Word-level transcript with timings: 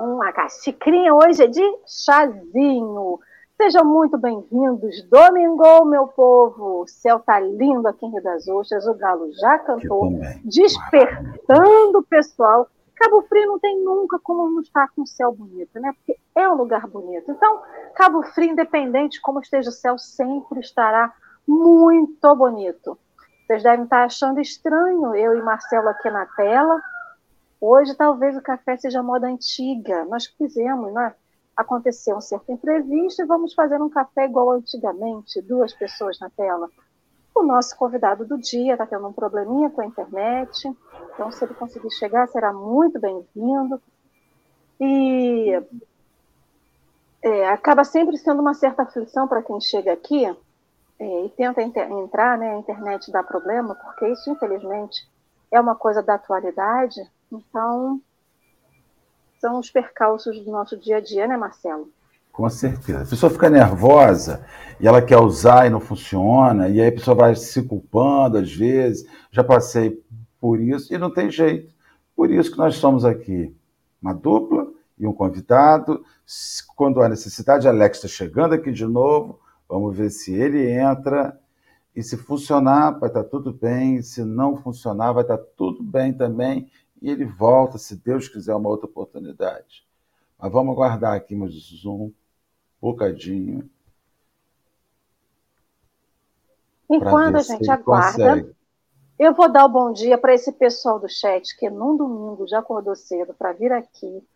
Com 0.00 0.22
a 0.22 0.48
xicrinha. 0.48 1.14
Hoje 1.14 1.44
é 1.44 1.46
de 1.46 1.60
chazinho. 1.86 3.20
Sejam 3.54 3.84
muito 3.84 4.16
bem-vindos. 4.16 5.02
Domingou, 5.10 5.84
meu 5.84 6.06
povo. 6.06 6.80
O 6.80 6.86
céu 6.86 7.20
tá 7.20 7.38
lindo 7.38 7.86
aqui 7.86 8.06
em 8.06 8.10
Rio 8.10 8.22
das 8.22 8.48
Ostras. 8.48 8.86
O 8.86 8.94
galo 8.94 9.30
já 9.34 9.58
cantou, 9.58 10.10
despertando 10.42 11.98
o 11.98 12.02
pessoal. 12.02 12.66
Cabo 12.96 13.20
Frio 13.28 13.46
não 13.46 13.58
tem 13.58 13.78
nunca 13.84 14.18
como 14.20 14.48
não 14.48 14.62
estar 14.62 14.88
com 14.96 15.02
o 15.02 15.06
céu 15.06 15.32
bonito, 15.32 15.78
né? 15.78 15.92
Porque 15.92 16.18
é 16.34 16.48
um 16.48 16.54
lugar 16.54 16.86
bonito. 16.86 17.30
Então, 17.30 17.60
Cabo 17.94 18.22
Frio, 18.22 18.52
independente 18.52 19.16
de 19.16 19.20
como 19.20 19.40
esteja 19.40 19.68
o 19.68 19.72
céu, 19.72 19.98
sempre 19.98 20.60
estará 20.60 21.12
muito 21.46 22.34
bonito. 22.34 22.96
Vocês 23.46 23.62
devem 23.62 23.84
estar 23.84 24.04
achando 24.04 24.40
estranho 24.40 25.14
eu 25.14 25.36
e 25.36 25.42
Marcelo 25.42 25.90
aqui 25.90 26.08
na 26.08 26.24
tela, 26.24 26.80
Hoje, 27.60 27.94
talvez 27.94 28.36
o 28.36 28.42
café 28.42 28.76
seja 28.76 29.02
moda 29.02 29.26
antiga. 29.26 30.04
Nós 30.06 30.26
quisemos, 30.26 30.92
né? 30.92 31.14
Aconteceu 31.54 32.16
um 32.16 32.20
certo 32.20 32.50
imprevisto 32.50 33.22
e 33.22 33.26
vamos 33.26 33.52
fazer 33.52 33.80
um 33.82 33.90
café 33.90 34.24
igual 34.24 34.52
antigamente, 34.52 35.42
duas 35.42 35.74
pessoas 35.74 36.18
na 36.18 36.30
tela. 36.30 36.70
O 37.34 37.42
nosso 37.42 37.76
convidado 37.76 38.24
do 38.24 38.38
dia 38.38 38.72
está 38.72 38.86
tendo 38.86 39.06
um 39.06 39.12
probleminha 39.12 39.68
com 39.70 39.82
a 39.82 39.86
internet, 39.86 40.68
então 41.12 41.30
se 41.30 41.44
ele 41.44 41.54
conseguir 41.54 41.90
chegar, 41.90 42.26
será 42.28 42.52
muito 42.52 42.98
bem-vindo. 42.98 43.80
E 44.80 45.62
é, 47.22 47.48
acaba 47.48 47.84
sempre 47.84 48.16
sendo 48.16 48.40
uma 48.40 48.54
certa 48.54 48.82
aflição 48.82 49.28
para 49.28 49.42
quem 49.42 49.60
chega 49.60 49.92
aqui 49.92 50.24
é, 50.98 51.24
e 51.24 51.28
tenta 51.30 51.60
entrar, 51.60 52.38
né? 52.38 52.54
A 52.54 52.58
internet 52.58 53.12
dá 53.12 53.22
problema, 53.22 53.74
porque 53.74 54.08
isso, 54.08 54.30
infelizmente, 54.30 55.06
é 55.50 55.60
uma 55.60 55.74
coisa 55.74 56.02
da 56.02 56.14
atualidade. 56.14 57.00
Então, 57.32 58.00
são 59.40 59.58
os 59.58 59.70
percalços 59.70 60.38
do 60.44 60.50
nosso 60.50 60.76
dia 60.76 60.98
a 60.98 61.00
dia, 61.00 61.26
né, 61.26 61.36
Marcelo? 61.36 61.90
Com 62.32 62.48
certeza. 62.48 63.02
A 63.02 63.06
pessoa 63.06 63.30
fica 63.30 63.48
nervosa 63.48 64.44
e 64.78 64.86
ela 64.86 65.02
quer 65.02 65.18
usar 65.18 65.66
e 65.66 65.70
não 65.70 65.80
funciona, 65.80 66.68
e 66.68 66.80
aí 66.80 66.88
a 66.88 66.92
pessoa 66.92 67.14
vai 67.14 67.34
se 67.34 67.62
culpando 67.62 68.38
às 68.38 68.52
vezes. 68.52 69.06
Já 69.30 69.42
passei 69.42 70.02
por 70.40 70.60
isso 70.60 70.92
e 70.92 70.98
não 70.98 71.12
tem 71.12 71.30
jeito. 71.30 71.72
Por 72.14 72.30
isso 72.30 72.50
que 72.50 72.58
nós 72.58 72.74
estamos 72.74 73.04
aqui, 73.04 73.54
uma 74.00 74.12
dupla 74.12 74.68
e 74.98 75.06
um 75.06 75.12
convidado. 75.12 76.04
Quando 76.76 77.02
há 77.02 77.08
necessidade, 77.08 77.66
Alex 77.66 77.98
está 77.98 78.08
chegando 78.08 78.54
aqui 78.54 78.70
de 78.70 78.86
novo. 78.86 79.40
Vamos 79.68 79.96
ver 79.96 80.10
se 80.10 80.34
ele 80.34 80.70
entra. 80.70 81.38
E 81.94 82.02
se 82.02 82.16
funcionar, 82.16 82.98
vai 82.98 83.08
estar 83.08 83.24
tudo 83.24 83.52
bem. 83.52 84.00
Se 84.02 84.22
não 84.22 84.56
funcionar, 84.56 85.12
vai 85.12 85.22
estar 85.22 85.38
tudo 85.56 85.82
bem 85.82 86.12
também 86.12 86.70
e 87.00 87.10
ele 87.10 87.24
volta, 87.24 87.78
se 87.78 87.96
Deus 87.96 88.28
quiser, 88.28 88.54
uma 88.54 88.68
outra 88.68 88.86
oportunidade. 88.86 89.86
Mas 90.38 90.52
vamos 90.52 90.74
aguardar 90.74 91.14
aqui 91.14 91.34
mais 91.34 91.52
um 91.84 92.12
bocadinho. 92.80 93.68
Enquanto 96.88 97.36
a 97.36 97.42
gente 97.42 97.70
aguarda, 97.70 98.28
consegue. 98.30 98.56
eu 99.18 99.32
vou 99.32 99.50
dar 99.50 99.64
o 99.64 99.68
bom 99.68 99.92
dia 99.92 100.18
para 100.18 100.34
esse 100.34 100.50
pessoal 100.52 100.98
do 100.98 101.08
chat 101.08 101.56
que 101.56 101.70
num 101.70 101.96
domingo 101.96 102.48
já 102.48 102.58
acordou 102.58 102.96
cedo 102.96 103.32
para 103.32 103.52
vir 103.52 103.72
aqui, 103.72 104.26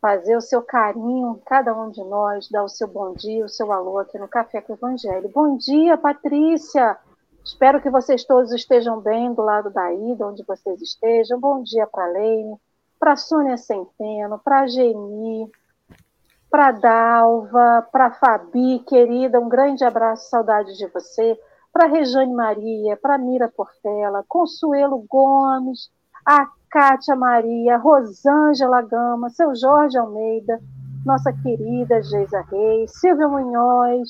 fazer 0.00 0.36
o 0.36 0.40
seu 0.40 0.60
carinho, 0.60 1.40
cada 1.46 1.74
um 1.74 1.90
de 1.90 2.02
nós, 2.02 2.48
dar 2.50 2.64
o 2.64 2.68
seu 2.68 2.88
bom 2.88 3.12
dia, 3.14 3.44
o 3.44 3.48
seu 3.48 3.70
alô 3.70 3.98
aqui 3.98 4.18
no 4.18 4.26
Café 4.28 4.60
com 4.60 4.72
o 4.72 4.76
Evangelho. 4.76 5.28
Bom 5.28 5.56
dia, 5.56 5.96
Patrícia! 5.96 6.98
Espero 7.44 7.78
que 7.78 7.90
vocês 7.90 8.24
todos 8.24 8.50
estejam 8.52 9.00
bem 9.00 9.34
do 9.34 9.42
lado 9.42 9.68
da 9.68 9.92
ida, 9.92 10.26
onde 10.26 10.42
vocês 10.44 10.80
estejam. 10.80 11.38
Bom 11.38 11.62
dia 11.62 11.86
para 11.86 12.06
a 12.06 12.08
Leine, 12.08 12.56
para 12.98 13.12
a 13.12 13.16
Sônia 13.16 13.58
Centeno, 13.58 14.40
para 14.42 14.60
a 14.60 14.66
Geni, 14.66 15.52
para 16.50 16.68
a 16.68 16.72
Dalva, 16.72 17.86
para 17.92 18.06
a 18.06 18.10
Fabi, 18.12 18.78
querida, 18.88 19.38
um 19.38 19.48
grande 19.50 19.84
abraço, 19.84 20.30
saudade 20.30 20.74
de 20.78 20.86
você. 20.86 21.38
Para 21.70 21.86
Rejane 21.86 22.32
Maria, 22.32 22.96
para 22.96 23.18
Mira 23.18 23.52
Portela, 23.54 24.24
Consuelo 24.26 25.04
Gomes, 25.06 25.90
a 26.24 26.46
Kátia 26.70 27.14
Maria, 27.14 27.76
Rosângela 27.76 28.80
Gama, 28.80 29.28
seu 29.28 29.54
Jorge 29.54 29.98
Almeida, 29.98 30.58
nossa 31.04 31.30
querida 31.30 32.02
Geisa 32.02 32.40
Reis, 32.50 32.90
Silvia 32.98 33.28
Munhoz, 33.28 34.08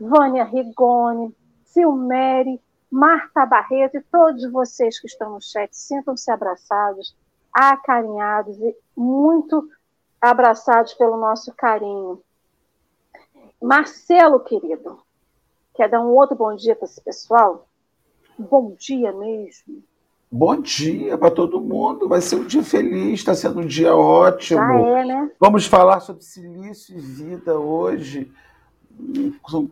Vânia 0.00 0.42
Rigoni, 0.42 1.32
Silmere, 1.64 2.60
Marta 2.92 3.46
Barreto 3.46 3.96
e 3.96 4.02
todos 4.02 4.44
vocês 4.52 5.00
que 5.00 5.06
estão 5.06 5.32
no 5.32 5.40
chat, 5.40 5.74
sintam-se 5.74 6.30
abraçados, 6.30 7.16
acarinhados 7.50 8.58
e 8.58 8.76
muito 8.94 9.66
abraçados 10.20 10.92
pelo 10.92 11.16
nosso 11.16 11.54
carinho. 11.54 12.20
Marcelo, 13.62 14.40
querido, 14.40 14.98
quer 15.74 15.88
dar 15.88 16.02
um 16.02 16.10
outro 16.10 16.36
bom 16.36 16.54
dia 16.54 16.76
para 16.76 16.84
esse 16.84 17.00
pessoal? 17.00 17.66
Bom 18.38 18.74
dia 18.78 19.10
mesmo. 19.10 19.82
Bom 20.30 20.60
dia 20.60 21.16
para 21.16 21.30
todo 21.30 21.62
mundo. 21.62 22.06
Vai 22.06 22.20
ser 22.20 22.36
um 22.36 22.44
dia 22.44 22.62
feliz, 22.62 23.20
está 23.20 23.34
sendo 23.34 23.60
um 23.60 23.66
dia 23.66 23.96
ótimo. 23.96 24.60
Já 24.60 24.74
é, 24.74 25.04
né? 25.06 25.30
Vamos 25.40 25.64
falar 25.66 26.00
sobre 26.00 26.22
silício 26.22 26.94
e 26.94 27.00
vida 27.00 27.58
hoje. 27.58 28.30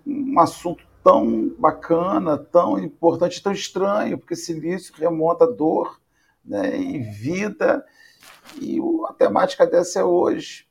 Um 0.06 0.41
assunto 0.41 0.90
tão 1.03 1.49
bacana, 1.59 2.37
tão 2.37 2.78
importante, 2.78 3.43
tão 3.43 3.53
estranho, 3.53 4.19
porque 4.19 4.37
silício 4.37 4.94
remonta 4.97 5.47
dor 5.47 6.00
né, 6.44 6.78
e 6.78 6.99
vida, 6.99 7.84
e 8.61 8.78
a 9.09 9.12
temática 9.15 9.66
dessa 9.66 10.00
é 10.00 10.05
hoje. 10.05 10.69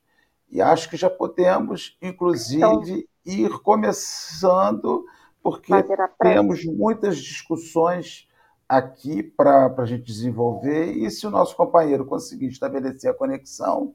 E 0.50 0.60
acho 0.60 0.88
que 0.90 0.96
já 0.96 1.08
podemos, 1.08 1.96
inclusive, 2.02 2.60
então, 2.60 2.82
ir 3.24 3.50
começando, 3.60 5.04
porque 5.42 5.72
temos 6.20 6.64
muitas 6.64 7.18
discussões 7.18 8.28
aqui 8.68 9.22
para 9.22 9.74
a 9.76 9.84
gente 9.84 10.04
desenvolver, 10.04 10.92
e 10.92 11.10
se 11.10 11.26
o 11.26 11.30
nosso 11.30 11.56
companheiro 11.56 12.04
conseguir 12.04 12.46
estabelecer 12.46 13.10
a 13.10 13.14
conexão, 13.14 13.92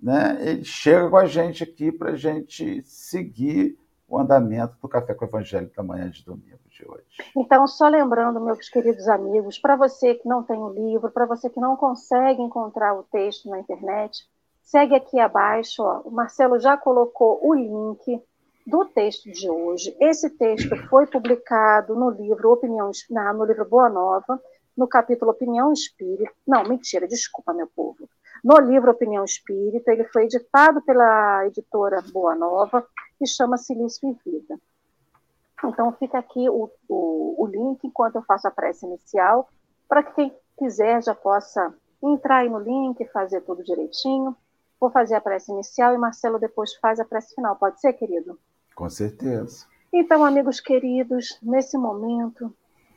né, 0.00 0.38
ele 0.40 0.64
chega 0.64 1.08
com 1.08 1.16
a 1.16 1.26
gente 1.26 1.64
aqui 1.64 1.90
para 1.90 2.10
a 2.10 2.16
gente 2.16 2.82
seguir 2.84 3.78
o 4.08 4.18
andamento 4.18 4.76
do 4.80 4.88
Café 4.88 5.14
com 5.14 5.24
o 5.24 5.28
Evangelho 5.28 5.70
da 5.76 5.82
manhã 5.82 6.08
de 6.08 6.24
domingo 6.24 6.60
de 6.70 6.88
hoje. 6.88 7.04
Então, 7.36 7.66
só 7.66 7.88
lembrando, 7.88 8.40
meus 8.40 8.68
queridos 8.68 9.08
amigos, 9.08 9.58
para 9.58 9.76
você 9.76 10.14
que 10.14 10.28
não 10.28 10.42
tem 10.42 10.58
o 10.58 10.68
livro, 10.68 11.10
para 11.10 11.26
você 11.26 11.50
que 11.50 11.60
não 11.60 11.76
consegue 11.76 12.40
encontrar 12.40 12.94
o 12.94 13.02
texto 13.04 13.48
na 13.48 13.58
internet, 13.58 14.24
segue 14.62 14.94
aqui 14.94 15.18
abaixo, 15.18 15.82
ó, 15.82 16.02
o 16.04 16.10
Marcelo 16.10 16.58
já 16.58 16.76
colocou 16.76 17.40
o 17.42 17.54
link 17.54 18.22
do 18.66 18.84
texto 18.84 19.30
de 19.30 19.48
hoje. 19.48 19.96
Esse 20.00 20.30
texto 20.30 20.76
foi 20.88 21.06
publicado 21.06 21.94
no 21.94 22.10
livro 22.10 22.52
Opinião, 22.52 22.90
no 23.34 23.44
livro 23.44 23.64
Boa 23.64 23.88
Nova, 23.88 24.40
no 24.76 24.86
capítulo 24.86 25.30
Opinião 25.30 25.72
Espírita. 25.72 26.32
Não, 26.46 26.62
mentira, 26.64 27.08
desculpa, 27.08 27.52
meu 27.52 27.68
povo. 27.74 28.08
No 28.44 28.58
livro 28.58 28.90
Opinião 28.90 29.24
Espírita, 29.24 29.92
ele 29.92 30.04
foi 30.04 30.24
editado 30.24 30.82
pela 30.82 31.46
editora 31.46 32.02
Boa 32.12 32.34
Nova 32.34 32.86
e 33.20 33.26
chama 33.26 33.56
Silício 33.56 34.08
e 34.08 34.30
Vida. 34.30 34.60
Então, 35.64 35.92
fica 35.92 36.18
aqui 36.18 36.48
o, 36.48 36.70
o, 36.88 37.42
o 37.42 37.46
link 37.46 37.84
enquanto 37.84 38.16
eu 38.16 38.22
faço 38.22 38.46
a 38.46 38.50
prece 38.50 38.86
inicial, 38.86 39.48
para 39.88 40.02
que 40.02 40.14
quem 40.14 40.36
quiser 40.58 41.02
já 41.02 41.14
possa 41.14 41.74
entrar 42.02 42.38
aí 42.38 42.48
no 42.48 42.58
link, 42.58 43.04
fazer 43.06 43.40
tudo 43.42 43.64
direitinho. 43.64 44.36
Vou 44.78 44.90
fazer 44.90 45.14
a 45.14 45.20
prece 45.20 45.50
inicial 45.50 45.94
e 45.94 45.98
Marcelo 45.98 46.38
depois 46.38 46.74
faz 46.74 47.00
a 47.00 47.04
prece 47.04 47.34
final. 47.34 47.56
Pode 47.56 47.80
ser, 47.80 47.94
querido? 47.94 48.38
Com 48.74 48.90
certeza. 48.90 49.66
Então, 49.92 50.24
amigos 50.24 50.60
queridos, 50.60 51.38
nesse 51.42 51.78
momento 51.78 52.54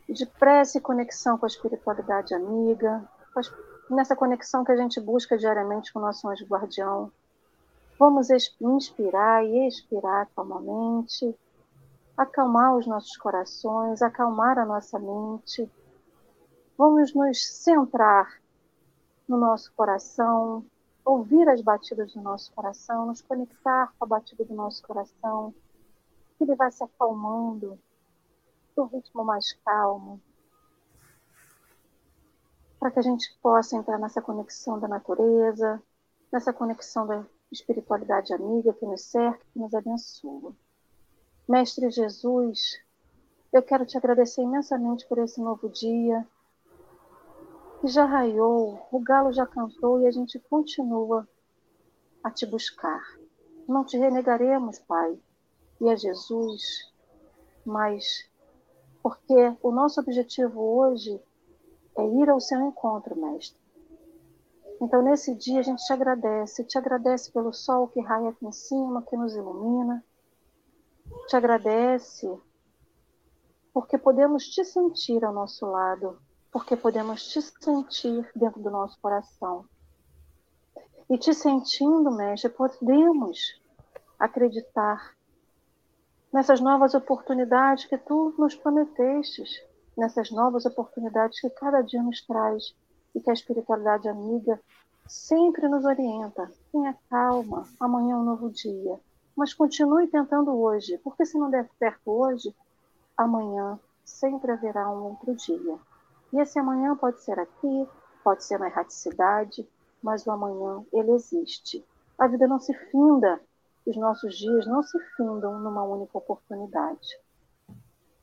de 0.10 0.26
prece 0.26 0.80
e 0.80 0.82
conexão 0.82 1.38
com 1.38 1.46
a 1.46 1.48
espiritualidade 1.48 2.34
amiga, 2.34 3.08
nessa 3.90 4.16
conexão 4.16 4.64
que 4.64 4.72
a 4.72 4.76
gente 4.76 5.00
busca 5.00 5.38
diariamente 5.38 5.94
com 5.94 6.00
o 6.00 6.02
nosso 6.02 6.28
anjo 6.28 6.46
guardião, 6.46 7.12
Vamos 8.00 8.30
inspirar 8.30 9.44
e 9.44 9.68
expirar 9.68 10.30
calmamente, 10.34 11.38
acalmar 12.16 12.78
os 12.78 12.88
nossos 12.88 13.18
corações, 13.18 14.01
acalmar 14.01 14.57
a 14.57 14.66
nossa 14.66 14.98
mente. 14.98 15.69
Vamos 16.78 17.13
nos 17.13 17.46
centrar 17.46 18.42
no 19.28 19.38
nosso 19.38 19.69
coração, 19.74 20.66
ouvir 21.04 21.50
as 21.50 21.62
batidas 21.62 22.13
do 22.13 22.22
nosso 22.22 22.54
coração, 22.54 23.06
nos 23.06 23.22
conectar 23.22 23.92
com 24.00 24.06
a 24.06 24.07
batida 24.07 24.45
do 24.45 24.56
nosso 24.56 24.81
coração, 24.81 25.54
que 26.38 26.45
ele 26.45 26.56
vai 26.56 26.72
se 26.72 26.81
acalmando 26.81 27.78
do 28.78 28.86
ritmo 28.86 29.25
mais 29.25 29.52
calmo, 29.66 30.22
para 32.80 32.92
que 32.92 33.00
a 33.00 33.04
gente 33.04 33.38
possa 33.42 33.75
entrar 33.75 34.00
nessa 34.00 34.22
conexão 34.22 34.80
da 34.80 34.88
natureza, 34.88 35.84
nessa 36.31 36.54
conexão 36.54 37.06
da 37.06 37.25
espiritualidade 37.51 38.34
amiga 38.34 38.74
que 38.74 38.86
nos 38.86 39.04
cerca, 39.04 39.46
que 39.51 39.60
nos 39.60 39.74
abençoa. 39.74 40.56
Mestre 41.48 41.90
Jesus, 41.90 42.80
eu 43.51 43.63
quero 43.63 43.86
te 43.86 43.98
agradecer 43.98 44.42
imensamente 44.42 45.07
por 45.07 45.18
esse 45.18 45.42
novo 45.42 45.69
dia, 45.69 46.28
E 47.81 47.88
já 47.88 48.06
raiou, 48.06 48.86
o 48.92 49.00
galo 49.00 49.31
já 49.31 49.48
cantou 49.48 50.01
e 50.01 50.07
a 50.07 50.12
gente 50.12 50.38
continua 50.38 51.28
a 52.22 52.30
te 52.30 52.46
buscar. 52.46 53.01
Não 53.68 53.86
te 53.86 53.98
renegaremos, 53.98 54.80
Pai, 54.80 55.18
e 55.80 55.90
a 55.90 55.95
Jesus, 55.95 56.92
mas 57.66 58.30
porque 59.02 59.56
o 59.63 59.72
nosso 59.72 60.02
objetivo 60.02 60.62
hoje 60.62 61.22
é 61.98 62.06
ir 62.06 62.30
ao 62.30 62.42
seu 62.42 62.60
encontro, 62.68 63.16
Mestre. 63.16 63.60
Então, 64.81 65.02
nesse 65.02 65.36
dia, 65.36 65.60
a 65.60 65.64
gente 65.64 65.86
te 65.86 65.92
agradece, 65.92 66.64
te 66.64 66.78
agradece 66.78 67.31
pelo 67.31 67.52
sol 67.52 67.88
que 67.90 68.00
raia 68.00 68.30
aqui 68.30 68.46
em 68.46 68.52
cima, 68.52 69.04
que 69.04 69.18
nos 69.18 69.36
ilumina, 69.36 70.04
te 71.28 71.36
agradece 71.36 72.40
porque 73.74 73.98
podemos 73.98 74.46
te 74.46 74.64
sentir 74.64 75.24
ao 75.24 75.34
nosso 75.34 75.66
lado, 75.66 76.20
porque 76.52 76.76
podemos 76.76 77.28
te 77.28 77.42
sentir 77.42 78.30
dentro 78.36 78.62
do 78.62 78.70
nosso 78.70 79.00
coração. 79.00 79.66
E 81.10 81.18
te 81.18 81.34
sentindo, 81.34 82.12
mestre, 82.12 82.50
podemos 82.50 83.62
acreditar 84.18 85.16
nessas 86.31 86.60
novas 86.60 86.94
oportunidades 86.94 87.86
que 87.86 87.98
tu 87.98 88.34
nos 88.38 88.56
prometestes, 88.56 89.50
nessas 89.98 90.30
novas 90.31 90.66
oportunidades 90.66 91.40
que 91.40 91.50
cada 91.50 91.81
dia 91.81 92.02
nos 92.02 92.26
traz 92.26 92.76
e 93.14 93.20
que 93.20 93.30
a 93.30 93.34
espiritualidade 93.34 94.08
amiga 94.08 94.60
sempre 95.08 95.68
nos 95.68 95.86
orienta. 95.86 96.52
Tenha 96.72 96.96
calma, 97.10 97.68
amanhã 97.80 98.14
é 98.14 98.18
um 98.18 98.24
novo 98.24 98.50
dia. 98.50 99.00
Mas 99.36 99.54
continue 99.54 100.08
tentando 100.08 100.52
hoje, 100.52 100.98
porque 101.00 101.26
se 101.26 101.38
não 101.38 101.50
der 101.50 101.70
certo 101.80 102.12
hoje, 102.12 102.56
amanhã 103.18 103.80
sempre 104.04 104.52
haverá 104.52 104.90
um 104.90 105.04
outro 105.06 105.34
dia. 105.36 105.78
E 106.32 106.40
esse 106.40 106.60
amanhã 106.60 106.96
pode 106.96 107.22
ser 107.22 107.40
aqui, 107.40 107.88
pode 108.24 108.44
ser 108.44 108.60
na 108.60 108.68
erraticidade, 108.68 109.68
mas 110.02 110.26
o 110.26 110.32
amanhã, 110.32 110.84
ele 110.94 111.12
existe. 111.12 111.86
A 112.18 112.28
vida 112.28 112.48
não 112.48 112.60
se 112.60 112.74
finda, 112.74 113.40
os 113.86 113.96
nossos 113.96 114.38
dias 114.38 114.68
não 114.68 114.84
se 114.84 115.00
findam 115.16 115.60
numa 115.60 115.84
única 115.84 116.18
oportunidade. 116.18 117.20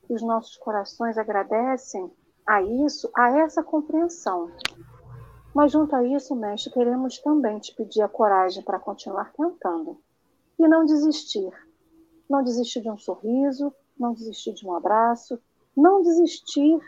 Os 0.09 0.21
nossos 0.21 0.55
corações 0.57 1.17
agradecem 1.17 2.09
a 2.47 2.61
isso, 2.61 3.09
a 3.13 3.29
essa 3.39 3.61
compreensão. 3.61 4.49
Mas 5.53 5.71
junto 5.71 5.95
a 5.95 6.03
isso, 6.03 6.35
mestre, 6.35 6.71
queremos 6.71 7.19
também 7.19 7.59
te 7.59 7.75
pedir 7.75 8.01
a 8.01 8.07
coragem 8.07 8.63
para 8.63 8.79
continuar 8.79 9.33
tentando 9.33 9.99
e 10.57 10.67
não 10.67 10.85
desistir. 10.85 11.51
Não 12.29 12.43
desistir 12.43 12.81
de 12.81 12.89
um 12.89 12.97
sorriso, 12.97 13.73
não 13.99 14.13
desistir 14.13 14.53
de 14.53 14.65
um 14.65 14.73
abraço, 14.73 15.39
não 15.75 16.01
desistir 16.01 16.79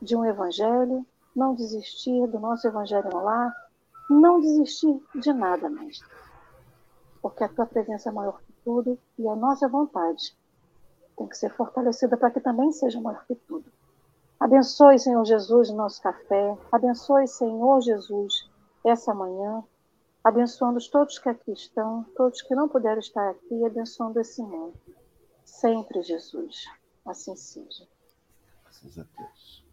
de 0.00 0.16
um 0.16 0.24
evangelho, 0.24 1.04
não 1.36 1.54
desistir 1.54 2.26
do 2.26 2.38
nosso 2.38 2.66
evangelho 2.66 3.10
no 3.10 3.22
lar, 3.22 3.54
não 4.08 4.40
desistir 4.40 5.00
de 5.14 5.32
nada, 5.32 5.68
mestre. 5.68 6.08
Porque 7.20 7.44
a 7.44 7.48
tua 7.48 7.66
presença 7.66 8.08
é 8.08 8.12
maior 8.12 8.40
que 8.40 8.52
tudo 8.64 8.98
e 9.18 9.28
a 9.28 9.36
nossa 9.36 9.68
vontade 9.68 10.36
tem 11.20 11.28
que 11.28 11.36
ser 11.36 11.54
fortalecida 11.54 12.16
para 12.16 12.30
que 12.30 12.40
também 12.40 12.72
seja 12.72 12.98
maior 12.98 13.26
que 13.26 13.34
tudo. 13.34 13.70
Abençoe, 14.38 14.98
Senhor 14.98 15.22
Jesus, 15.26 15.68
nosso 15.68 16.00
café. 16.00 16.56
Abençoe, 16.72 17.28
Senhor 17.28 17.82
Jesus, 17.82 18.50
essa 18.82 19.12
manhã 19.12 19.62
abençoando 20.24 20.78
todos 20.90 21.18
que 21.18 21.28
aqui 21.28 21.52
estão, 21.52 22.04
todos 22.16 22.40
que 22.40 22.54
não 22.54 22.70
puderam 22.70 23.00
estar 23.00 23.28
aqui, 23.28 23.66
abençoando 23.66 24.18
esse 24.18 24.40
mundo. 24.42 24.72
Sempre, 25.44 26.02
Jesus. 26.02 26.64
Assim 27.04 27.36
seja. 27.36 27.86
Graças 28.64 28.98
a 28.98 29.06
Deus. 29.18 29.64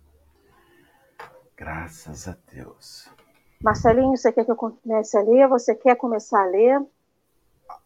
Graças 1.55 2.27
a 2.27 2.37
Deus. 2.51 3.09
Marcelinho, 3.63 4.17
você 4.17 4.33
quer 4.33 4.43
que 4.43 4.51
eu 4.51 4.55
comece 4.57 5.17
a 5.17 5.21
ler? 5.21 5.47
Você 5.47 5.73
quer 5.73 5.95
começar 5.95 6.41
a 6.41 6.45
ler? 6.45 6.85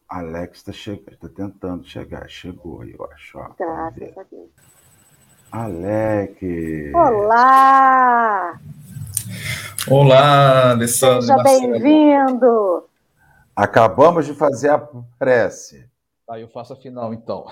Alex 0.08 0.58
está 0.58 0.72
chegando, 0.72 1.14
está 1.14 1.30
tentando 1.30 1.86
chegar. 1.86 2.30
Chegou, 2.30 2.84
eu 2.84 3.08
acho. 3.14 3.38
Ó, 3.38 3.50
Graças 3.58 4.18
a 4.18 4.24
Deus. 4.24 4.50
Alex! 5.52 6.42
Olá! 6.94 8.60
Olá, 9.90 10.72
Alessandro. 10.72 11.22
Seja 11.24 11.44
bem-vindo. 11.44 12.86
Acabamos 13.56 14.26
de 14.26 14.34
fazer 14.34 14.70
a 14.70 14.80
prece. 15.18 15.90
Tá, 16.28 16.40
eu 16.40 16.48
faço 16.48 16.74
a 16.74 16.76
final, 16.76 17.14
então. 17.14 17.46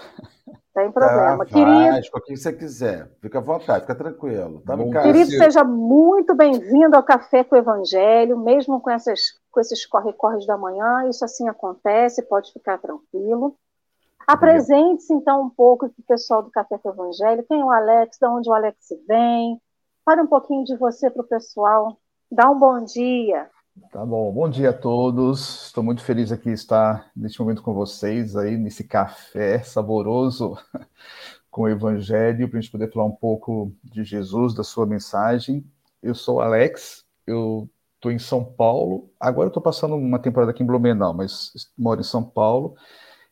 Tem 0.73 0.91
problema. 0.91 1.39
Tá, 1.39 1.45
Querido, 1.45 1.91
faz, 1.91 2.09
com 2.09 2.21
quem 2.21 2.35
você 2.37 2.53
quiser. 2.53 3.09
Fica 3.21 3.39
à 3.39 3.41
vontade, 3.41 3.81
fica 3.81 3.95
tranquilo. 3.95 4.61
Tá 4.65 4.77
Bom, 4.77 4.89
querido, 4.91 5.31
seja 5.31 5.63
muito 5.63 6.33
bem-vindo 6.33 6.95
ao 6.95 7.03
Café 7.03 7.43
com 7.43 7.55
o 7.55 7.57
Evangelho, 7.57 8.37
mesmo 8.37 8.79
com, 8.79 8.89
essas, 8.89 9.19
com 9.59 9.61
esses 9.61 9.85
corre-corres 9.85 10.45
da 10.45 10.57
manhã, 10.57 11.09
isso 11.09 11.25
assim 11.25 11.49
acontece, 11.49 12.21
pode 12.23 12.53
ficar 12.53 12.77
tranquilo. 12.77 13.57
Apresente-se 14.25 15.13
então 15.13 15.43
um 15.43 15.49
pouco 15.49 15.89
para 15.89 16.01
o 16.01 16.05
pessoal 16.07 16.41
do 16.41 16.49
Café 16.49 16.77
com 16.77 16.89
Evangelho. 16.89 17.45
Quem 17.45 17.59
é 17.59 17.65
o 17.65 17.69
Alex? 17.69 18.17
De 18.17 18.27
onde 18.27 18.49
o 18.49 18.53
Alex 18.53 18.77
vem? 19.05 19.59
Fale 20.05 20.21
um 20.21 20.27
pouquinho 20.27 20.63
de 20.63 20.77
você 20.77 21.09
para 21.09 21.23
o 21.23 21.27
pessoal. 21.27 21.97
Dá 22.31 22.49
um 22.49 22.57
bom 22.57 22.81
dia. 22.85 23.49
Tá 23.91 24.05
bom. 24.05 24.31
Bom 24.31 24.49
dia 24.49 24.69
a 24.69 24.73
todos. 24.73 25.65
Estou 25.65 25.83
muito 25.83 26.03
feliz 26.03 26.31
aqui 26.31 26.51
estar 26.51 27.11
neste 27.13 27.41
momento 27.41 27.61
com 27.61 27.73
vocês 27.73 28.37
aí 28.37 28.55
nesse 28.55 28.85
café 28.85 29.59
saboroso 29.59 30.57
com 31.51 31.63
o 31.63 31.69
Evangelho 31.69 32.47
para 32.47 32.59
a 32.59 32.61
gente 32.61 32.71
poder 32.71 32.89
falar 32.93 33.05
um 33.05 33.15
pouco 33.15 33.73
de 33.83 34.05
Jesus, 34.05 34.53
da 34.53 34.63
sua 34.63 34.85
mensagem. 34.85 35.65
Eu 36.01 36.15
sou 36.15 36.37
o 36.37 36.41
Alex. 36.41 37.03
Eu 37.27 37.69
estou 37.99 38.11
em 38.11 38.17
São 38.17 38.43
Paulo. 38.43 39.11
Agora 39.19 39.49
estou 39.49 39.61
passando 39.61 39.95
uma 39.95 40.17
temporada 40.17 40.51
aqui 40.51 40.63
em 40.63 40.65
Blumenau, 40.65 41.13
mas 41.13 41.51
moro 41.77 41.99
em 41.99 42.03
São 42.03 42.23
Paulo. 42.23 42.75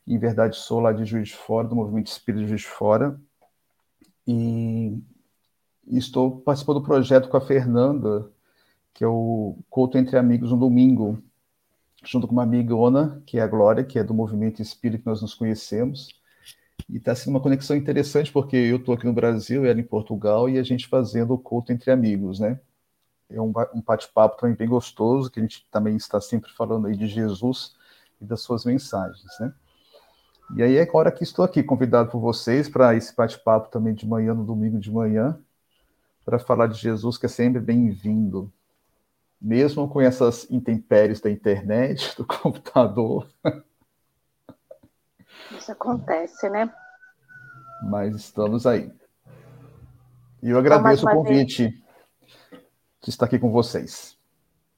Em 0.06 0.18
verdade, 0.18 0.56
sou 0.56 0.78
lá 0.78 0.92
de 0.92 1.04
Juiz 1.04 1.28
de 1.28 1.36
Fora, 1.36 1.66
do 1.66 1.74
Movimento 1.74 2.06
Espírita 2.06 2.42
de 2.44 2.48
Juiz 2.48 2.60
de 2.60 2.68
Fora. 2.68 3.18
E 4.26 4.98
estou 5.86 6.40
participando 6.42 6.80
do 6.80 6.86
projeto 6.86 7.30
com 7.30 7.36
a 7.38 7.40
Fernanda, 7.40 8.30
que 8.92 9.02
é 9.02 9.08
o 9.08 9.56
Culto 9.70 9.96
Entre 9.96 10.18
Amigos 10.18 10.50
no 10.50 10.58
domingo, 10.58 11.18
junto 12.04 12.26
com 12.26 12.34
uma 12.34 12.42
amigona, 12.42 13.22
que 13.26 13.38
é 13.38 13.42
a 13.42 13.46
Glória, 13.46 13.84
que 13.84 13.98
é 13.98 14.04
do 14.04 14.12
Movimento 14.12 14.60
Espírita, 14.60 15.02
que 15.02 15.08
nós 15.08 15.22
nos 15.22 15.34
conhecemos. 15.34 16.08
E 16.88 16.98
está 16.98 17.14
sendo 17.14 17.34
uma 17.34 17.40
conexão 17.40 17.74
interessante, 17.74 18.30
porque 18.30 18.56
eu 18.56 18.76
estou 18.76 18.94
aqui 18.94 19.06
no 19.06 19.14
Brasil, 19.14 19.64
ela 19.64 19.80
em 19.80 19.84
Portugal, 19.84 20.48
e 20.48 20.58
a 20.58 20.62
gente 20.62 20.86
fazendo 20.86 21.32
o 21.32 21.38
culto 21.38 21.72
entre 21.72 21.90
amigos, 21.90 22.38
né? 22.38 22.60
É 23.30 23.40
um 23.40 23.52
um 23.74 23.82
bate-papo 23.82 24.38
também 24.38 24.56
bem 24.56 24.68
gostoso, 24.68 25.30
que 25.30 25.38
a 25.38 25.42
gente 25.42 25.66
também 25.70 25.96
está 25.96 26.20
sempre 26.20 26.50
falando 26.52 26.86
aí 26.86 26.96
de 26.96 27.06
Jesus 27.06 27.76
e 28.20 28.24
das 28.24 28.40
suas 28.40 28.64
mensagens, 28.64 29.38
né? 29.38 29.52
E 30.56 30.62
aí 30.62 30.76
é 30.76 30.82
agora 30.82 31.12
que 31.12 31.22
estou 31.22 31.44
aqui, 31.44 31.62
convidado 31.62 32.10
por 32.10 32.20
vocês 32.20 32.68
para 32.68 32.94
esse 32.94 33.14
bate-papo 33.14 33.70
também 33.70 33.94
de 33.94 34.06
manhã, 34.06 34.32
no 34.32 34.44
domingo 34.44 34.78
de 34.78 34.90
manhã, 34.90 35.38
para 36.24 36.38
falar 36.38 36.68
de 36.68 36.78
Jesus, 36.78 37.18
que 37.18 37.26
é 37.26 37.28
sempre 37.28 37.60
bem-vindo. 37.60 38.50
Mesmo 39.40 39.86
com 39.88 40.00
essas 40.00 40.50
intempéries 40.50 41.20
da 41.20 41.30
internet, 41.30 42.14
do 42.16 42.26
computador, 42.26 43.28
Isso 45.52 45.70
acontece, 45.70 46.48
né? 46.48 46.72
mas 47.82 48.14
estamos 48.16 48.66
aí. 48.66 48.90
E 50.42 50.50
eu 50.50 50.58
agradeço 50.58 51.06
o 51.06 51.10
convite 51.10 51.82
de 53.02 53.10
estar 53.10 53.26
aqui 53.26 53.38
com 53.38 53.50
vocês. 53.50 54.16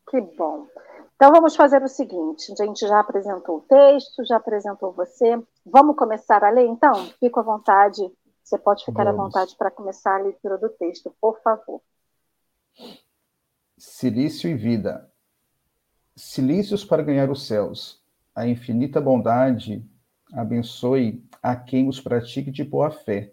Que 0.09 0.21
bom. 0.21 0.67
Então 1.15 1.31
vamos 1.33 1.55
fazer 1.55 1.83
o 1.83 1.89
seguinte: 1.89 2.53
a 2.53 2.65
gente 2.65 2.81
já 2.87 3.00
apresentou 3.00 3.59
o 3.59 3.61
texto, 3.62 4.25
já 4.27 4.37
apresentou 4.37 4.93
você. 4.93 5.41
Vamos 5.65 5.97
começar 5.97 6.43
a 6.43 6.50
ler, 6.50 6.67
então? 6.67 6.95
Fica 7.21 7.41
à 7.41 7.43
vontade. 7.43 8.00
Você 8.43 8.59
pode 8.59 8.85
ficar 8.85 9.07
à 9.07 9.12
Vamos. 9.12 9.27
vontade 9.27 9.55
para 9.57 9.71
começar 9.71 10.17
a 10.17 10.23
leitura 10.23 10.59
do 10.59 10.69
texto, 10.71 11.15
por 11.21 11.41
favor. 11.43 11.81
Silício 13.79 14.50
e 14.50 14.55
vida. 14.55 15.11
Silícios 16.17 16.85
para 16.85 17.03
ganhar 17.03 17.31
os 17.31 17.47
céus. 17.47 18.03
A 18.35 18.47
infinita 18.47 19.00
bondade 19.00 19.87
abençoe 20.33 21.25
a 21.43 21.55
quem 21.57 21.89
os 21.89 22.00
pratique 22.00 22.50
de 22.50 22.65
boa 22.65 22.91
fé. 22.91 23.33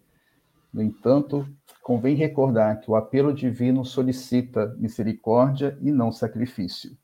No 0.73 0.81
entanto, 0.81 1.47
convém 1.87 2.17
recordar 2.17 2.81
que 2.81 2.91
o 2.91 2.97
apelo 2.97 3.33
divino 3.33 3.85
solicita 3.85 4.75
misericórdia 4.77 5.79
e 5.81 5.89
não 5.89 6.11
sacrifício. 6.11 6.97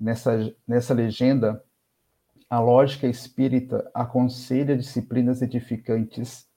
Nessa, 0.00 0.56
nessa 0.66 0.94
legenda, 0.94 1.62
a 2.48 2.58
lógica 2.58 3.06
espírita 3.06 3.90
aconselha 3.92 4.74
disciplinas 4.74 5.42
edificantes 5.42 6.48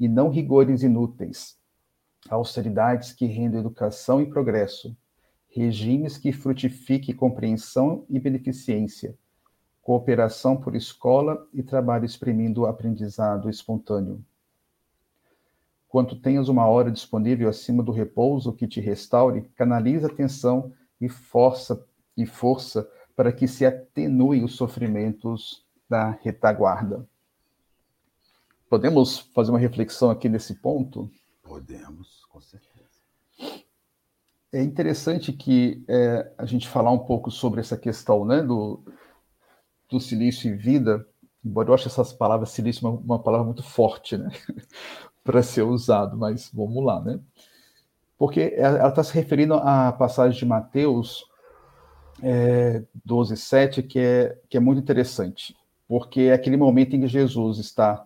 e 0.00 0.08
não 0.08 0.28
rigores 0.28 0.82
inúteis, 0.82 1.56
austeridades 2.28 3.12
que 3.12 3.26
rendam 3.26 3.60
educação 3.60 4.20
e 4.20 4.26
progresso, 4.26 4.96
regimes 5.48 6.18
que 6.18 6.32
frutifiquem 6.32 7.14
compreensão 7.14 8.04
e 8.10 8.18
beneficência, 8.18 9.16
cooperação 9.80 10.56
por 10.56 10.74
escola 10.74 11.46
e 11.54 11.62
trabalho 11.62 12.04
exprimindo 12.04 12.66
aprendizado 12.66 13.48
espontâneo. 13.48 14.20
Quanto 15.88 16.20
tenhas 16.20 16.48
uma 16.48 16.66
hora 16.66 16.90
disponível 16.90 17.48
acima 17.48 17.82
do 17.82 17.90
repouso 17.90 18.52
que 18.52 18.68
te 18.68 18.80
restaure, 18.80 19.48
canaliza 19.56 20.06
atenção 20.06 20.72
e 21.00 21.08
força 21.08 21.84
e 22.16 22.26
força 22.26 22.88
para 23.16 23.32
que 23.32 23.48
se 23.48 23.64
atenue 23.64 24.44
os 24.44 24.54
sofrimentos 24.54 25.64
da 25.88 26.10
retaguarda. 26.22 27.08
Podemos 28.68 29.18
fazer 29.34 29.50
uma 29.50 29.58
reflexão 29.58 30.10
aqui 30.10 30.28
nesse 30.28 30.56
ponto? 30.56 31.10
Podemos, 31.42 32.26
com 32.26 32.40
certeza. 32.40 32.68
É 34.52 34.62
interessante 34.62 35.32
que 35.32 35.82
é, 35.88 36.32
a 36.36 36.44
gente 36.44 36.68
falar 36.68 36.90
um 36.90 36.98
pouco 36.98 37.30
sobre 37.30 37.60
essa 37.60 37.76
questão 37.76 38.24
né, 38.24 38.42
do, 38.42 38.82
do 39.88 39.98
silício 39.98 40.52
e 40.52 40.56
vida, 40.56 41.06
embora 41.44 41.70
eu 41.70 41.74
ache 41.74 41.86
essas 41.86 42.12
palavras 42.12 42.50
silício 42.50 42.86
uma, 42.86 42.98
uma 42.98 43.22
palavra 43.22 43.46
muito 43.46 43.62
forte 43.62 44.16
né, 44.16 44.30
para 45.28 45.42
ser 45.42 45.60
usado, 45.60 46.16
mas 46.16 46.50
vamos 46.54 46.82
lá. 46.82 47.02
Né? 47.02 47.20
Porque 48.16 48.54
ela 48.56 48.88
está 48.88 49.04
se 49.04 49.12
referindo 49.12 49.52
à 49.52 49.92
passagem 49.92 50.38
de 50.38 50.46
Mateus 50.46 51.22
é, 52.22 52.82
12, 53.04 53.36
7, 53.36 53.82
que 53.82 53.98
é, 53.98 54.38
que 54.48 54.56
é 54.56 54.60
muito 54.60 54.80
interessante, 54.80 55.54
porque 55.86 56.22
é 56.22 56.32
aquele 56.32 56.56
momento 56.56 56.96
em 56.96 57.02
que 57.02 57.08
Jesus 57.08 57.58
está 57.58 58.02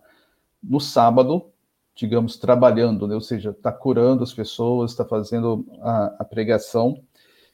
no 0.61 0.81
sábado, 0.81 1.49
digamos, 1.95 2.37
trabalhando, 2.38 3.07
né? 3.07 3.14
ou 3.14 3.21
seja, 3.21 3.50
está 3.50 3.71
curando 3.71 4.25
as 4.25 4.35
pessoas, 4.35 4.91
está 4.91 5.05
fazendo 5.05 5.64
a, 5.81 6.17
a, 6.19 6.25
pregação, 6.25 7.05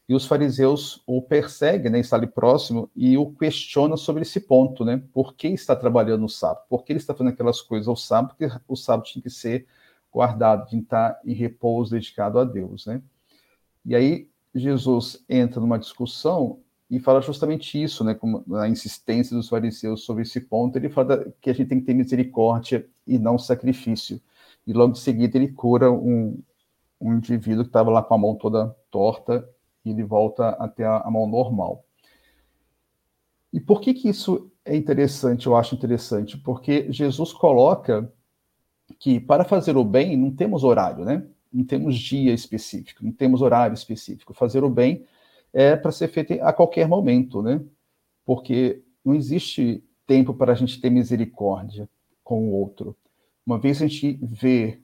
e 0.09 0.15
os 0.15 0.27
fariseus 0.27 1.03
o 1.07 1.21
perseguem, 1.21 1.93
né? 1.93 2.01
está 2.01 2.17
ali 2.17 2.27
próximo, 2.27 2.91
e 2.97 3.19
o 3.19 3.31
questiona 3.31 3.97
sobre 3.97 4.23
esse 4.23 4.41
ponto, 4.41 4.83
né? 4.85 5.03
Por 5.13 5.35
que 5.35 5.49
está 5.49 5.77
trabalhando 5.77 6.23
no 6.23 6.29
sábado? 6.31 6.65
Por 6.69 6.83
que 6.83 6.93
ele 6.93 6.99
está 6.99 7.13
fazendo 7.13 7.33
aquelas 7.33 7.61
coisas 7.61 7.87
ao 7.87 7.97
sábado? 7.97 8.35
Porque 8.35 8.51
o 8.67 8.75
sábado 8.75 9.05
tinha 9.05 9.23
que 9.23 9.29
ser 9.29 9.67
guardado, 10.11 10.67
tinha 10.67 10.81
que 10.81 10.87
estar 10.87 11.21
em 11.25 11.35
repouso, 11.35 11.91
dedicado 11.91 12.39
a 12.39 12.45
Deus, 12.45 12.87
né? 12.87 13.03
E 13.85 13.95
aí 13.95 14.31
Jesus 14.55 15.23
entra 15.29 15.61
numa 15.61 15.79
discussão 15.79 16.61
e 16.91 16.99
fala 16.99 17.21
justamente 17.21 17.81
isso, 17.81 18.03
né, 18.03 18.15
com 18.15 18.43
a 18.57 18.67
insistência 18.67 19.37
dos 19.37 19.49
fariseus 19.49 20.05
sobre 20.05 20.23
esse 20.23 20.41
ponto, 20.41 20.77
ele 20.77 20.89
fala 20.89 21.31
que 21.39 21.51
a 21.51 21.53
gente 21.53 21.69
tem 21.69 21.81
que 21.81 21.87
ter 21.87 21.93
misericórdia 21.93 22.87
e 23.07 23.19
não 23.19 23.39
sacrifício. 23.39 24.19
E 24.67 24.73
logo 24.73 24.93
em 24.93 24.95
seguida 24.97 25.37
ele 25.37 25.49
cura 25.49 25.93
um, 25.93 26.41
um 26.99 27.15
indivíduo 27.15 27.65
que 27.65 27.69
estava 27.69 27.91
lá 27.91 28.03
com 28.03 28.15
a 28.15 28.19
mão 28.19 28.35
toda 28.35 28.75
torta 28.91 29.47
e 29.89 29.93
ele 29.93 30.05
volta 30.05 30.51
até 30.51 30.85
a, 30.85 30.99
a 30.99 31.11
mão 31.11 31.27
normal. 31.27 31.85
E 33.53 33.61
por 33.61 33.81
que 33.81 33.95
que 33.95 34.09
isso 34.09 34.51
é 34.65 34.77
interessante, 34.77 35.47
eu 35.47 35.57
acho 35.57 35.75
interessante? 35.75 36.37
Porque 36.37 36.93
Jesus 36.93 37.33
coloca 37.33 38.13
que 38.99 39.19
para 39.19 39.45
fazer 39.45 39.77
o 39.77 39.85
bem 39.85 40.17
não 40.17 40.31
temos 40.31 40.65
horário, 40.65 41.05
né? 41.05 41.27
Não 41.53 41.65
temos 41.65 41.97
dia 41.97 42.33
específico, 42.33 43.05
não 43.05 43.13
temos 43.13 43.41
horário 43.41 43.75
específico. 43.75 44.35
Fazer 44.35 44.63
o 44.63 44.69
bem 44.69 45.05
é 45.53 45.77
para 45.77 45.91
ser 45.91 46.09
feito 46.09 46.35
a 46.43 46.53
qualquer 46.53 46.87
momento, 46.87 47.43
né? 47.43 47.61
Porque 48.25 48.83
não 49.05 49.15
existe 49.15 49.83
tempo 50.07 50.35
para 50.35 50.53
a 50.53 50.55
gente 50.55 50.81
ter 50.81 50.91
misericórdia 50.91 51.89
com 52.23 52.49
o 52.49 52.53
outro. 52.53 52.95
Uma 53.47 53.59
vez 53.59 53.81
a 53.81 53.87
gente 53.87 54.19
vê 54.23 54.81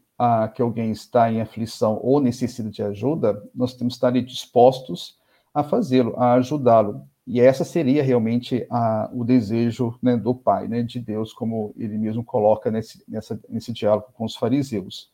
que 0.54 0.62
alguém 0.62 0.90
está 0.90 1.30
em 1.30 1.40
aflição 1.40 1.98
ou 2.02 2.20
necessita 2.20 2.70
de 2.70 2.82
ajuda, 2.82 3.42
nós 3.54 3.74
temos 3.74 3.94
que 3.94 3.96
estar 3.98 4.12
dispostos 4.22 5.18
a 5.52 5.62
fazê-lo, 5.62 6.14
a 6.16 6.34
ajudá-lo. 6.34 7.06
E 7.26 7.40
essa 7.40 7.64
seria 7.64 8.02
realmente 8.02 8.66
a, 8.70 9.10
o 9.12 9.24
desejo 9.24 9.98
né, 10.02 10.16
do 10.16 10.34
Pai, 10.34 10.68
né, 10.68 10.82
de 10.82 11.00
Deus, 11.00 11.32
como 11.32 11.74
ele 11.76 11.96
mesmo 11.96 12.22
coloca 12.22 12.70
nesse, 12.70 13.02
nessa, 13.08 13.40
nesse 13.48 13.72
diálogo 13.72 14.08
com 14.12 14.24
os 14.24 14.36
fariseus. 14.36 15.10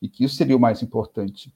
E 0.00 0.08
que 0.08 0.24
isso 0.24 0.34
seria 0.34 0.56
o 0.56 0.60
mais 0.60 0.82
importante. 0.82 1.52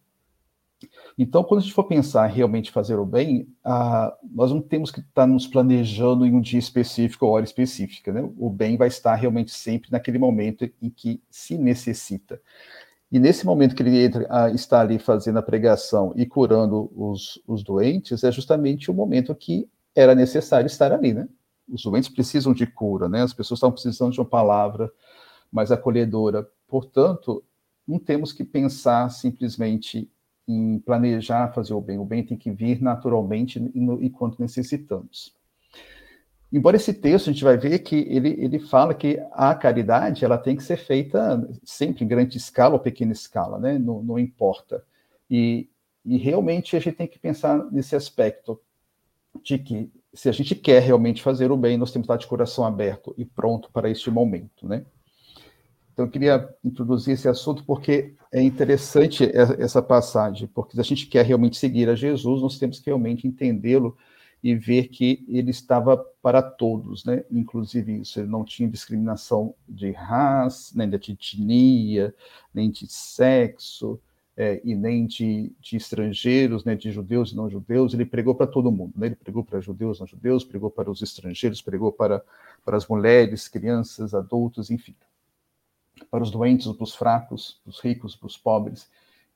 Então, 1.19 1.45
quando 1.45 1.61
a 1.61 1.63
gente 1.63 1.75
for 1.75 1.85
pensar 1.85 2.27
realmente 2.27 2.71
fazer 2.71 2.99
o 2.99 3.05
bem, 3.05 3.47
ah, 3.63 4.17
nós 4.33 4.51
não 4.51 4.63
temos 4.63 4.91
que 4.91 5.01
estar 5.01 5.27
nos 5.27 5.47
planejando 5.47 6.25
em 6.25 6.35
um 6.35 6.41
dia 6.41 6.59
específico 6.59 7.27
ou 7.27 7.33
hora 7.33 7.45
específica. 7.45 8.13
Né? 8.13 8.27
O 8.39 8.49
bem 8.49 8.79
vai 8.79 8.89
estar 8.89 9.15
realmente 9.15 9.51
sempre 9.51 9.91
naquele 9.91 10.19
momento 10.19 10.71
em 10.81 10.89
que 10.89 11.23
se 11.31 11.59
necessita. 11.59 12.41
E 13.11 13.19
nesse 13.19 13.45
momento 13.45 13.75
que 13.75 13.83
ele 13.83 14.05
entra, 14.05 14.27
ah, 14.31 14.51
está 14.51 14.81
ali 14.81 14.99
fazendo 14.99 15.39
a 15.39 15.43
pregação 15.43 16.13
e 16.15 16.25
curando 16.25 16.91
os, 16.95 17.43
os 17.47 17.65
doentes, 17.65 18.23
é 18.23 18.31
justamente 18.31 18.91
o 18.91 18.95
momento 18.95 19.35
que 19.35 19.69
era 19.95 20.15
necessário 20.15 20.67
estar 20.67 20.93
ali. 20.93 21.13
Né? 21.13 21.29
Os 21.69 21.83
doentes 21.83 22.09
precisam 22.09 22.53
de 22.53 22.67
cura, 22.67 23.09
né? 23.09 23.23
as 23.23 23.33
pessoas 23.33 23.59
estão 23.59 23.73
precisando 23.73 24.13
de 24.13 24.21
uma 24.21 24.27
palavra 24.27 24.93
mais 25.51 25.73
acolhedora. 25.73 26.49
Portanto, 26.69 27.43
não 27.87 27.99
temos 27.99 28.33
que 28.33 28.45
pensar 28.45 29.11
simplesmente 29.11 30.09
em 30.47 30.79
planejar 30.79 31.53
fazer 31.53 31.75
o 31.75 31.81
bem. 31.81 31.99
O 31.99 32.05
bem 32.05 32.25
tem 32.25 32.37
que 32.37 32.51
vir 32.51 32.81
naturalmente 32.81 33.59
enquanto 33.75 34.39
necessitamos. 34.39 35.35
Embora 36.53 36.77
esse 36.77 36.93
texto 36.93 37.31
a 37.31 37.33
gente 37.33 37.45
vai 37.45 37.57
ver 37.57 37.79
que 37.81 37.95
ele, 37.95 38.31
ele 38.39 38.59
fala 38.59 38.93
que 38.93 39.21
a 39.33 39.55
caridade 39.55 40.25
ela 40.25 40.37
tem 40.37 40.57
que 40.57 40.65
ser 40.65 40.77
feita 40.77 41.49
sempre 41.63 42.05
em 42.05 42.09
grande 42.09 42.37
escala 42.37 42.75
ou 42.75 42.81
pequena 42.81 43.13
escala, 43.13 43.59
né? 43.59 43.79
não, 43.79 44.03
não 44.03 44.19
importa. 44.19 44.85
E, 45.31 45.69
e 46.05 46.17
realmente 46.19 46.77
a 46.77 46.81
gente 46.81 46.97
tem 46.97 47.07
que 47.07 47.19
pensar 47.19 47.71
nesse 47.71 47.95
aspecto 47.95 48.61
de 49.45 49.59
que 49.59 49.91
se 50.13 50.29
a 50.29 50.33
gente 50.33 50.57
quer 50.57 50.83
realmente 50.83 51.23
fazer 51.23 51.53
o 51.53 51.57
bem, 51.57 51.77
nós 51.77 51.93
temos 51.93 52.07
que 52.07 52.13
estar 52.13 52.21
de 52.21 52.27
coração 52.27 52.65
aberto 52.65 53.15
e 53.17 53.25
pronto 53.25 53.71
para 53.73 53.89
este 53.89 54.11
momento, 54.11 54.67
né? 54.67 54.85
Então, 55.93 56.07
eu 56.07 56.11
queria 56.11 56.49
introduzir 56.65 57.15
esse 57.15 57.29
assunto 57.29 57.63
porque 57.65 58.15
é 58.33 58.41
interessante 58.41 59.31
essa 59.35 59.83
passagem, 59.83 60.49
porque 60.49 60.75
se 60.75 60.81
a 60.81 60.85
gente 60.85 61.07
quer 61.07 61.25
realmente 61.25 61.59
seguir 61.59 61.89
a 61.89 61.95
Jesus, 61.95 62.41
nós 62.41 62.59
temos 62.59 62.79
que 62.79 62.87
realmente 62.87 63.27
entendê-lo 63.27 63.97
e 64.43 64.55
ver 64.55 64.89
que 64.89 65.25
ele 65.29 65.51
estava 65.51 65.97
para 65.97 66.43
todos, 66.43 67.05
né? 67.05 67.25
Inclusive 67.31 68.01
isso, 68.01 68.21
ele 68.21 68.29
não 68.29 68.45
tinha 68.45 68.69
discriminação 68.69 69.55
de 69.69 69.91
raça, 69.91 70.73
nem 70.77 70.89
de 70.89 71.13
etnia, 71.13 72.15
nem 72.53 72.71
de 72.71 72.87
sexo, 72.87 74.01
é, 74.37 74.61
e 74.65 74.75
nem 74.75 75.07
de, 75.07 75.53
de, 75.61 75.77
estrangeiros, 75.77 76.65
né, 76.65 76.75
de 76.75 76.91
judeus 76.91 77.33
e 77.33 77.37
não 77.37 77.51
judeus, 77.51 77.93
ele 77.93 78.07
pregou 78.07 78.35
para 78.35 78.47
todo 78.47 78.73
mundo, 78.73 78.95
né? 78.97 79.09
ele 79.09 79.17
pregou 79.17 79.45
para 79.45 79.61
judeus, 79.61 80.01
não 80.01 80.07
judeus, 80.07 80.45
pregou 80.45 80.71
para 80.71 80.91
os 80.91 81.03
estrangeiros, 81.03 81.61
pregou 81.61 81.93
para, 81.93 82.25
para 82.65 82.77
as 82.77 82.87
mulheres, 82.87 83.49
crianças, 83.49 84.15
adultos, 84.15 84.71
enfim 84.71 84.95
para 86.09 86.23
os 86.23 86.31
doentes, 86.31 86.71
para 86.73 86.85
os 86.85 86.95
fracos, 86.95 87.61
para 87.63 87.71
os 87.71 87.81
ricos, 87.81 88.17
para 88.17 88.27
os 88.27 88.37
pobres. 88.37 88.89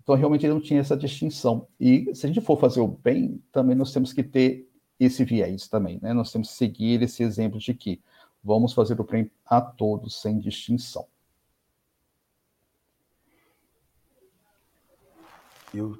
Então, 0.02 0.14
realmente, 0.14 0.44
ele 0.44 0.54
não 0.54 0.60
tinha 0.60 0.80
essa 0.80 0.96
distinção. 0.96 1.66
E 1.80 2.14
se 2.14 2.26
a 2.26 2.28
gente 2.28 2.44
for 2.44 2.58
fazer 2.58 2.80
o 2.80 2.86
bem, 2.86 3.42
também 3.50 3.74
nós 3.74 3.92
temos 3.92 4.12
que 4.12 4.22
ter 4.22 4.68
esse 4.98 5.24
viés 5.24 5.68
também, 5.68 5.98
né? 6.00 6.12
Nós 6.12 6.32
temos 6.32 6.50
que 6.50 6.56
seguir 6.56 7.02
esse 7.02 7.22
exemplo 7.22 7.58
de 7.58 7.74
que 7.74 8.00
vamos 8.42 8.72
fazer 8.72 9.00
o 9.00 9.04
bem 9.04 9.30
a 9.46 9.60
todos, 9.60 10.20
sem 10.20 10.38
distinção. 10.38 11.06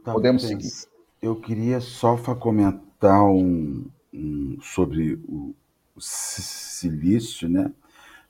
Podemos 0.05 0.43
pensando, 0.43 0.63
seguir. 0.63 0.89
Eu 1.21 1.37
queria 1.37 1.81
só 1.81 2.17
comentar 2.35 3.25
um, 3.25 3.85
um 4.13 4.59
sobre 4.61 5.15
o, 5.27 5.55
o 5.97 6.01
silício, 6.01 7.49
né? 7.49 7.73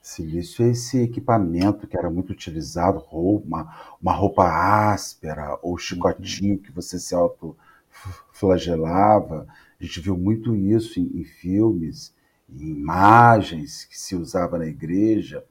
Silício 0.01 0.65
é 0.67 0.71
esse 0.71 1.01
equipamento 1.01 1.87
que 1.87 1.97
era 1.97 2.11
muito 2.11 2.31
utilizado, 2.31 3.03
uma, 3.11 3.95
uma 4.01 4.13
roupa 4.13 4.45
áspera 4.45 5.59
ou 5.63 5.79
chicotinho 5.79 6.59
que 6.59 6.71
você 6.71 6.99
se 6.99 7.15
autoflagelava. 7.15 9.47
A 9.85 9.87
gente 9.87 10.01
viu 10.01 10.17
muito 10.17 10.57
isso 10.57 10.99
em, 10.99 11.11
em 11.15 11.25
filmes, 11.25 12.15
em 12.49 12.71
imagens 12.71 13.85
que 13.85 13.99
se 14.01 14.17
usava 14.17 14.57
na 14.57 14.65
igreja, 14.65 15.45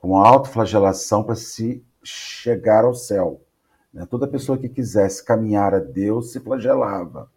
com 0.00 0.16
autoflagelação 0.16 1.22
para 1.22 1.36
se 1.36 1.80
chegar 2.02 2.84
ao 2.84 2.92
céu. 2.92 3.40
Né? 3.94 4.04
Toda 4.04 4.26
pessoa 4.26 4.58
que 4.58 4.68
quisesse 4.68 5.24
caminhar 5.24 5.74
a 5.74 5.78
Deus 5.78 6.32
se 6.32 6.40
flagelava. 6.40 7.30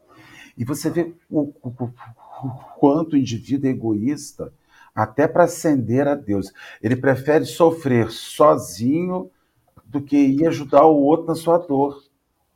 E 0.58 0.66
você 0.66 0.90
vê 0.90 1.14
o, 1.30 1.54
o, 1.62 1.70
o, 1.70 2.50
quanto 2.80 3.14
o 3.14 3.18
indivíduo 3.18 3.70
é 3.70 3.74
egoísta 3.74 4.52
até 4.96 5.28
para 5.28 5.44
ascender 5.44 6.08
a 6.08 6.16
Deus. 6.16 6.52
Ele 6.82 6.96
prefere 6.96 7.46
sofrer 7.46 8.10
sozinho 8.10 9.30
do 9.86 10.02
que 10.02 10.18
ir 10.18 10.48
ajudar 10.48 10.88
o 10.88 11.04
outro 11.04 11.28
na 11.28 11.36
sua 11.36 11.60
dor. 11.60 12.04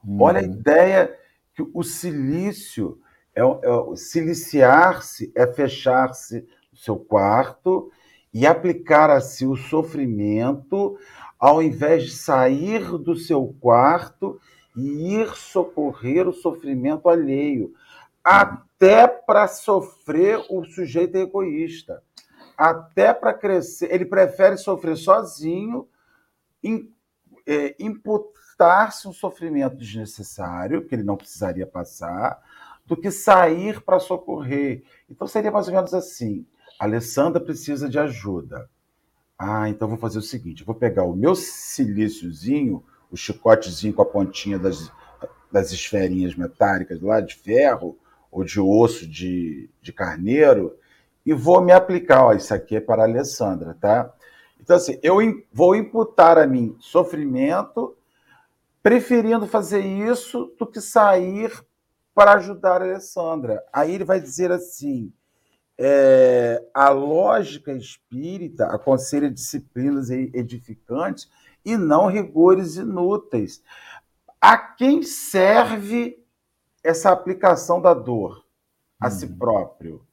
Uhum. 0.03 0.23
Olha 0.23 0.39
a 0.39 0.43
ideia 0.43 1.15
que 1.53 1.63
o 1.71 1.83
silício 1.83 2.99
é, 3.35 3.41
é 3.41 3.95
siliciar-se 3.95 5.31
é 5.35 5.45
fechar-se 5.45 6.47
no 6.71 6.77
seu 6.77 6.97
quarto 6.97 7.91
e 8.33 8.45
aplicar 8.45 9.09
a 9.09 9.21
si 9.21 9.45
o 9.45 9.55
sofrimento, 9.55 10.97
ao 11.39 11.61
invés 11.61 12.03
de 12.03 12.11
sair 12.11 12.81
do 12.97 13.15
seu 13.15 13.55
quarto 13.59 14.39
e 14.75 15.15
ir 15.15 15.29
socorrer 15.35 16.27
o 16.27 16.33
sofrimento 16.33 17.07
alheio, 17.07 17.73
até 18.23 19.07
para 19.07 19.47
sofrer 19.47 20.43
o 20.49 20.65
sujeito 20.65 21.15
egoísta 21.15 22.01
até 22.57 23.13
para 23.13 23.33
crescer, 23.33 23.93
ele 23.93 24.05
prefere 24.05 24.57
sofrer 24.57 24.95
sozinho, 24.95 25.89
in, 26.63 26.89
é, 27.45 27.75
evitar-se 28.55 29.07
um 29.07 29.13
sofrimento 29.13 29.75
desnecessário, 29.75 30.85
que 30.85 30.95
ele 30.95 31.03
não 31.03 31.17
precisaria 31.17 31.67
passar, 31.67 32.41
do 32.85 32.95
que 32.95 33.09
sair 33.11 33.81
para 33.81 33.99
socorrer. 33.99 34.83
Então 35.09 35.27
seria 35.27 35.51
mais 35.51 35.67
ou 35.67 35.73
menos 35.73 35.93
assim: 35.93 36.45
a 36.79 36.85
Alessandra 36.85 37.41
precisa 37.41 37.89
de 37.89 37.97
ajuda. 37.97 38.69
Ah, 39.37 39.67
então 39.69 39.87
vou 39.87 39.97
fazer 39.97 40.19
o 40.19 40.23
seguinte: 40.23 40.63
vou 40.63 40.75
pegar 40.75 41.03
o 41.03 41.15
meu 41.15 41.35
silíciozinho, 41.35 42.83
o 43.11 43.17
chicotezinho 43.17 43.93
com 43.93 44.01
a 44.01 44.05
pontinha 44.05 44.59
das, 44.59 44.91
das 45.51 45.71
esferinhas 45.71 46.35
metálicas 46.35 47.01
lá 47.01 47.19
de 47.19 47.35
ferro 47.35 47.97
ou 48.31 48.43
de 48.43 48.59
osso 48.59 49.07
de, 49.07 49.69
de 49.81 49.93
carneiro 49.93 50.77
e 51.25 51.33
vou 51.33 51.61
me 51.61 51.71
aplicar. 51.71 52.25
Ó, 52.25 52.33
isso 52.33 52.53
aqui 52.53 52.75
é 52.75 52.81
para 52.81 53.03
a 53.03 53.05
Alessandra, 53.05 53.75
tá? 53.79 54.13
Então, 54.59 54.75
assim, 54.75 54.99
eu 55.01 55.17
vou 55.51 55.75
imputar 55.75 56.37
a 56.37 56.47
mim 56.47 56.75
sofrimento, 56.79 57.95
preferindo 58.81 59.47
fazer 59.47 59.81
isso 59.81 60.53
do 60.57 60.65
que 60.65 60.81
sair 60.81 61.51
para 62.15 62.35
ajudar 62.35 62.81
a 62.81 62.85
Alessandra. 62.85 63.61
Aí 63.71 63.93
ele 63.93 64.05
vai 64.05 64.21
dizer 64.21 64.51
assim: 64.51 65.11
é, 65.77 66.63
a 66.73 66.89
lógica 66.89 67.73
espírita 67.73 68.67
aconselha 68.67 69.29
disciplinas 69.29 70.09
edificantes 70.09 71.29
e 71.63 71.75
não 71.75 72.07
rigores 72.07 72.77
inúteis. 72.77 73.61
A 74.39 74.57
quem 74.57 75.03
serve 75.03 76.17
essa 76.81 77.11
aplicação 77.11 77.81
da 77.81 77.93
dor 77.93 78.45
a 78.99 79.09
si 79.09 79.25
uhum. 79.25 79.37
próprio? 79.37 80.05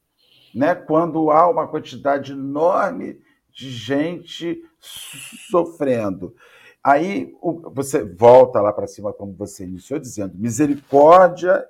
Né? 0.53 0.75
Quando 0.75 1.31
há 1.31 1.49
uma 1.49 1.67
quantidade 1.67 2.33
enorme 2.33 3.21
de 3.51 3.69
gente 3.69 4.63
sofrendo. 4.79 6.35
Aí 6.83 7.33
você 7.71 8.03
volta 8.03 8.59
lá 8.59 8.73
para 8.73 8.87
cima, 8.87 9.13
como 9.13 9.33
você 9.33 9.63
iniciou, 9.63 9.99
dizendo: 9.99 10.35
misericórdia 10.35 11.65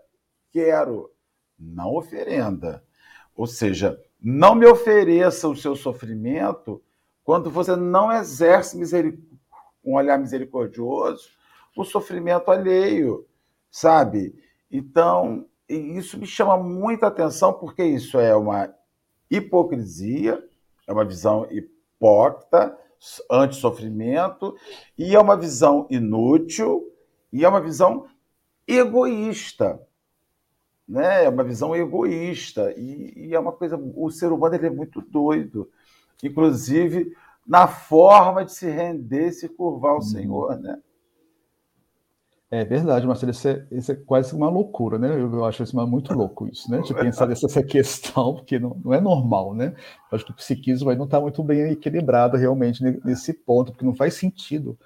quero, 0.54 1.12
não 1.60 1.96
oferenda. 1.96 2.84
Ou 3.36 3.48
seja, 3.48 4.00
não 4.22 4.56
me 4.56 4.66
ofereça 4.66 5.50
o 5.50 5.56
seu 5.56 5.76
sofrimento 5.76 6.82
quando 7.24 7.50
você 7.50 7.76
não 7.76 8.12
exerce 8.12 8.78
um 9.84 9.96
olhar 9.96 10.18
misericordioso 10.18 11.30
o 11.76 11.84
sofrimento 11.84 12.52
alheio, 12.52 13.26
sabe? 13.72 14.36
Então, 14.70 15.48
isso 15.68 16.20
me 16.20 16.26
chama 16.28 16.58
muita 16.58 17.08
atenção 17.08 17.54
porque 17.54 17.84
isso 17.84 18.20
é 18.20 18.36
uma 18.36 18.74
hipocrisia, 19.30 20.44
é 20.88 20.94
uma 20.94 21.04
visão 21.04 21.48
hipócrita, 21.50 22.78
anti-sofrimento, 23.30 24.56
e 24.98 25.16
é 25.16 25.20
uma 25.20 25.36
visão 25.36 25.88
inútil, 25.90 26.84
e 27.32 27.44
é 27.44 27.50
uma 27.50 27.60
visão 27.60 28.06
egoísta 28.68 29.82
né? 30.88 31.26
É 31.26 31.30
uma 31.30 31.44
visão 31.44 31.76
egoísta 31.76 32.74
e, 32.78 33.28
e, 33.28 33.36
é 33.36 33.40
uma 33.40 33.52
coisa. 33.52 33.78
O 33.96 34.10
ser 34.10 34.32
humano 34.32 34.56
ele 34.56 34.68
é 34.68 34.70
muito 34.70 35.02
doido, 35.02 35.70
inclusive 36.22 37.16
na 37.46 37.68
forma 37.68 38.46
de 38.46 38.54
se 38.54 38.70
render, 38.70 39.32
se 39.32 39.50
curvar 39.50 39.92
ao 39.92 39.98
uhum. 39.98 40.02
Senhor, 40.02 40.60
né? 40.60 40.80
É 42.50 42.64
verdade, 42.64 43.08
Marcelo, 43.08 43.32
isso 43.32 43.48
é, 43.48 43.66
isso 43.72 43.92
é 43.92 43.96
quase 43.96 44.36
uma 44.36 44.48
loucura, 44.48 45.00
né? 45.00 45.10
Eu, 45.10 45.34
eu 45.34 45.44
acho 45.44 45.64
isso 45.64 45.76
muito 45.88 46.14
louco 46.14 46.48
isso, 46.48 46.70
né? 46.70 46.82
De 46.82 46.94
pensar 46.94 47.26
nessa 47.26 47.64
questão, 47.64 48.36
porque 48.36 48.60
não, 48.60 48.80
não 48.86 48.94
é 48.94 49.02
normal, 49.02 49.56
né? 49.56 49.74
Eu 50.12 50.16
acho 50.16 50.24
que 50.24 50.32
o 50.32 50.36
psiquismo 50.36 50.92
aí 50.92 50.96
não 50.96 51.06
está 51.06 51.20
muito 51.20 51.42
bem 51.42 51.72
equilibrado 51.72 52.38
realmente 52.38 52.84
nesse 53.04 53.34
ponto, 53.34 53.72
porque 53.72 53.84
não 53.84 53.96
faz 53.96 54.14
sentido 54.14 54.78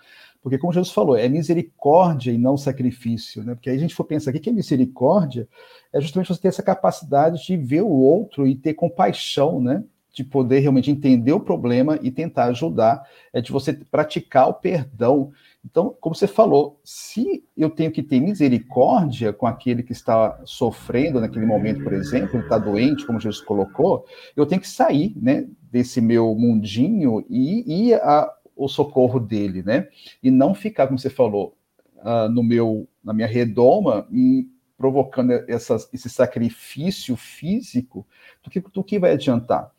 porque, 0.47 0.57
como 0.57 0.71
Jesus 0.71 0.93
falou, 0.93 1.17
é 1.17 1.27
misericórdia 1.27 2.31
e 2.31 2.37
não 2.37 2.55
sacrifício, 2.55 3.43
né? 3.43 3.53
Porque 3.53 3.69
aí 3.69 3.75
a 3.75 3.79
gente 3.79 3.93
for 3.93 4.05
pensar, 4.05 4.31
o 4.31 4.33
que 4.33 4.49
é 4.49 4.53
misericórdia? 4.53 5.45
É 5.91 5.99
justamente 5.99 6.29
você 6.29 6.39
ter 6.39 6.47
essa 6.47 6.63
capacidade 6.63 7.45
de 7.45 7.57
ver 7.57 7.81
o 7.81 7.89
outro 7.89 8.47
e 8.47 8.55
ter 8.55 8.73
compaixão, 8.73 9.59
né? 9.59 9.83
De 10.13 10.23
poder 10.23 10.59
realmente 10.59 10.89
entender 10.89 11.33
o 11.33 11.41
problema 11.41 11.99
e 12.01 12.09
tentar 12.09 12.45
ajudar, 12.45 13.05
é 13.33 13.41
de 13.41 13.51
você 13.51 13.73
praticar 13.73 14.47
o 14.47 14.53
perdão. 14.53 15.33
Então, 15.65 15.93
como 15.99 16.15
você 16.15 16.27
falou, 16.27 16.79
se 16.81 17.43
eu 17.57 17.69
tenho 17.69 17.91
que 17.91 18.01
ter 18.01 18.21
misericórdia 18.21 19.33
com 19.33 19.45
aquele 19.45 19.83
que 19.83 19.91
está 19.91 20.39
sofrendo 20.45 21.19
naquele 21.19 21.45
momento, 21.45 21.83
por 21.83 21.91
exemplo, 21.91 22.37
ele 22.37 22.43
está 22.43 22.57
doente, 22.57 23.05
como 23.05 23.19
Jesus 23.19 23.43
colocou, 23.43 24.05
eu 24.33 24.45
tenho 24.45 24.61
que 24.61 24.69
sair, 24.69 25.13
né, 25.21 25.45
desse 25.69 25.99
meu 25.99 26.33
mundinho 26.33 27.25
e 27.29 27.89
ir 27.89 27.95
a, 27.95 28.31
o 28.57 28.67
socorro 28.67 29.19
dele, 29.19 29.63
né? 29.63 29.87
E 30.21 30.31
não 30.31 30.53
ficar, 30.53 30.87
como 30.87 30.97
você 30.97 31.09
falou, 31.09 31.55
uh, 31.97 32.29
no 32.29 32.43
meu, 32.43 32.87
na 33.03 33.13
minha 33.13 33.27
redoma, 33.27 34.07
e 34.11 34.47
provocando 34.77 35.31
essas, 35.47 35.89
esse 35.93 36.09
sacrifício 36.09 37.15
físico, 37.15 38.05
do 38.43 38.49
que, 38.49 38.59
do 38.59 38.83
que 38.83 38.99
vai 38.99 39.13
adiantar? 39.13 39.71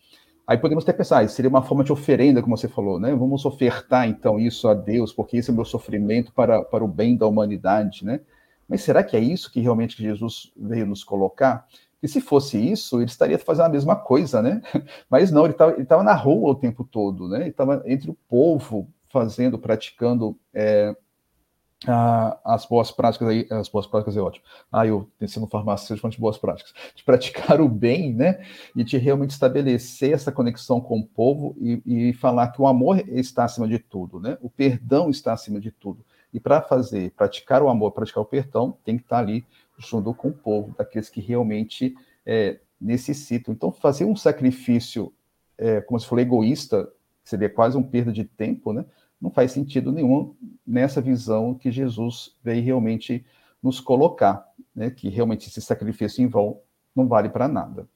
Aí 0.46 0.56
podemos 0.56 0.82
até 0.82 0.94
pensar, 0.94 1.24
isso 1.24 1.34
seria 1.34 1.50
uma 1.50 1.62
forma 1.62 1.84
de 1.84 1.92
oferenda, 1.92 2.40
como 2.40 2.56
você 2.56 2.68
falou, 2.68 2.98
né? 2.98 3.14
Vamos 3.14 3.44
ofertar 3.44 4.08
então 4.08 4.38
isso 4.40 4.66
a 4.66 4.72
Deus, 4.72 5.12
porque 5.12 5.36
esse 5.36 5.50
é 5.50 5.52
o 5.52 5.56
meu 5.56 5.64
sofrimento 5.64 6.32
para, 6.32 6.62
para 6.62 6.82
o 6.82 6.88
bem 6.88 7.16
da 7.16 7.26
humanidade, 7.26 8.04
né? 8.04 8.20
Mas 8.66 8.82
será 8.82 9.02
que 9.02 9.16
é 9.16 9.20
isso 9.20 9.52
que 9.52 9.60
realmente 9.60 10.02
Jesus 10.02 10.52
veio 10.56 10.86
nos 10.86 11.04
colocar? 11.04 11.66
E 12.02 12.08
se 12.08 12.20
fosse 12.20 12.58
isso, 12.58 12.98
ele 12.98 13.06
estaria 13.06 13.38
fazendo 13.38 13.66
a 13.66 13.70
mesma 13.70 13.96
coisa, 13.96 14.40
né? 14.40 14.62
Mas 15.10 15.30
não, 15.30 15.44
ele 15.44 15.54
estava 15.78 16.02
na 16.02 16.14
rua 16.14 16.50
o 16.50 16.54
tempo 16.54 16.84
todo, 16.84 17.28
né? 17.28 17.40
Ele 17.40 17.50
estava 17.50 17.82
entre 17.86 18.10
o 18.10 18.16
povo, 18.28 18.88
fazendo, 19.08 19.58
praticando 19.58 20.38
é, 20.54 20.94
a, 21.86 22.38
as 22.44 22.66
boas 22.66 22.90
práticas 22.90 23.28
aí, 23.28 23.46
as 23.50 23.68
boas 23.68 23.86
práticas 23.86 24.16
é 24.16 24.20
ótimo. 24.20 24.44
Ah, 24.70 24.86
eu 24.86 25.08
no 25.36 25.46
farmacêutico 25.46 26.08
de 26.08 26.18
boas 26.18 26.38
práticas, 26.38 26.72
de 26.94 27.04
praticar 27.04 27.60
o 27.60 27.68
bem, 27.68 28.12
né? 28.12 28.44
E 28.74 28.82
de 28.82 28.96
realmente 28.98 29.30
estabelecer 29.30 30.12
essa 30.12 30.32
conexão 30.32 30.80
com 30.80 30.98
o 30.98 31.06
povo 31.06 31.56
e, 31.60 31.82
e 31.84 32.12
falar 32.14 32.48
que 32.48 32.60
o 32.60 32.66
amor 32.66 32.98
está 33.08 33.44
acima 33.44 33.68
de 33.68 33.78
tudo, 33.78 34.18
né? 34.20 34.36
O 34.40 34.50
perdão 34.50 35.10
está 35.10 35.32
acima 35.32 35.60
de 35.60 35.70
tudo. 35.70 36.04
E 36.32 36.38
para 36.40 36.60
fazer, 36.60 37.10
praticar 37.12 37.62
o 37.62 37.68
amor, 37.68 37.92
praticar 37.92 38.22
o 38.22 38.26
perdão, 38.26 38.76
tem 38.84 38.96
que 38.96 39.04
estar 39.04 39.18
ali 39.18 39.44
junto 39.78 40.12
com 40.14 40.28
o 40.28 40.32
povo, 40.32 40.74
daqueles 40.76 41.08
que 41.08 41.20
realmente 41.20 41.94
é, 42.26 42.60
necessitam. 42.80 43.54
Então, 43.54 43.72
fazer 43.72 44.04
um 44.04 44.16
sacrifício, 44.16 45.12
é, 45.56 45.80
como 45.80 45.98
se 45.98 46.06
for 46.06 46.18
egoísta, 46.18 46.90
seria 47.24 47.48
quase 47.48 47.76
um 47.76 47.82
perda 47.82 48.12
de 48.12 48.24
tempo, 48.24 48.72
né? 48.72 48.84
Não 49.20 49.30
faz 49.30 49.52
sentido 49.52 49.90
nenhum 49.90 50.34
nessa 50.66 51.00
visão 51.00 51.54
que 51.54 51.70
Jesus 51.70 52.36
veio 52.42 52.62
realmente 52.62 53.24
nos 53.62 53.80
colocar, 53.80 54.46
né? 54.74 54.90
Que 54.90 55.08
realmente 55.08 55.48
esse 55.48 55.60
sacrifício 55.60 56.22
em 56.22 56.26
vão 56.26 56.60
não 56.94 57.06
vale 57.06 57.28
para 57.28 57.48
nada. 57.48 57.88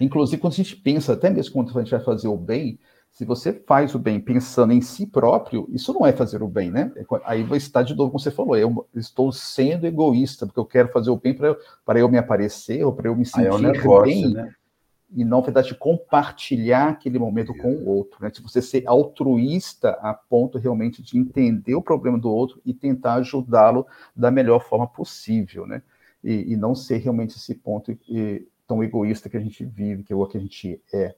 Inclusive, 0.00 0.40
quando 0.40 0.52
a 0.52 0.56
gente 0.56 0.76
pensa, 0.76 1.12
até 1.12 1.30
mesmo 1.30 1.52
quando 1.52 1.76
a 1.76 1.82
gente 1.82 1.90
vai 1.90 2.00
fazer 2.00 2.28
o 2.28 2.36
bem, 2.36 2.78
se 3.16 3.24
você 3.24 3.50
faz 3.50 3.94
o 3.94 3.98
bem 3.98 4.20
pensando 4.20 4.74
em 4.74 4.82
si 4.82 5.06
próprio, 5.06 5.66
isso 5.70 5.90
não 5.94 6.04
é 6.04 6.12
fazer 6.12 6.42
o 6.42 6.48
bem, 6.48 6.70
né? 6.70 6.92
Aí 7.24 7.42
vai 7.44 7.56
estar 7.56 7.82
de 7.82 7.94
novo, 7.94 8.10
como 8.10 8.20
você 8.20 8.30
falou, 8.30 8.58
eu 8.58 8.86
estou 8.94 9.32
sendo 9.32 9.86
egoísta, 9.86 10.44
porque 10.44 10.60
eu 10.60 10.66
quero 10.66 10.92
fazer 10.92 11.08
o 11.08 11.16
bem 11.16 11.32
para 11.32 11.98
eu 11.98 12.10
me 12.10 12.18
aparecer, 12.18 12.84
ou 12.84 12.92
para 12.92 13.08
eu 13.08 13.16
me 13.16 13.24
sentir 13.24 13.46
é 13.46 13.58
negócio, 13.58 14.02
bem, 14.02 14.34
né? 14.34 14.52
e 15.10 15.24
não, 15.24 15.38
na 15.38 15.44
verdade, 15.46 15.74
compartilhar 15.74 16.90
aquele 16.90 17.18
momento 17.18 17.56
com 17.56 17.72
o 17.72 17.88
outro. 17.88 18.22
Né? 18.22 18.30
Se 18.34 18.42
você 18.42 18.60
ser 18.60 18.82
altruísta 18.86 19.92
a 20.02 20.12
ponto 20.12 20.58
realmente 20.58 21.00
de 21.02 21.16
entender 21.16 21.74
o 21.74 21.80
problema 21.80 22.18
do 22.18 22.30
outro 22.30 22.60
e 22.66 22.74
tentar 22.74 23.14
ajudá-lo 23.14 23.86
da 24.14 24.30
melhor 24.30 24.62
forma 24.62 24.86
possível, 24.86 25.66
né? 25.66 25.80
E, 26.22 26.52
e, 26.52 26.56
não 26.56 26.74
ser 26.74 26.98
realmente 26.98 27.34
esse 27.34 27.54
ponto 27.54 27.96
e, 28.06 28.46
tão 28.66 28.84
egoísta 28.84 29.30
que 29.30 29.38
a 29.38 29.40
gente 29.40 29.64
vive, 29.64 30.02
que 30.02 30.12
é 30.12 30.16
o 30.16 30.26
que 30.26 30.36
a 30.36 30.40
gente 30.40 30.78
é. 30.92 31.14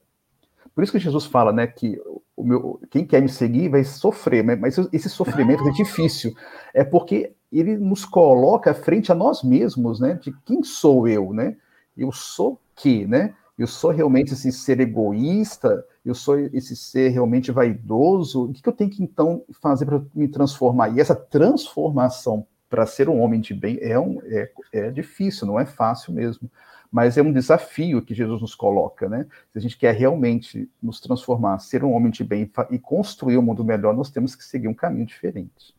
Por 0.73 0.83
isso 0.83 0.93
que 0.93 0.99
Jesus 0.99 1.25
fala, 1.25 1.51
né, 1.51 1.67
que 1.67 1.99
o 2.35 2.43
meu, 2.43 2.79
quem 2.89 3.05
quer 3.05 3.21
me 3.21 3.29
seguir 3.29 3.69
vai 3.69 3.83
sofrer, 3.83 4.43
mas 4.43 4.77
esse 4.93 5.09
sofrimento 5.09 5.67
é 5.67 5.71
difícil. 5.71 6.33
É 6.73 6.83
porque 6.83 7.33
ele 7.51 7.77
nos 7.77 8.05
coloca 8.05 8.73
frente 8.73 9.11
a 9.11 9.15
nós 9.15 9.43
mesmos, 9.43 9.99
né, 9.99 10.13
de 10.21 10.33
quem 10.45 10.63
sou 10.63 11.07
eu, 11.07 11.33
né? 11.33 11.57
Eu 11.97 12.11
sou 12.11 12.59
que, 12.75 13.05
né? 13.05 13.33
Eu 13.57 13.67
sou 13.67 13.91
realmente 13.91 14.33
esse 14.33 14.53
ser 14.53 14.79
egoísta, 14.79 15.83
eu 16.05 16.15
sou 16.15 16.39
esse 16.39 16.77
ser 16.77 17.09
realmente 17.09 17.51
vaidoso. 17.51 18.45
O 18.45 18.53
que 18.53 18.61
eu 18.65 18.71
tenho 18.71 18.89
que 18.89 19.03
então 19.03 19.43
fazer 19.61 19.85
para 19.85 20.01
me 20.15 20.29
transformar? 20.29 20.95
E 20.95 21.01
essa 21.01 21.13
transformação 21.13 22.47
para 22.69 22.85
ser 22.85 23.09
um 23.09 23.19
homem 23.19 23.41
de 23.41 23.53
bem 23.53 23.77
é, 23.81 23.99
um, 23.99 24.21
é, 24.23 24.49
é 24.71 24.91
difícil, 24.91 25.45
não 25.45 25.59
é 25.59 25.65
fácil 25.65 26.13
mesmo 26.13 26.49
mas 26.91 27.17
é 27.17 27.21
um 27.21 27.31
desafio 27.31 28.01
que 28.01 28.13
Jesus 28.13 28.41
nos 28.41 28.55
coloca, 28.55 29.07
né? 29.07 29.27
Se 29.51 29.59
a 29.59 29.61
gente 29.61 29.77
quer 29.77 29.93
realmente 29.93 30.69
nos 30.81 30.99
transformar, 30.99 31.59
ser 31.59 31.83
um 31.83 31.93
homem 31.93 32.11
de 32.11 32.23
bem 32.23 32.51
e 32.71 32.79
construir 32.79 33.37
um 33.37 33.41
mundo 33.43 33.63
melhor, 33.63 33.95
nós 33.95 34.09
temos 34.09 34.35
que 34.35 34.43
seguir 34.43 34.67
um 34.67 34.73
caminho 34.73 35.05
diferente. 35.05 35.75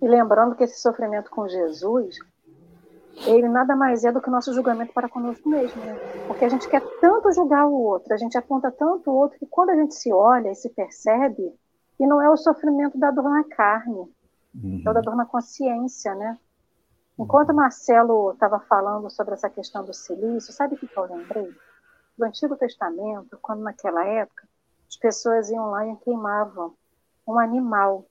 E 0.00 0.08
lembrando 0.08 0.54
que 0.54 0.64
esse 0.64 0.80
sofrimento 0.80 1.30
com 1.30 1.46
Jesus, 1.48 2.16
ele 3.26 3.48
nada 3.48 3.76
mais 3.76 4.04
é 4.04 4.12
do 4.12 4.20
que 4.20 4.28
o 4.28 4.32
nosso 4.32 4.52
julgamento 4.52 4.92
para 4.92 5.08
conosco 5.08 5.48
mesmo, 5.48 5.82
né? 5.84 5.94
Porque 6.26 6.44
a 6.44 6.48
gente 6.48 6.68
quer 6.68 6.82
tanto 7.00 7.32
julgar 7.32 7.66
o 7.66 7.74
outro, 7.74 8.12
a 8.12 8.16
gente 8.16 8.36
aponta 8.36 8.70
tanto 8.70 9.10
o 9.10 9.14
outro, 9.14 9.38
que 9.38 9.46
quando 9.46 9.70
a 9.70 9.76
gente 9.76 9.94
se 9.94 10.12
olha 10.12 10.50
e 10.50 10.54
se 10.54 10.70
percebe, 10.70 11.52
que 11.96 12.06
não 12.06 12.20
é 12.20 12.28
o 12.28 12.36
sofrimento 12.36 12.98
da 12.98 13.10
dor 13.10 13.30
na 13.30 13.44
carne, 13.44 14.10
uhum. 14.54 14.82
é 14.84 14.90
o 14.90 14.92
da 14.92 15.00
dor 15.00 15.14
na 15.14 15.26
consciência, 15.26 16.14
né? 16.14 16.38
Enquanto 17.18 17.50
o 17.50 17.54
Marcelo 17.54 18.32
estava 18.32 18.58
falando 18.60 19.08
sobre 19.08 19.34
essa 19.34 19.48
questão 19.48 19.84
do 19.84 19.94
silício, 19.94 20.52
sabe 20.52 20.74
o 20.74 20.78
que 20.78 20.88
eu 20.96 21.04
lembrei? 21.04 21.54
Do 22.18 22.24
Antigo 22.24 22.56
Testamento, 22.56 23.38
quando 23.40 23.62
naquela 23.62 24.04
época 24.04 24.48
as 24.88 24.96
pessoas 24.96 25.50
iam 25.50 25.70
lá 25.70 25.86
e 25.86 25.96
queimavam 25.96 26.74
um 27.26 27.38
animal, 27.38 28.04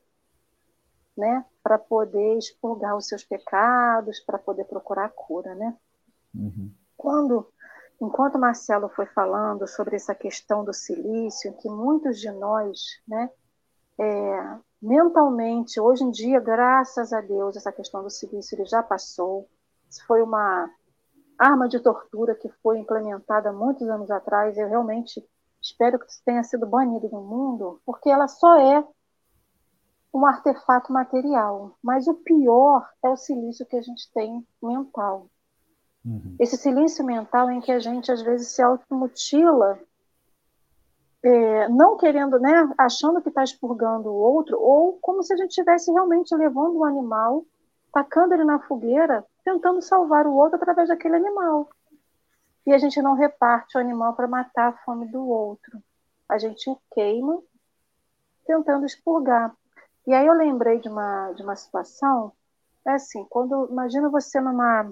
né, 1.15 1.45
para 1.61 1.77
poder 1.77 2.37
expurgar 2.37 2.95
os 2.97 3.07
seus 3.07 3.23
pecados, 3.23 4.19
para 4.19 4.39
poder 4.39 4.65
procurar 4.65 5.05
a 5.05 5.09
cura, 5.09 5.53
né? 5.53 5.77
Uhum. 6.33 6.71
Quando, 6.97 7.47
enquanto 8.01 8.39
Marcelo 8.39 8.89
foi 8.89 9.05
falando 9.05 9.67
sobre 9.67 9.95
essa 9.95 10.15
questão 10.15 10.65
do 10.65 10.73
silício, 10.73 11.53
que 11.57 11.69
muitos 11.69 12.19
de 12.19 12.31
nós, 12.31 12.99
né, 13.07 13.29
é, 13.99 14.57
mentalmente, 14.83 15.79
hoje 15.79 16.03
em 16.03 16.11
dia, 16.11 16.41
graças 16.41 17.13
a 17.13 17.21
Deus, 17.21 17.55
essa 17.55 17.71
questão 17.71 18.03
do 18.03 18.09
silício 18.09 18.55
ele 18.55 18.65
já 18.65 18.83
passou. 18.83 19.49
Isso 19.89 20.05
foi 20.05 20.21
uma 20.21 20.69
arma 21.39 21.69
de 21.69 21.79
tortura 21.79 22.35
que 22.35 22.49
foi 22.61 22.79
implementada 22.79 23.53
muitos 23.53 23.87
anos 23.87 24.11
atrás. 24.11 24.57
Eu 24.57 24.67
realmente 24.67 25.25
espero 25.61 25.97
que 25.97 26.05
isso 26.07 26.21
tenha 26.25 26.43
sido 26.43 26.67
banido 26.67 27.07
do 27.07 27.21
mundo, 27.21 27.81
porque 27.85 28.09
ela 28.09 28.27
só 28.27 28.59
é 28.59 28.85
um 30.13 30.25
artefato 30.25 30.91
material. 30.91 31.77
Mas 31.81 32.05
o 32.07 32.15
pior 32.15 32.85
é 33.01 33.09
o 33.09 33.15
silício 33.15 33.65
que 33.65 33.77
a 33.77 33.81
gente 33.81 34.11
tem 34.13 34.45
mental. 34.61 35.27
Uhum. 36.05 36.35
Esse 36.37 36.57
silício 36.57 37.05
mental 37.05 37.49
em 37.49 37.61
que 37.61 37.71
a 37.71 37.79
gente 37.79 38.11
às 38.11 38.21
vezes 38.21 38.49
se 38.49 38.61
automutila 38.61 39.79
é, 41.23 41.69
não 41.69 41.95
querendo, 41.97 42.37
né, 42.39 42.69
achando 42.77 43.21
que 43.21 43.29
está 43.29 43.43
expurgando 43.43 44.09
o 44.09 44.15
outro, 44.15 44.59
ou 44.59 44.97
como 44.99 45.23
se 45.23 45.33
a 45.33 45.37
gente 45.37 45.49
estivesse 45.49 45.91
realmente 45.91 46.35
levando 46.35 46.77
o 46.77 46.83
animal, 46.83 47.45
tacando 47.93 48.33
ele 48.33 48.43
na 48.43 48.59
fogueira, 48.59 49.25
tentando 49.43 49.81
salvar 49.81 50.27
o 50.27 50.35
outro 50.35 50.57
através 50.57 50.89
daquele 50.89 51.15
animal. 51.15 51.69
E 52.65 52.73
a 52.73 52.77
gente 52.77 53.01
não 53.01 53.13
reparte 53.13 53.77
o 53.77 53.79
animal 53.79 54.15
para 54.15 54.27
matar 54.27 54.69
a 54.69 54.77
fome 54.83 55.05
do 55.07 55.25
outro. 55.27 55.81
A 56.27 56.37
gente 56.37 56.69
o 56.69 56.77
queima, 56.93 57.41
tentando 58.45 58.85
expurgar. 58.85 59.55
E 60.05 60.13
aí 60.13 60.25
eu 60.25 60.33
lembrei 60.33 60.79
de 60.79 60.89
uma, 60.89 61.31
de 61.33 61.43
uma 61.43 61.55
situação, 61.55 62.33
é 62.85 62.91
assim, 62.91 63.25
quando 63.29 63.69
imagina 63.71 64.09
você 64.09 64.41
numa 64.41 64.91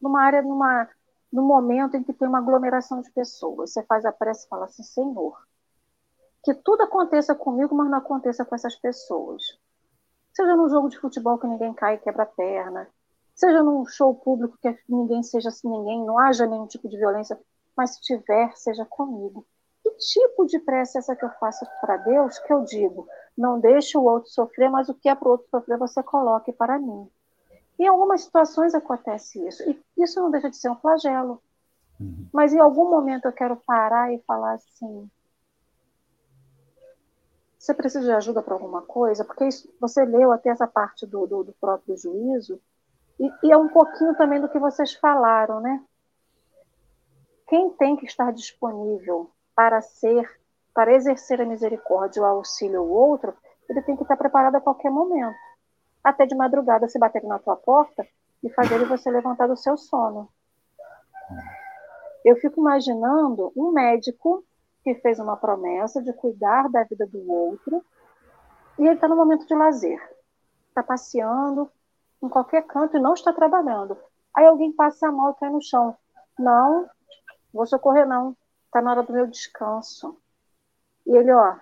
numa 0.00 0.22
área, 0.22 0.42
numa 0.42 0.88
no 1.32 1.42
momento 1.42 1.96
em 1.96 2.02
que 2.02 2.12
tem 2.12 2.28
uma 2.28 2.38
aglomeração 2.38 3.00
de 3.00 3.10
pessoas. 3.12 3.72
Você 3.72 3.82
faz 3.84 4.04
a 4.04 4.12
prece 4.12 4.46
e 4.46 4.48
fala 4.48 4.64
assim: 4.64 4.82
Senhor, 4.82 5.36
que 6.42 6.54
tudo 6.54 6.82
aconteça 6.82 7.34
comigo, 7.34 7.74
mas 7.74 7.90
não 7.90 7.98
aconteça 7.98 8.44
com 8.44 8.54
essas 8.54 8.76
pessoas. 8.76 9.42
Seja 10.32 10.56
num 10.56 10.68
jogo 10.68 10.88
de 10.88 10.98
futebol 10.98 11.38
que 11.38 11.46
ninguém 11.46 11.74
cai 11.74 11.94
e 11.94 11.98
quebra 11.98 12.22
a 12.22 12.26
perna, 12.26 12.88
seja 13.34 13.62
num 13.62 13.84
show 13.86 14.14
público 14.14 14.56
que 14.60 14.78
ninguém 14.88 15.22
seja 15.22 15.48
assim, 15.48 15.68
ninguém, 15.68 16.04
não 16.04 16.18
haja 16.18 16.46
nenhum 16.46 16.66
tipo 16.66 16.88
de 16.88 16.96
violência, 16.96 17.38
mas 17.76 17.94
se 17.94 18.00
tiver, 18.02 18.56
seja 18.56 18.84
comigo. 18.84 19.46
Que 19.82 19.90
tipo 19.92 20.46
de 20.46 20.58
prece 20.60 20.98
é 20.98 21.00
essa 21.00 21.16
que 21.16 21.24
eu 21.24 21.30
faço 21.40 21.66
para 21.80 21.96
Deus 21.96 22.38
que 22.38 22.52
eu 22.52 22.64
digo, 22.64 23.08
não 23.36 23.58
deixe 23.58 23.96
o 23.96 24.02
outro 24.04 24.30
sofrer, 24.30 24.70
mas 24.70 24.88
o 24.88 24.94
que 24.94 25.08
é 25.08 25.14
para 25.14 25.28
o 25.28 25.32
outro 25.32 25.48
sofrer 25.48 25.78
você 25.78 26.02
coloque 26.02 26.52
para 26.52 26.78
mim? 26.78 27.10
Em 27.80 27.86
algumas 27.86 28.20
situações 28.20 28.74
acontece 28.74 29.42
isso. 29.48 29.62
E 29.62 29.82
isso 29.96 30.20
não 30.20 30.30
deixa 30.30 30.50
de 30.50 30.56
ser 30.58 30.68
um 30.68 30.76
flagelo. 30.76 31.42
Uhum. 31.98 32.28
Mas 32.30 32.52
em 32.52 32.58
algum 32.58 32.90
momento 32.90 33.24
eu 33.24 33.32
quero 33.32 33.56
parar 33.56 34.12
e 34.12 34.18
falar 34.26 34.52
assim: 34.52 35.10
você 37.58 37.72
precisa 37.72 38.04
de 38.04 38.12
ajuda 38.12 38.42
para 38.42 38.52
alguma 38.52 38.82
coisa? 38.82 39.24
Porque 39.24 39.46
isso, 39.46 39.72
você 39.80 40.04
leu 40.04 40.30
até 40.30 40.50
essa 40.50 40.66
parte 40.66 41.06
do, 41.06 41.26
do, 41.26 41.42
do 41.42 41.54
próprio 41.54 41.96
juízo, 41.96 42.60
e, 43.18 43.32
e, 43.44 43.50
é 43.50 43.56
um 43.56 43.68
pouquinho 43.68 44.14
também 44.14 44.42
do 44.42 44.48
que 44.50 44.58
vocês 44.58 44.92
falaram, 44.92 45.60
né? 45.60 45.82
Quem 47.48 47.70
tem 47.70 47.96
que 47.96 48.04
estar 48.04 48.30
disponível 48.30 49.30
para 49.54 49.80
ser, 49.80 50.30
para 50.74 50.92
exercer 50.92 51.40
a 51.40 51.46
misericórdia, 51.46 52.22
o 52.22 52.26
auxílio 52.26 52.80
ao 52.80 52.88
outro, 52.88 53.34
ele 53.70 53.80
tem 53.80 53.96
que 53.96 54.02
estar 54.02 54.18
preparado 54.18 54.56
a 54.56 54.60
qualquer 54.60 54.90
momento 54.90 55.49
até 56.02 56.26
de 56.26 56.34
madrugada 56.34 56.88
se 56.88 56.98
bater 56.98 57.22
na 57.24 57.38
tua 57.38 57.56
porta 57.56 58.06
e 58.42 58.50
fazer 58.50 58.84
você 58.86 59.10
levantar 59.10 59.46
do 59.46 59.56
seu 59.56 59.76
sono. 59.76 60.28
Eu 62.24 62.36
fico 62.36 62.60
imaginando 62.60 63.52
um 63.56 63.70
médico 63.72 64.44
que 64.82 64.94
fez 64.96 65.18
uma 65.18 65.36
promessa 65.36 66.02
de 66.02 66.12
cuidar 66.12 66.68
da 66.70 66.84
vida 66.84 67.06
do 67.06 67.30
outro 67.30 67.84
e 68.78 68.82
ele 68.82 68.94
está 68.94 69.06
no 69.06 69.16
momento 69.16 69.46
de 69.46 69.54
lazer. 69.54 70.00
Está 70.68 70.82
passeando 70.82 71.70
em 72.22 72.28
qualquer 72.28 72.62
canto 72.66 72.96
e 72.96 73.00
não 73.00 73.14
está 73.14 73.32
trabalhando. 73.32 73.96
Aí 74.34 74.46
alguém 74.46 74.72
passa 74.72 75.10
mal 75.10 75.32
e 75.32 75.40
cai 75.40 75.50
no 75.50 75.62
chão. 75.62 75.96
Não, 76.38 76.88
vou 77.52 77.66
socorrer 77.66 78.06
não. 78.06 78.36
Está 78.66 78.80
na 78.80 78.92
hora 78.92 79.02
do 79.02 79.12
meu 79.12 79.26
descanso. 79.26 80.16
E 81.06 81.16
ele, 81.16 81.32
ó, 81.32 81.56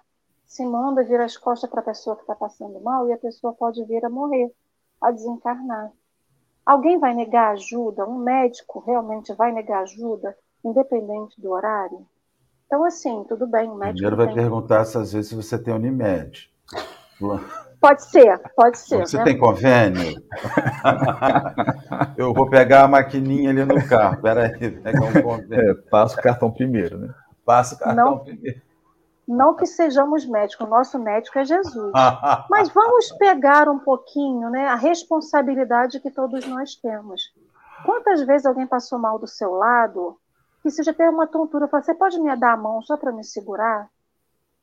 se 0.48 0.64
manda 0.64 1.04
vir 1.04 1.20
as 1.20 1.36
costas 1.36 1.68
para 1.68 1.80
a 1.80 1.84
pessoa 1.84 2.16
que 2.16 2.22
está 2.22 2.34
passando 2.34 2.80
mal 2.80 3.06
e 3.06 3.12
a 3.12 3.18
pessoa 3.18 3.52
pode 3.52 3.84
vir 3.84 4.02
a 4.04 4.08
morrer, 4.08 4.50
a 5.00 5.10
desencarnar. 5.10 5.92
Alguém 6.64 6.98
vai 6.98 7.14
negar 7.14 7.52
ajuda? 7.52 8.06
Um 8.06 8.18
médico 8.18 8.80
realmente 8.80 9.32
vai 9.34 9.52
negar 9.52 9.82
ajuda, 9.82 10.34
independente 10.64 11.38
do 11.40 11.50
horário? 11.50 12.06
Então, 12.66 12.82
assim, 12.84 13.24
tudo 13.28 13.46
bem. 13.46 13.68
O 13.68 13.74
médico 13.74 13.94
Primeiro 13.94 14.16
vai 14.16 14.26
tem... 14.26 14.34
perguntar 14.36 14.84
se 14.86 14.96
às 14.96 15.12
vezes 15.12 15.32
você 15.32 15.58
tem 15.58 15.74
Unimed. 15.74 16.50
Pode 17.80 18.04
ser, 18.04 18.38
pode 18.56 18.78
ser. 18.78 19.00
Você 19.00 19.18
né? 19.18 19.24
tem 19.24 19.38
convênio? 19.38 20.22
Eu 22.16 22.32
vou 22.32 22.48
pegar 22.48 22.84
a 22.84 22.88
maquininha 22.88 23.50
ali 23.50 23.64
no 23.64 23.86
carro. 23.86 24.20
Peraí, 24.20 24.58
pegar 24.58 25.04
um 25.04 25.22
convênio. 25.22 25.70
É, 25.70 25.74
passa 25.90 26.18
o 26.18 26.22
cartão 26.22 26.50
primeiro, 26.50 26.98
né? 26.98 27.14
Passa 27.44 27.74
o 27.74 27.78
cartão 27.78 28.04
Não... 28.04 28.18
primeiro. 28.18 28.67
Não 29.28 29.54
que 29.54 29.66
sejamos 29.66 30.24
médicos, 30.24 30.66
o 30.66 30.70
nosso 30.70 30.98
médico 30.98 31.38
é 31.38 31.44
Jesus. 31.44 31.92
Mas 32.48 32.70
vamos 32.70 33.12
pegar 33.12 33.68
um 33.68 33.78
pouquinho 33.78 34.48
né, 34.48 34.66
a 34.66 34.74
responsabilidade 34.74 36.00
que 36.00 36.10
todos 36.10 36.46
nós 36.46 36.74
temos. 36.76 37.20
Quantas 37.84 38.22
vezes 38.22 38.46
alguém 38.46 38.66
passou 38.66 38.98
mal 38.98 39.18
do 39.18 39.26
seu 39.26 39.50
lado 39.50 40.18
e 40.64 40.70
se 40.70 40.82
já 40.82 40.94
tem 40.94 41.10
uma 41.10 41.26
tontura, 41.26 41.68
fala, 41.68 41.82
você 41.82 41.94
pode 41.94 42.18
me 42.18 42.34
dar 42.36 42.54
a 42.54 42.56
mão 42.56 42.80
só 42.80 42.96
para 42.96 43.12
me 43.12 43.22
segurar? 43.22 43.90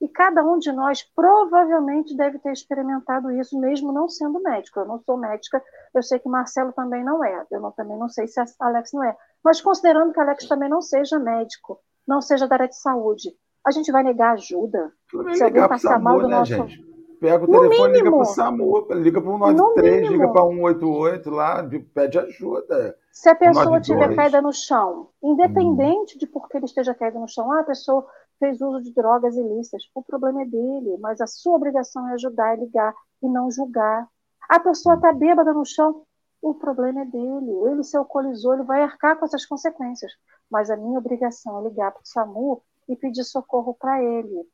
E 0.01 0.10
cada 0.10 0.43
um 0.43 0.58
de 0.58 0.71
nós 0.71 1.04
provavelmente 1.04 2.17
deve 2.17 2.39
ter 2.39 2.51
experimentado 2.51 3.32
isso, 3.32 3.60
mesmo 3.60 3.93
não 3.93 4.10
sendo 4.10 4.41
médico. 4.41 4.80
Eu 4.80 4.86
não 4.86 4.99
sou 4.99 5.15
médica, 5.15 5.63
eu 5.93 6.01
sei 6.01 6.17
que 6.17 6.28
Marcelo 6.28 6.73
também 6.73 7.04
não 7.04 7.23
é, 7.23 7.45
eu 7.51 7.62
não, 7.62 7.71
também 7.71 7.97
não 7.97 8.10
sei 8.10 8.28
se 8.28 8.41
Alex 8.60 8.91
não 8.93 9.04
é. 9.04 9.15
Mas 9.43 9.62
considerando 9.62 10.12
que 10.12 10.19
Alex 10.19 10.47
também 10.47 10.67
não 10.67 10.82
seja 10.82 11.19
médico, 11.19 11.80
não 12.06 12.19
seja 12.19 12.47
da 12.47 12.56
área 12.56 12.67
de 12.67 12.75
saúde, 12.75 13.32
a 13.65 13.71
gente 13.71 13.91
vai 13.91 14.04
negar 14.04 14.34
ajuda. 14.34 14.93
Se 15.34 15.43
alguém 15.43 15.67
passar 15.67 15.99
mal 15.99 16.19
do 16.19 16.28
né, 16.28 16.38
nosso. 16.38 16.54
Gente? 16.54 16.86
Pega 17.19 17.43
o 17.43 17.47
no 17.47 17.60
telefone, 17.60 17.93
mínimo. 17.93 17.95
liga 17.95 18.12
para 18.12 18.19
o 18.19 18.25
SAMU, 18.25 18.88
liga 18.91 19.21
para 19.21 19.32
o 19.32 19.38
93, 19.38 20.10
liga 20.10 20.28
para 20.28 20.41
188 20.43 21.30
lá, 21.30 21.69
pede 21.93 22.19
ajuda. 22.19 22.95
Se 23.12 23.30
a 23.30 23.36
pessoa 23.36 23.80
estiver 23.80 24.15
caída 24.15 24.41
no 24.41 24.51
chão, 24.51 25.10
independente 25.23 26.15
hum. 26.15 26.19
de 26.19 26.28
por 26.28 26.47
que 26.49 26.58
ele 26.58 26.65
esteja 26.65 26.93
caído 26.93 27.19
no 27.19 27.28
chão, 27.28 27.51
ah, 27.51 27.62
a 27.62 27.63
pessoa 27.63 28.06
fez 28.38 28.62
uso 28.62 28.82
de 28.84 28.93
drogas 28.93 29.36
ilícitas, 29.36 29.84
o 29.95 30.04
problema 30.04 30.41
é 30.41 30.45
dele, 30.45 30.97
mas 30.99 31.21
a 31.21 31.25
sua 31.25 31.56
obrigação 31.56 32.08
é 32.10 32.13
ajudar, 32.13 32.54
é 32.54 32.58
ligar 32.58 32.93
e 33.23 33.30
não 33.30 33.49
julgar. 33.49 34.08
A 34.49 34.60
pessoa 34.60 34.95
está 34.95 35.13
bêbada 35.13 35.54
no 35.54 35.65
chão, 35.65 36.04
o 36.41 36.54
problema 36.54 37.01
é 37.01 37.06
dele. 37.06 37.51
Ele 37.71 37.84
se 37.84 37.97
alcoolizou, 37.97 38.54
ele 38.54 38.63
vai 38.63 38.84
arcar 38.84 39.17
com 39.17 39.25
essas 39.25 39.45
consequências. 39.45 40.12
Mas 40.51 40.69
a 40.69 40.78
minha 40.78 40.99
obrigação 40.99 41.60
é 41.60 41.69
ligar 41.69 41.91
para 41.91 42.01
o 42.01 42.08
SAMU 42.08 42.62
e 42.88 42.95
pedir 42.95 43.24
socorro 43.24 43.74
para 43.74 44.02
ele. 44.02 44.48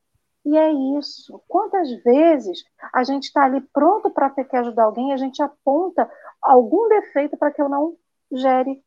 E 0.44 0.56
é 0.56 0.72
isso. 0.98 1.40
Quantas 1.46 1.90
vezes 2.02 2.64
a 2.92 3.04
gente 3.04 3.24
está 3.24 3.44
ali 3.44 3.60
pronto 3.72 4.10
para 4.10 4.30
ter 4.30 4.44
que 4.44 4.56
ajudar 4.56 4.84
alguém 4.84 5.12
a 5.12 5.16
gente 5.16 5.42
aponta 5.42 6.10
algum 6.40 6.88
defeito 6.88 7.36
para 7.36 7.52
que 7.52 7.62
eu 7.62 7.68
não 7.68 7.96
gere 8.32 8.82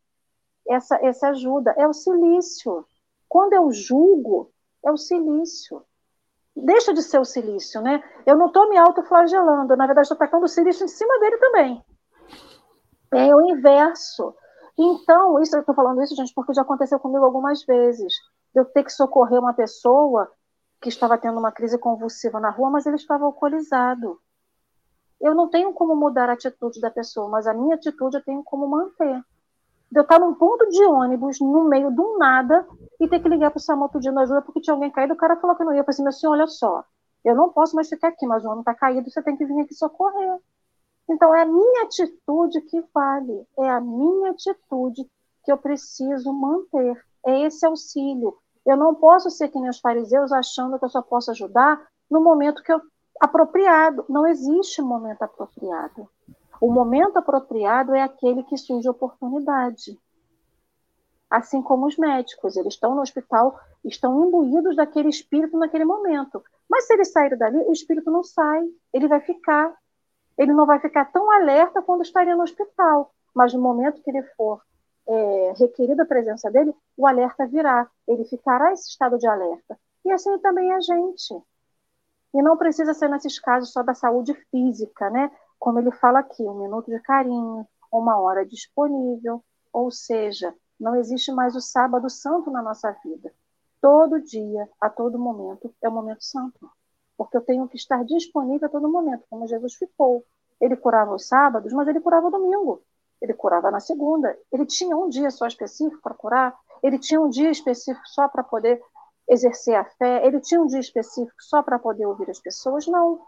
essa, 0.68 0.98
essa 1.02 1.30
ajuda? 1.30 1.74
É 1.78 1.88
o 1.88 1.94
silício. 1.94 2.86
Quando 3.30 3.54
eu 3.54 3.72
julgo, 3.72 4.52
é 4.86 4.92
o 4.92 4.98
silício. 4.98 5.82
Deixa 6.56 6.94
de 6.94 7.02
ser 7.02 7.20
o 7.20 7.26
silício, 7.26 7.82
né? 7.82 8.02
Eu 8.26 8.38
não 8.38 8.48
estou 8.48 8.70
me 8.70 8.78
autoflagelando, 8.78 9.76
na 9.76 9.86
verdade, 9.86 10.06
estou 10.06 10.18
tacando 10.18 10.46
o 10.46 10.50
silício 10.50 10.86
em 10.86 10.90
cima 10.90 11.20
dele 11.20 11.38
também. 11.38 11.84
É 13.14 13.36
o 13.36 13.42
inverso. 13.50 14.34
Então, 14.78 15.42
isso 15.42 15.56
eu 15.56 15.62
estou 15.62 15.76
falando 15.76 16.02
isso, 16.02 16.16
gente, 16.16 16.34
porque 16.34 16.54
já 16.54 16.62
aconteceu 16.62 17.00
comigo 17.00 17.24
algumas 17.24 17.64
vezes 17.66 18.14
eu 18.60 18.66
ter 18.66 18.84
que 18.84 18.92
socorrer 18.92 19.40
uma 19.40 19.54
pessoa 19.54 20.32
que 20.82 20.90
estava 20.90 21.18
tendo 21.18 21.40
uma 21.40 21.52
crise 21.52 21.78
convulsiva 21.78 22.40
na 22.40 22.50
rua, 22.50 22.70
mas 22.70 22.86
ele 22.86 22.96
estava 22.96 23.26
alcoolizado. 23.26 24.20
Eu 25.20 25.34
não 25.34 25.50
tenho 25.50 25.74
como 25.74 25.96
mudar 25.96 26.30
a 26.30 26.34
atitude 26.34 26.80
da 26.80 26.92
pessoa, 26.92 27.30
mas 27.30 27.48
a 27.48 27.54
minha 27.54 27.76
atitude 27.76 28.18
eu 28.18 28.24
tenho 28.24 28.44
como 28.44 28.68
manter. 28.68 29.24
De 29.92 30.00
eu 30.00 30.04
estar 30.04 30.20
num 30.20 30.34
ponto 30.34 30.68
de 30.70 30.84
ônibus, 30.84 31.40
no 31.40 31.64
meio 31.64 31.90
do 31.92 32.18
nada, 32.18 32.68
e 33.00 33.08
ter 33.08 33.20
que 33.20 33.30
ligar 33.30 33.52
para 33.52 33.58
o 33.58 33.62
SAMU 33.62 33.90
pedindo 33.90 34.20
ajuda 34.20 34.42
porque 34.42 34.62
tinha 34.62 34.74
alguém 34.74 34.92
caído, 34.92 35.14
o 35.14 35.18
cara 35.18 35.38
falou 35.38 35.56
que 35.56 35.64
não 35.64 35.74
ia. 35.74 35.80
Eu 35.80 35.84
falei 35.86 35.94
assim, 35.94 36.04
meu 36.04 36.12
senhor, 36.12 36.34
olha 36.34 36.48
só, 36.48 36.84
Eu 37.24 37.36
não 37.36 37.50
posso 37.50 37.76
mais 37.76 37.90
ficar 37.90 38.10
aqui, 38.10 38.28
mas 38.28 38.44
o 38.44 38.48
homem 38.48 38.60
está 38.60 38.74
caído, 38.74 39.10
você 39.10 39.22
tem 39.24 39.36
que 39.36 39.46
vir 39.46 39.62
aqui 39.62 39.74
socorrer. 39.74 40.40
Então, 41.10 41.34
é 41.34 41.44
a 41.44 41.46
minha 41.46 41.84
atitude 41.84 42.62
que 42.62 42.84
vale, 42.94 43.48
é 43.58 43.70
a 43.70 43.80
minha 43.80 44.32
atitude 44.32 45.10
que 45.44 45.52
eu 45.52 45.58
preciso 45.58 46.34
manter. 46.34 47.04
É 47.26 47.42
esse 47.42 47.66
auxílio. 47.66 48.38
Eu 48.66 48.76
não 48.76 48.96
posso 48.96 49.30
ser 49.30 49.50
que 49.50 49.60
nem 49.60 49.70
os 49.70 49.80
fariseus 49.80 50.32
achando 50.32 50.80
que 50.80 50.86
eu 50.86 50.90
só 50.90 51.02
posso 51.02 51.32
ajudar 51.32 51.80
no 52.10 52.22
momento 52.22 52.64
que 52.64 52.72
eu 52.72 52.82
apropriado. 53.22 54.06
Não 54.10 54.26
existe 54.26 54.82
momento 54.82 55.22
apropriado. 55.22 56.10
O 56.60 56.72
momento 56.72 57.18
apropriado 57.18 57.94
é 57.94 58.02
aquele 58.02 58.44
que 58.44 58.58
surge 58.58 58.90
oportunidade. 58.90 60.00
Assim 61.30 61.62
como 61.62 61.86
os 61.86 61.98
médicos, 61.98 62.56
eles 62.56 62.74
estão 62.74 62.96
no 62.96 63.02
hospital, 63.02 63.60
estão 63.84 64.26
imbuídos 64.26 64.76
daquele 64.76 65.10
espírito 65.10 65.58
naquele 65.58 65.86
momento. 65.86 66.44
Mas 66.70 66.88
se 66.88 66.94
eles 66.94 67.12
saírem 67.12 67.38
dali, 67.38 67.58
o 67.58 67.72
espírito 67.72 68.10
não 68.10 68.24
sai, 68.24 68.64
ele 68.94 69.08
vai 69.08 69.20
ficar. 69.20 69.76
Ele 70.38 70.54
não 70.54 70.66
vai 70.66 70.80
ficar 70.80 71.06
tão 71.12 71.32
alerta 71.32 71.82
quando 71.82 72.02
estaria 72.02 72.36
no 72.36 72.44
hospital. 72.44 73.14
Mas 73.34 73.54
no 73.54 73.62
momento 73.62 74.02
que 74.02 74.10
ele 74.10 74.24
for 74.36 74.62
é, 75.08 75.54
requerida 75.58 76.04
a 76.04 76.08
presença 76.08 76.50
dele, 76.50 76.74
o 76.98 77.08
alerta 77.08 77.46
virá, 77.46 77.90
ele 78.08 78.26
ficará 78.26 78.72
esse 78.74 78.90
estado 78.90 79.18
de 79.18 79.28
alerta. 79.28 79.78
E 80.04 80.12
assim 80.12 80.38
também 80.40 80.72
a 80.72 80.80
gente. 80.80 81.34
E 82.34 82.42
não 82.42 82.58
precisa 82.58 82.94
ser 82.94 83.10
nesses 83.10 83.40
casos 83.40 83.72
só 83.72 83.82
da 83.82 83.94
saúde 83.94 84.34
física, 84.52 85.10
né? 85.10 85.32
Como 85.58 85.80
ele 85.80 85.92
fala 85.92 86.20
aqui, 86.20 86.44
um 86.44 86.60
minuto 86.60 86.92
de 86.92 87.00
carinho, 87.00 87.68
uma 87.92 88.20
hora 88.20 88.46
disponível, 88.46 89.44
ou 89.72 89.90
seja, 89.90 90.54
não 90.80 90.96
existe 90.96 91.32
mais 91.32 91.56
o 91.56 91.62
sábado 91.62 92.10
santo 92.10 92.52
na 92.52 92.62
nossa 92.62 92.92
vida. 93.04 93.34
Todo 93.80 94.22
dia, 94.22 94.70
a 94.82 94.90
todo 94.90 95.18
momento, 95.18 95.74
é 95.82 95.88
o 95.88 95.92
momento 95.92 96.24
santo. 96.24 96.70
Porque 97.18 97.38
eu 97.38 97.42
tenho 97.42 97.68
que 97.68 97.78
estar 97.78 98.04
disponível 98.04 98.68
a 98.68 98.72
todo 98.72 98.90
momento, 98.90 99.24
como 99.30 99.48
Jesus 99.48 99.76
ficou. 99.76 100.26
Ele 100.60 100.76
curava 100.76 101.16
os 101.16 101.28
sábados, 101.28 101.72
mas 101.72 101.88
ele 101.88 102.02
curava 102.02 102.28
o 102.28 102.32
domingo 102.32 102.82
ele 103.22 103.34
curava 103.34 103.72
na 103.72 103.80
segunda. 103.80 104.38
Ele 104.52 104.66
tinha 104.66 104.96
um 104.96 105.10
dia 105.10 105.32
só 105.32 105.48
específico 105.48 106.02
para 106.02 106.14
curar, 106.14 106.56
ele 106.84 107.00
tinha 107.00 107.20
um 107.20 107.30
dia 107.30 107.50
específico 107.50 108.08
só 108.08 108.28
para 108.28 108.44
poder 108.44 108.82
exercer 109.28 109.76
a 109.76 109.86
fé, 109.86 110.26
ele 110.26 110.40
tinha 110.40 110.62
um 110.62 110.68
dia 110.68 110.80
específico 110.80 111.42
só 111.42 111.64
para 111.64 111.80
poder 111.80 112.06
ouvir 112.06 112.30
as 112.30 112.40
pessoas? 112.40 112.86
Não. 112.88 113.20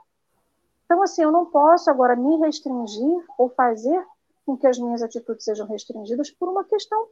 Então, 0.85 1.01
assim, 1.01 1.23
eu 1.23 1.31
não 1.31 1.45
posso 1.45 1.89
agora 1.89 2.15
me 2.15 2.37
restringir 2.37 3.25
ou 3.37 3.49
fazer 3.49 4.05
com 4.45 4.55
que 4.55 4.67
as 4.67 4.77
minhas 4.77 5.01
atitudes 5.01 5.43
sejam 5.43 5.67
restringidas 5.67 6.31
por 6.31 6.49
uma 6.49 6.63
questão 6.63 7.07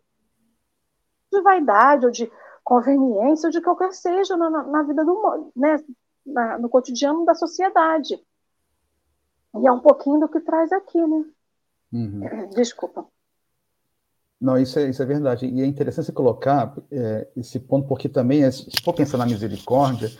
de 1.31 1.41
vaidade 1.41 2.05
ou 2.05 2.11
de 2.11 2.31
conveniência 2.63 3.47
ou 3.47 3.51
de 3.51 3.61
qualquer 3.61 3.91
seja 3.91 4.37
na, 4.37 4.49
na 4.49 4.83
vida 4.83 5.03
do 5.03 5.51
né, 5.55 5.83
na, 6.25 6.57
no 6.57 6.69
cotidiano 6.69 7.25
da 7.25 7.33
sociedade. 7.33 8.15
E 9.57 9.67
é 9.67 9.71
um 9.71 9.79
pouquinho 9.79 10.19
do 10.19 10.29
que 10.29 10.39
traz 10.39 10.71
aqui, 10.71 10.99
né? 10.99 11.25
Uhum. 11.95 12.21
Desculpa. 12.53 13.05
Não, 14.39 14.57
isso 14.57 14.77
é, 14.77 14.89
isso 14.89 15.01
é 15.01 15.05
verdade. 15.05 15.45
E 15.47 15.61
é 15.61 15.65
interessante 15.65 16.07
você 16.07 16.11
colocar 16.11 16.75
é, 16.91 17.27
esse 17.37 17.57
ponto, 17.57 17.87
porque 17.87 18.09
também, 18.09 18.43
é, 18.43 18.51
se 18.51 18.69
for 18.83 18.93
pensar 18.93 19.17
na 19.17 19.25
misericórdia, 19.25 20.11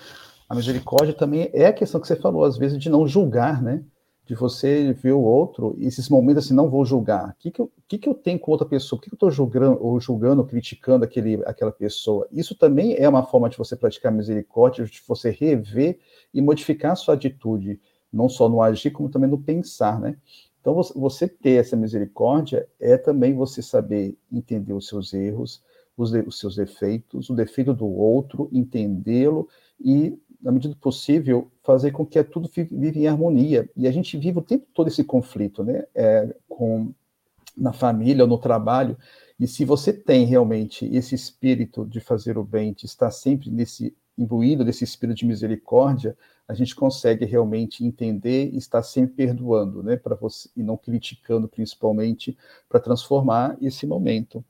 a 0.47 0.55
misericórdia 0.55 1.13
também 1.13 1.49
é 1.53 1.65
a 1.65 1.73
questão 1.73 1.99
que 1.99 2.07
você 2.07 2.15
falou, 2.15 2.45
às 2.45 2.57
vezes, 2.57 2.79
de 2.79 2.89
não 2.89 3.05
julgar, 3.05 3.61
né? 3.61 3.83
De 4.25 4.33
você 4.33 4.93
ver 4.93 5.11
o 5.11 5.21
outro, 5.21 5.75
e 5.77 5.85
esses 5.85 6.09
momentos 6.09 6.45
assim, 6.45 6.55
não 6.55 6.69
vou 6.69 6.83
julgar. 6.83 7.29
O 7.29 7.33
que, 7.37 7.51
que, 7.51 7.61
eu, 7.61 7.71
que, 7.87 7.97
que 7.99 8.09
eu 8.09 8.15
tenho 8.15 8.39
com 8.39 8.51
outra 8.51 8.65
pessoa? 8.65 8.97
O 8.97 9.01
que, 9.01 9.09
que 9.09 9.13
eu 9.13 9.17
estou 9.17 9.29
julgando, 9.29 9.77
ou 9.79 9.99
julgando, 9.99 10.43
criticando 10.43 11.03
aquele, 11.03 11.43
aquela 11.45 11.71
pessoa? 11.71 12.27
Isso 12.31 12.55
também 12.55 12.95
é 12.97 13.07
uma 13.07 13.21
forma 13.21 13.49
de 13.49 13.57
você 13.57 13.75
praticar 13.75 14.11
misericórdia, 14.11 14.85
de 14.85 15.03
você 15.07 15.29
rever 15.29 15.99
e 16.33 16.41
modificar 16.41 16.93
a 16.93 16.95
sua 16.95 17.13
atitude, 17.13 17.79
não 18.11 18.27
só 18.27 18.49
no 18.49 18.63
agir, 18.63 18.89
como 18.89 19.09
também 19.09 19.29
no 19.29 19.37
pensar, 19.37 19.99
né? 19.99 20.17
Então, 20.65 20.81
você 20.95 21.27
ter 21.27 21.59
essa 21.59 21.75
misericórdia 21.75 22.67
é 22.79 22.97
também 22.97 23.35
você 23.35 23.61
saber 23.61 24.17
entender 24.31 24.73
os 24.73 24.87
seus 24.87 25.13
erros, 25.13 25.61
os, 25.95 26.09
de, 26.09 26.21
os 26.21 26.39
seus 26.39 26.55
defeitos, 26.55 27.29
o 27.29 27.35
defeito 27.35 27.71
do 27.71 27.85
outro, 27.85 28.49
entendê-lo 28.51 29.47
e, 29.79 30.17
na 30.41 30.51
medida 30.51 30.73
do 30.73 30.79
possível, 30.79 31.51
fazer 31.61 31.91
com 31.91 32.03
que 32.03 32.23
tudo 32.23 32.49
viva 32.51 32.97
em 32.97 33.05
harmonia. 33.05 33.69
E 33.77 33.87
a 33.87 33.91
gente 33.91 34.17
vive 34.17 34.39
o 34.39 34.41
tempo 34.41 34.65
todo 34.73 34.87
esse 34.87 35.03
conflito, 35.03 35.63
né? 35.63 35.83
É, 35.93 36.35
com, 36.49 36.91
na 37.55 37.71
família 37.71 38.23
ou 38.23 38.27
no 38.27 38.39
trabalho. 38.39 38.97
E 39.39 39.47
se 39.47 39.63
você 39.65 39.93
tem 39.93 40.25
realmente 40.25 40.83
esse 40.87 41.13
espírito 41.13 41.85
de 41.85 41.99
fazer 41.99 42.39
o 42.39 42.43
bem, 42.43 42.73
de 42.73 42.87
estar 42.87 43.11
sempre 43.11 43.51
nesse 43.51 43.95
imbuído 44.17 44.65
desse 44.65 44.83
espírito 44.83 45.17
de 45.17 45.27
misericórdia, 45.27 46.17
a 46.47 46.53
gente 46.53 46.75
consegue 46.75 47.25
realmente 47.25 47.83
entender 47.83 48.51
e 48.53 48.57
estar 48.57 48.83
sempre 48.83 49.15
perdoando, 49.15 49.81
né, 49.81 49.97
para 49.97 50.15
você 50.15 50.47
e 50.55 50.61
não 50.61 50.77
criticando 50.77 51.47
principalmente 51.47 52.37
para 52.69 52.79
transformar 52.79 53.57
esse 53.61 53.87
momento. 53.87 54.45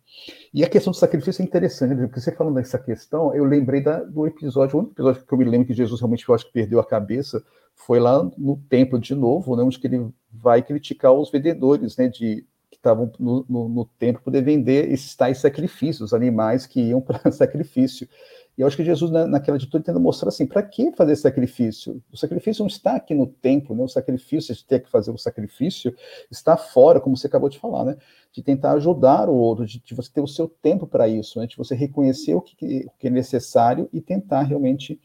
E 0.54 0.64
a 0.64 0.70
questão 0.70 0.92
do 0.92 0.98
sacrifício 0.98 1.42
é 1.42 1.46
interessante, 1.46 1.96
porque 1.96 2.20
você 2.20 2.32
falando 2.34 2.56
dessa 2.56 2.78
questão, 2.78 3.34
eu 3.34 3.46
lembrei 3.46 3.82
da, 3.82 4.04
do 4.04 4.28
episódio, 4.28 4.76
o 4.76 4.80
único 4.80 4.94
episódio 4.94 5.26
que 5.26 5.34
eu 5.34 5.38
me 5.38 5.46
lembro 5.46 5.68
que 5.68 5.74
Jesus 5.74 6.02
realmente 6.02 6.28
eu 6.28 6.36
acho 6.36 6.46
que 6.46 6.54
perdeu 6.54 6.80
a 6.80 6.86
cabeça 6.86 7.44
foi 7.76 8.00
lá 8.00 8.24
no 8.38 8.58
templo 8.70 9.00
de 9.00 9.16
novo, 9.16 9.56
né, 9.56 9.64
onde 9.64 9.80
que 9.80 9.88
ele 9.88 10.10
vai 10.32 10.62
criticar 10.62 11.14
os 11.14 11.32
vendedores, 11.32 11.96
né, 11.98 12.08
de 12.10 12.46
que 12.70 12.78
estavam 12.78 13.12
no, 13.18 13.46
no, 13.48 13.70
no 13.70 13.86
templo 13.86 14.22
poder 14.22 14.42
vender 14.42 14.92
esses 14.92 15.16
tais 15.16 15.38
sacrifícios, 15.38 16.14
animais 16.14 16.66
que 16.66 16.82
iam 16.82 17.00
para 17.00 17.20
sacrifício. 17.32 18.08
E 18.58 18.62
eu 18.62 18.68
acho 18.68 18.78
que 18.78 18.86
Jesus, 18.86 19.12
né, 19.12 19.26
naquela 19.26 19.58
atitude, 19.58 19.84
tenta 19.84 20.00
mostrar 20.00 20.30
assim: 20.30 20.46
para 20.46 20.64
que 20.64 20.92
fazer 20.94 21.16
sacrifício? 21.16 22.02
O 22.12 22.18
sacrifício 22.18 22.62
não 22.62 22.68
está 22.68 22.96
aqui 22.96 23.14
no 23.14 23.28
templo, 23.28 23.76
né? 23.76 23.84
o 23.84 23.88
sacrifício, 23.88 24.56
de 24.56 24.66
ter 24.66 24.82
que 24.82 24.90
fazer 24.90 25.12
o 25.12 25.18
sacrifício, 25.18 25.94
está 26.32 26.56
fora, 26.56 27.02
como 27.02 27.18
você 27.18 27.28
acabou 27.28 27.50
de 27.50 27.60
falar, 27.60 27.84
né? 27.84 27.98
de 28.32 28.42
tentar 28.42 28.74
ajudar 28.74 29.30
o 29.30 29.36
outro, 29.36 29.66
de, 29.66 29.80
de 29.80 29.94
você 29.94 30.12
ter 30.12 30.22
o 30.22 30.28
seu 30.28 30.48
tempo 30.48 30.88
para 30.88 31.08
isso, 31.08 31.40
né? 31.40 31.48
de 31.48 31.58
você 31.58 31.76
reconhecer 31.76 32.34
o 32.34 32.42
que, 32.42 32.86
o 32.88 32.92
que, 32.98 33.08
é 33.08 33.10
necessário 33.10 33.90
e 33.92 34.00
tentar 34.00 34.44
realmente 34.44 35.00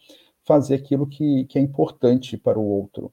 fazer 0.45 0.77
aquilo 0.77 1.07
que, 1.07 1.45
que 1.47 1.59
é 1.59 1.63
importante 1.63 2.37
para 2.37 2.59
o 2.59 2.65
outro. 2.65 3.13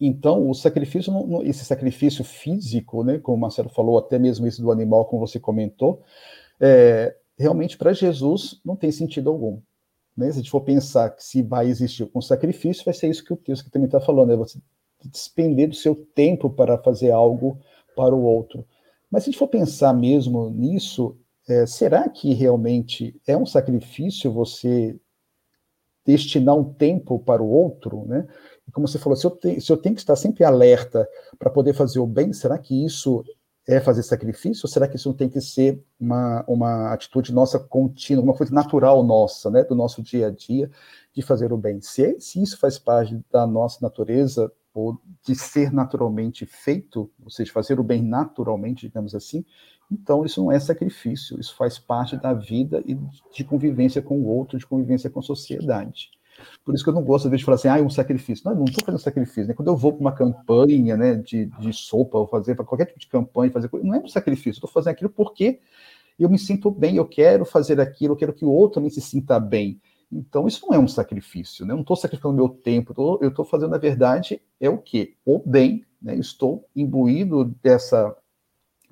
Então, 0.00 0.48
o 0.48 0.54
sacrifício, 0.54 1.12
esse 1.42 1.64
sacrifício 1.64 2.24
físico, 2.24 3.02
né, 3.02 3.18
como 3.18 3.36
o 3.36 3.40
Marcelo 3.40 3.68
falou, 3.68 3.98
até 3.98 4.18
mesmo 4.18 4.46
esse 4.46 4.62
do 4.62 4.70
animal, 4.70 5.04
como 5.06 5.26
você 5.26 5.40
comentou, 5.40 6.02
é, 6.60 7.16
realmente 7.38 7.76
para 7.76 7.92
Jesus 7.92 8.60
não 8.64 8.76
tem 8.76 8.90
sentido 8.90 9.30
algum. 9.30 9.60
Né? 10.16 10.26
Se 10.26 10.32
a 10.32 10.42
gente 10.42 10.50
for 10.50 10.60
pensar 10.60 11.10
que 11.10 11.24
se 11.24 11.42
vai 11.42 11.68
existir 11.68 12.08
um 12.14 12.20
sacrifício, 12.20 12.84
vai 12.84 12.94
ser 12.94 13.08
isso 13.08 13.24
que 13.24 13.32
o 13.32 13.36
texto 13.36 13.70
também 13.70 13.86
está 13.86 14.00
falando, 14.00 14.32
é 14.32 14.36
você 14.36 14.58
despender 15.04 15.68
do 15.68 15.74
seu 15.74 15.94
tempo 15.94 16.48
para 16.48 16.78
fazer 16.78 17.10
algo 17.10 17.58
para 17.96 18.14
o 18.14 18.22
outro. 18.22 18.64
Mas 19.10 19.24
se 19.24 19.28
a 19.28 19.32
gente 19.32 19.38
for 19.38 19.48
pensar 19.48 19.92
mesmo 19.92 20.48
nisso, 20.50 21.16
é, 21.48 21.66
será 21.66 22.08
que 22.08 22.32
realmente 22.32 23.20
é 23.26 23.36
um 23.36 23.44
sacrifício 23.44 24.32
você 24.32 24.98
destinar 26.04 26.56
um 26.56 26.72
tempo 26.72 27.18
para 27.18 27.42
o 27.42 27.48
outro, 27.48 28.04
né? 28.06 28.26
E 28.66 28.72
como 28.72 28.88
você 28.88 28.98
falou, 28.98 29.16
se 29.16 29.26
eu, 29.26 29.30
te, 29.30 29.60
se 29.60 29.70
eu 29.70 29.76
tenho 29.76 29.94
que 29.94 30.00
estar 30.00 30.16
sempre 30.16 30.44
alerta 30.44 31.08
para 31.38 31.50
poder 31.50 31.74
fazer 31.74 32.00
o 32.00 32.06
bem, 32.06 32.32
será 32.32 32.58
que 32.58 32.84
isso 32.84 33.24
é 33.66 33.80
fazer 33.80 34.02
sacrifício? 34.02 34.62
Ou 34.64 34.70
será 34.70 34.88
que 34.88 34.96
isso 34.96 35.08
não 35.08 35.16
tem 35.16 35.28
que 35.28 35.40
ser 35.40 35.82
uma, 35.98 36.44
uma 36.48 36.92
atitude 36.92 37.32
nossa 37.32 37.58
contínua, 37.58 38.24
uma 38.24 38.34
coisa 38.34 38.52
natural 38.52 39.02
nossa, 39.04 39.50
né, 39.50 39.64
do 39.64 39.74
nosso 39.74 40.02
dia 40.02 40.28
a 40.28 40.30
dia, 40.30 40.70
de 41.14 41.22
fazer 41.22 41.52
o 41.52 41.56
bem? 41.56 41.80
Se, 41.80 42.18
se 42.20 42.42
isso 42.42 42.58
faz 42.58 42.78
parte 42.78 43.20
da 43.30 43.46
nossa 43.46 43.78
natureza, 43.80 44.50
ou 44.74 44.98
de 45.26 45.34
ser 45.34 45.70
naturalmente 45.72 46.46
feito, 46.46 47.10
ou 47.22 47.30
seja, 47.30 47.52
fazer 47.52 47.78
o 47.78 47.84
bem 47.84 48.02
naturalmente, 48.02 48.86
digamos 48.86 49.14
assim, 49.14 49.44
então 49.90 50.24
isso 50.24 50.42
não 50.42 50.50
é 50.50 50.58
sacrifício, 50.58 51.38
isso 51.38 51.54
faz 51.54 51.78
parte 51.78 52.16
da 52.16 52.32
vida 52.32 52.82
e 52.86 52.98
de 53.34 53.44
convivência 53.44 54.00
com 54.00 54.18
o 54.18 54.26
outro, 54.26 54.58
de 54.58 54.66
convivência 54.66 55.10
com 55.10 55.20
a 55.20 55.22
sociedade. 55.22 56.10
Por 56.64 56.74
isso 56.74 56.82
que 56.84 56.90
eu 56.90 56.94
não 56.94 57.02
gosto, 57.02 57.26
às 57.26 57.30
vezes, 57.30 57.40
de 57.40 57.44
falar 57.44 57.54
assim, 57.56 57.68
ah, 57.68 57.78
é 57.78 57.82
um 57.82 57.90
sacrifício. 57.90 58.44
Não, 58.44 58.52
eu 58.52 58.58
não 58.58 58.64
estou 58.64 58.84
fazendo 58.84 59.00
sacrifício. 59.00 59.46
Né? 59.46 59.54
Quando 59.54 59.68
eu 59.68 59.76
vou 59.76 59.92
para 59.92 60.00
uma 60.00 60.12
campanha 60.12 60.96
né, 60.96 61.14
de, 61.14 61.46
de 61.46 61.72
sopa, 61.72 62.18
ou 62.18 62.26
fazer 62.26 62.54
para 62.54 62.64
qualquer 62.64 62.86
tipo 62.86 62.98
de 62.98 63.08
campanha, 63.08 63.50
fazer 63.50 63.70
não 63.82 63.94
é 63.94 63.98
um 63.98 64.08
sacrifício. 64.08 64.58
Estou 64.58 64.70
fazendo 64.70 64.92
aquilo 64.92 65.10
porque 65.10 65.60
eu 66.18 66.28
me 66.28 66.38
sinto 66.38 66.70
bem, 66.70 66.96
eu 66.96 67.06
quero 67.06 67.44
fazer 67.44 67.80
aquilo, 67.80 68.12
eu 68.12 68.16
quero 68.16 68.32
que 68.32 68.44
o 68.44 68.50
outro 68.50 68.74
também 68.74 68.90
se 68.90 69.00
sinta 69.00 69.40
bem. 69.40 69.80
Então, 70.10 70.46
isso 70.46 70.66
não 70.66 70.76
é 70.76 70.78
um 70.78 70.86
sacrifício, 70.86 71.64
né? 71.64 71.72
Eu 71.72 71.76
não 71.76 71.82
estou 71.82 71.96
sacrificando 71.96 72.34
meu 72.34 72.48
tempo, 72.48 72.94
eu 73.20 73.28
estou 73.28 73.44
fazendo, 73.44 73.70
na 73.70 73.78
verdade, 73.78 74.42
é 74.60 74.68
o 74.68 74.76
quê? 74.76 75.14
O 75.24 75.38
bem, 75.38 75.86
né? 76.00 76.14
Estou 76.16 76.68
imbuído 76.76 77.46
dessa, 77.62 78.14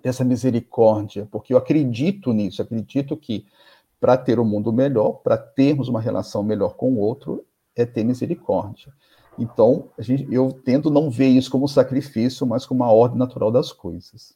dessa 0.02 0.24
misericórdia, 0.24 1.28
porque 1.30 1.52
eu 1.52 1.58
acredito 1.58 2.32
nisso, 2.32 2.62
acredito 2.62 3.16
que 3.18 3.44
para 4.00 4.16
ter 4.16 4.40
um 4.40 4.44
mundo 4.44 4.72
melhor, 4.72 5.20
para 5.22 5.36
termos 5.36 5.88
uma 5.88 6.00
relação 6.00 6.42
melhor 6.42 6.74
com 6.74 6.94
o 6.94 6.98
outro, 6.98 7.44
é 7.76 7.84
ter 7.84 8.02
misericórdia. 8.02 8.92
Então, 9.38 9.90
gente, 9.98 10.26
eu 10.32 10.50
tento 10.52 10.90
não 10.90 11.10
ver 11.10 11.28
isso 11.28 11.50
como 11.50 11.68
sacrifício, 11.68 12.46
mas 12.46 12.66
como 12.66 12.82
uma 12.82 12.92
ordem 12.92 13.18
natural 13.18 13.50
das 13.50 13.72
coisas. 13.72 14.34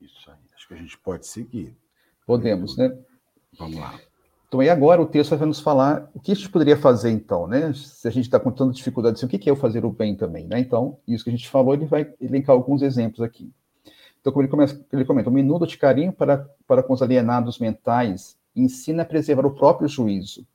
Isso 0.00 0.30
aí. 0.30 0.36
Acho 0.54 0.68
que 0.68 0.74
a 0.74 0.76
gente 0.76 0.98
pode 0.98 1.26
seguir. 1.26 1.76
Podemos, 2.26 2.76
né? 2.76 2.96
Vamos 3.58 3.78
lá. 3.78 3.98
Então, 4.46 4.60
aí 4.60 4.68
agora 4.68 5.00
o 5.00 5.06
texto 5.06 5.36
vai 5.36 5.48
nos 5.48 5.60
falar 5.60 6.10
o 6.14 6.20
que 6.20 6.32
a 6.32 6.34
gente 6.34 6.50
poderia 6.50 6.76
fazer, 6.76 7.10
então, 7.10 7.46
né? 7.46 7.72
Se 7.72 8.06
a 8.06 8.10
gente 8.10 8.24
está 8.24 8.38
com 8.38 8.50
tanta 8.50 8.74
dificuldade, 8.74 9.16
assim, 9.16 9.26
o 9.26 9.28
que 9.28 9.48
é 9.48 9.52
o 9.52 9.56
fazer 9.56 9.84
o 9.84 9.90
bem 9.90 10.14
também, 10.14 10.46
né? 10.46 10.60
Então, 10.60 10.98
isso 11.08 11.24
que 11.24 11.30
a 11.30 11.32
gente 11.32 11.48
falou, 11.48 11.72
ele 11.72 11.86
vai 11.86 12.12
elencar 12.20 12.54
alguns 12.54 12.82
exemplos 12.82 13.22
aqui. 13.22 13.50
Então, 14.22 14.32
como 14.32 14.42
ele, 14.42 14.50
começa, 14.50 14.82
ele 14.90 15.04
comenta, 15.04 15.28
um 15.28 15.32
minuto 15.32 15.66
de 15.66 15.76
carinho 15.76 16.12
para, 16.12 16.48
para 16.66 16.82
com 16.82 16.94
os 16.94 17.02
alienados 17.02 17.58
mentais 17.58 18.38
ensina 18.56 19.02
a 19.02 19.06
preservar 19.06 19.44
o 19.44 19.54
próprio 19.54 19.86
juízo. 19.86 20.46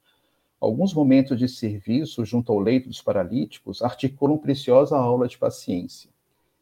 Alguns 0.60 0.92
momentos 0.92 1.38
de 1.38 1.48
serviço 1.48 2.26
junto 2.26 2.52
ao 2.52 2.58
leito 2.58 2.88
dos 2.88 3.02
paralíticos 3.02 3.84
articulam 3.84 4.40
preciosa 4.40 4.98
aula 4.98 5.28
de 5.28 5.38
paciência. 5.38 6.10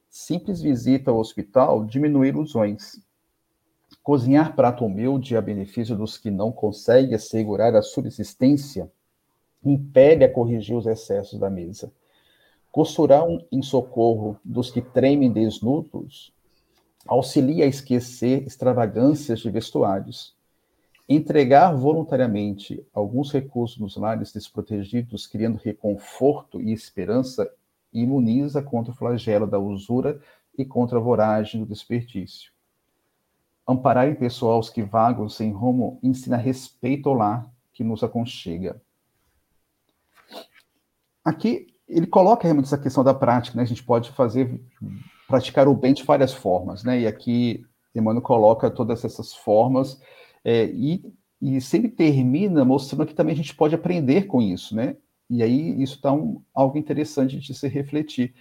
Simples 0.09 0.61
visita 0.61 1.11
ao 1.11 1.19
hospital 1.19 1.85
diminui 1.85 2.27
ilusões 2.27 2.99
Cozinhar 4.05 4.55
prato 4.55 4.85
humilde 4.85 5.35
a 5.35 5.41
benefício 5.41 5.95
dos 5.95 6.15
que 6.15 6.29
não 6.29 6.51
conseguem 6.51 7.15
assegurar 7.15 7.75
a 7.75 7.81
subsistência 7.81 8.87
impede 9.63 10.23
a 10.23 10.31
corrigir 10.31 10.75
os 10.75 10.85
excessos 10.85 11.39
da 11.39 11.49
mesa. 11.49 11.91
Costurar 12.71 13.27
um, 13.27 13.43
em 13.51 13.63
socorro 13.63 14.39
dos 14.45 14.69
que 14.69 14.79
tremem 14.79 15.31
desnudos 15.31 16.31
auxilia 17.07 17.65
a 17.65 17.67
esquecer 17.67 18.43
extravagâncias 18.43 19.39
de 19.39 19.49
vestuários. 19.49 20.35
Entregar 21.07 21.71
voluntariamente 21.71 22.85
alguns 22.93 23.31
recursos 23.31 23.77
nos 23.77 23.95
lares 23.95 24.33
desprotegidos, 24.33 25.27
criando 25.27 25.59
reconforto 25.63 26.59
e 26.59 26.71
esperança, 26.71 27.49
imuniza 27.93 28.61
contra 28.61 28.91
o 28.91 28.95
flagelo 28.95 29.45
da 29.45 29.59
usura 29.59 30.19
e 30.57 30.65
contra 30.65 30.97
a 30.97 31.01
voragem 31.01 31.61
do 31.61 31.67
desperdício. 31.67 32.51
Amparar 33.67 34.07
em 34.07 34.15
pessoal 34.15 34.59
os 34.59 34.69
que 34.69 34.83
vagam 34.83 35.29
sem 35.29 35.51
rumo 35.51 35.99
ensina 36.01 36.37
respeito 36.37 37.09
ao 37.09 37.15
lar 37.15 37.51
que 37.73 37.83
nos 37.83 38.03
aconchega. 38.03 38.81
Aqui 41.23 41.67
ele 41.87 42.07
coloca 42.07 42.43
realmente 42.43 42.65
essa 42.65 42.77
questão 42.77 43.03
da 43.03 43.13
prática, 43.13 43.57
né? 43.57 43.63
A 43.63 43.67
gente 43.67 43.83
pode 43.83 44.11
fazer, 44.11 44.59
praticar 45.27 45.67
o 45.67 45.75
bem 45.75 45.93
de 45.93 46.03
várias 46.03 46.33
formas, 46.33 46.83
né? 46.83 47.01
E 47.01 47.07
aqui 47.07 47.65
Emmanuel 47.93 48.21
coloca 48.21 48.69
todas 48.69 49.03
essas 49.03 49.33
formas 49.33 49.99
é, 50.43 50.65
e, 50.65 51.01
e 51.41 51.59
sempre 51.61 51.89
termina 51.89 52.63
mostrando 52.65 53.05
que 53.05 53.15
também 53.15 53.33
a 53.33 53.37
gente 53.37 53.55
pode 53.55 53.73
aprender 53.73 54.27
com 54.27 54.41
isso, 54.41 54.75
né? 54.75 54.95
E 55.29 55.41
aí 55.41 55.81
isso 55.81 55.95
está 55.95 56.11
um, 56.13 56.41
algo 56.53 56.77
interessante 56.77 57.39
de 57.39 57.53
se 57.53 57.67
refletir. 57.67 58.33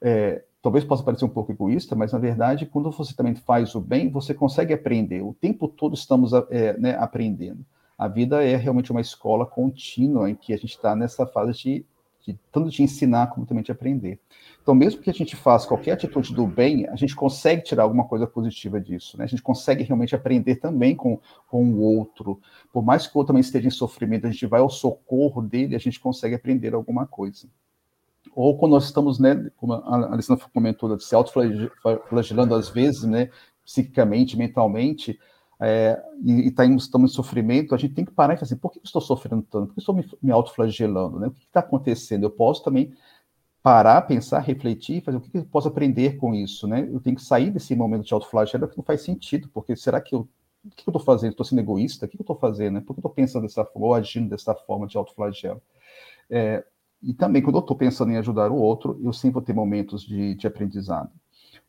É, 0.00 0.42
talvez 0.62 0.84
possa 0.84 1.02
parecer 1.02 1.24
um 1.24 1.28
pouco 1.28 1.52
egoísta, 1.52 1.94
mas 1.94 2.12
na 2.12 2.18
verdade, 2.18 2.66
quando 2.66 2.90
você 2.90 3.14
também 3.14 3.34
faz 3.34 3.74
o 3.74 3.80
bem, 3.80 4.08
você 4.08 4.32
consegue 4.32 4.72
aprender. 4.72 5.22
O 5.22 5.34
tempo 5.34 5.68
todo 5.68 5.94
estamos 5.94 6.32
é, 6.50 6.78
né, 6.78 6.96
aprendendo. 6.96 7.64
A 7.98 8.08
vida 8.08 8.42
é 8.42 8.56
realmente 8.56 8.90
uma 8.90 9.00
escola 9.00 9.44
contínua 9.44 10.30
em 10.30 10.34
que 10.34 10.52
a 10.52 10.56
gente 10.56 10.70
está 10.70 10.96
nessa 10.96 11.26
fase 11.26 11.52
de, 11.52 11.86
de, 12.24 12.38
tanto 12.50 12.70
de 12.70 12.82
ensinar 12.82 13.28
como 13.28 13.46
também 13.46 13.64
de 13.64 13.72
aprender. 13.72 14.20
Então, 14.62 14.74
mesmo 14.74 15.00
que 15.00 15.10
a 15.10 15.12
gente 15.12 15.34
faça 15.34 15.66
qualquer 15.66 15.92
atitude 15.92 16.34
do 16.34 16.46
bem, 16.46 16.88
a 16.88 16.96
gente 16.96 17.16
consegue 17.16 17.62
tirar 17.62 17.82
alguma 17.82 18.04
coisa 18.04 18.26
positiva 18.26 18.80
disso. 18.80 19.18
Né? 19.18 19.24
A 19.24 19.26
gente 19.28 19.42
consegue 19.42 19.82
realmente 19.82 20.14
aprender 20.14 20.56
também 20.56 20.94
com, 20.94 21.20
com 21.48 21.64
o 21.64 21.80
outro. 21.80 22.40
Por 22.72 22.84
mais 22.84 23.06
que 23.06 23.16
o 23.16 23.18
outro 23.18 23.28
também 23.28 23.40
esteja 23.40 23.66
em 23.66 23.70
sofrimento, 23.70 24.26
a 24.26 24.30
gente 24.30 24.46
vai 24.46 24.60
ao 24.60 24.70
socorro 24.70 25.42
dele, 25.42 25.74
a 25.74 25.80
gente 25.80 25.98
consegue 25.98 26.34
aprender 26.34 26.74
alguma 26.74 27.06
coisa 27.06 27.48
ou 28.34 28.56
quando 28.56 28.72
nós 28.72 28.84
estamos, 28.84 29.18
né, 29.18 29.50
como 29.56 29.74
a 29.74 30.12
Alessandra 30.12 30.46
comentou, 30.52 30.98
se 30.98 31.14
autoflagelando 31.14 32.54
às 32.54 32.70
vezes, 32.70 33.02
né, 33.02 33.30
psiquicamente, 33.64 34.36
mentalmente, 34.36 35.18
é, 35.62 36.02
e, 36.24 36.48
e 36.48 36.50
tá 36.50 36.66
em, 36.66 36.74
estamos 36.74 37.12
em 37.12 37.14
sofrimento, 37.14 37.74
a 37.74 37.78
gente 37.78 37.94
tem 37.94 38.04
que 38.04 38.10
parar 38.10 38.34
e 38.34 38.36
falar 38.36 38.46
assim, 38.46 38.56
por 38.56 38.72
que 38.72 38.78
eu 38.78 38.82
estou 38.84 39.00
sofrendo 39.00 39.42
tanto? 39.42 39.68
Por 39.68 39.74
que 39.74 39.80
eu 39.80 39.82
estou 39.82 39.94
me, 39.94 40.04
me 40.20 40.32
autoflagelando? 40.32 41.20
Né? 41.20 41.28
O 41.28 41.30
que 41.30 41.44
está 41.44 41.60
acontecendo? 41.60 42.24
Eu 42.24 42.30
posso 42.30 42.64
também 42.64 42.92
parar, 43.62 44.02
pensar, 44.02 44.40
refletir, 44.40 45.02
fazer 45.02 45.18
o 45.18 45.20
que 45.20 45.38
eu 45.38 45.44
posso 45.44 45.68
aprender 45.68 46.16
com 46.16 46.34
isso, 46.34 46.66
né? 46.66 46.88
Eu 46.92 46.98
tenho 47.00 47.14
que 47.14 47.22
sair 47.22 47.50
desse 47.50 47.76
momento 47.76 48.04
de 48.04 48.12
autoflagelo 48.12 48.66
que 48.68 48.76
não 48.76 48.84
faz 48.84 49.02
sentido, 49.02 49.48
porque 49.54 49.76
será 49.76 50.00
que 50.00 50.14
eu 50.14 50.28
o 50.64 50.70
que 50.70 50.88
eu 50.88 50.92
estou 50.92 51.02
fazendo? 51.02 51.32
Estou 51.32 51.44
sendo 51.44 51.60
egoísta? 51.60 52.06
O 52.06 52.08
que 52.08 52.16
eu 52.16 52.22
estou 52.22 52.36
fazendo? 52.36 52.74
Né? 52.74 52.80
Por 52.80 52.94
que 52.94 52.98
eu 52.98 53.00
estou 53.00 53.10
pensando 53.10 53.42
dessa 53.42 53.64
forma 53.64 53.88
ou 53.88 53.94
agindo 53.94 54.28
dessa 54.28 54.54
forma 54.54 54.86
de 54.86 54.96
autoflagelo? 54.96 55.60
É, 56.30 56.64
e 57.02 57.12
também, 57.12 57.42
quando 57.42 57.56
eu 57.56 57.60
estou 57.60 57.76
pensando 57.76 58.12
em 58.12 58.16
ajudar 58.16 58.50
o 58.50 58.56
outro, 58.56 58.98
eu 59.02 59.12
sempre 59.12 59.34
vou 59.34 59.42
ter 59.42 59.52
momentos 59.52 60.02
de, 60.04 60.36
de 60.36 60.46
aprendizado. 60.46 61.10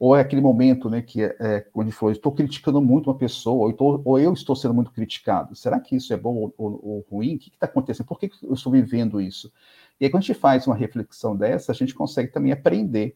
Ou 0.05 0.17
é 0.17 0.19
aquele 0.19 0.41
momento, 0.41 0.89
né, 0.89 1.01
que 1.01 1.23
é, 1.23 1.33
é 1.39 1.67
onde 1.73 1.93
foi, 1.93 2.11
estou 2.11 2.33
criticando 2.33 2.81
muito 2.81 3.09
uma 3.09 3.17
pessoa, 3.17 3.73
ou, 3.79 4.01
ou, 4.03 4.19
eu 4.19 4.33
estou 4.33 4.53
sendo 4.53 4.73
muito 4.73 4.91
criticado. 4.91 5.55
Será 5.55 5.79
que 5.79 5.95
isso 5.95 6.13
é 6.13 6.17
bom 6.17 6.35
ou, 6.35 6.53
ou, 6.57 6.79
ou 6.83 7.05
ruim? 7.09 7.35
O 7.35 7.39
que 7.39 7.47
está 7.47 7.67
acontecendo? 7.67 8.07
Por 8.07 8.19
que 8.19 8.29
eu 8.43 8.53
estou 8.53 8.69
vivendo 8.69 9.21
isso? 9.21 9.49
E 9.97 10.03
aí, 10.03 10.11
quando 10.11 10.23
a 10.23 10.25
gente 10.25 10.37
faz 10.37 10.67
uma 10.67 10.75
reflexão 10.75 11.37
dessa, 11.37 11.71
a 11.71 11.75
gente 11.75 11.95
consegue 11.95 12.33
também 12.33 12.51
aprender. 12.51 13.15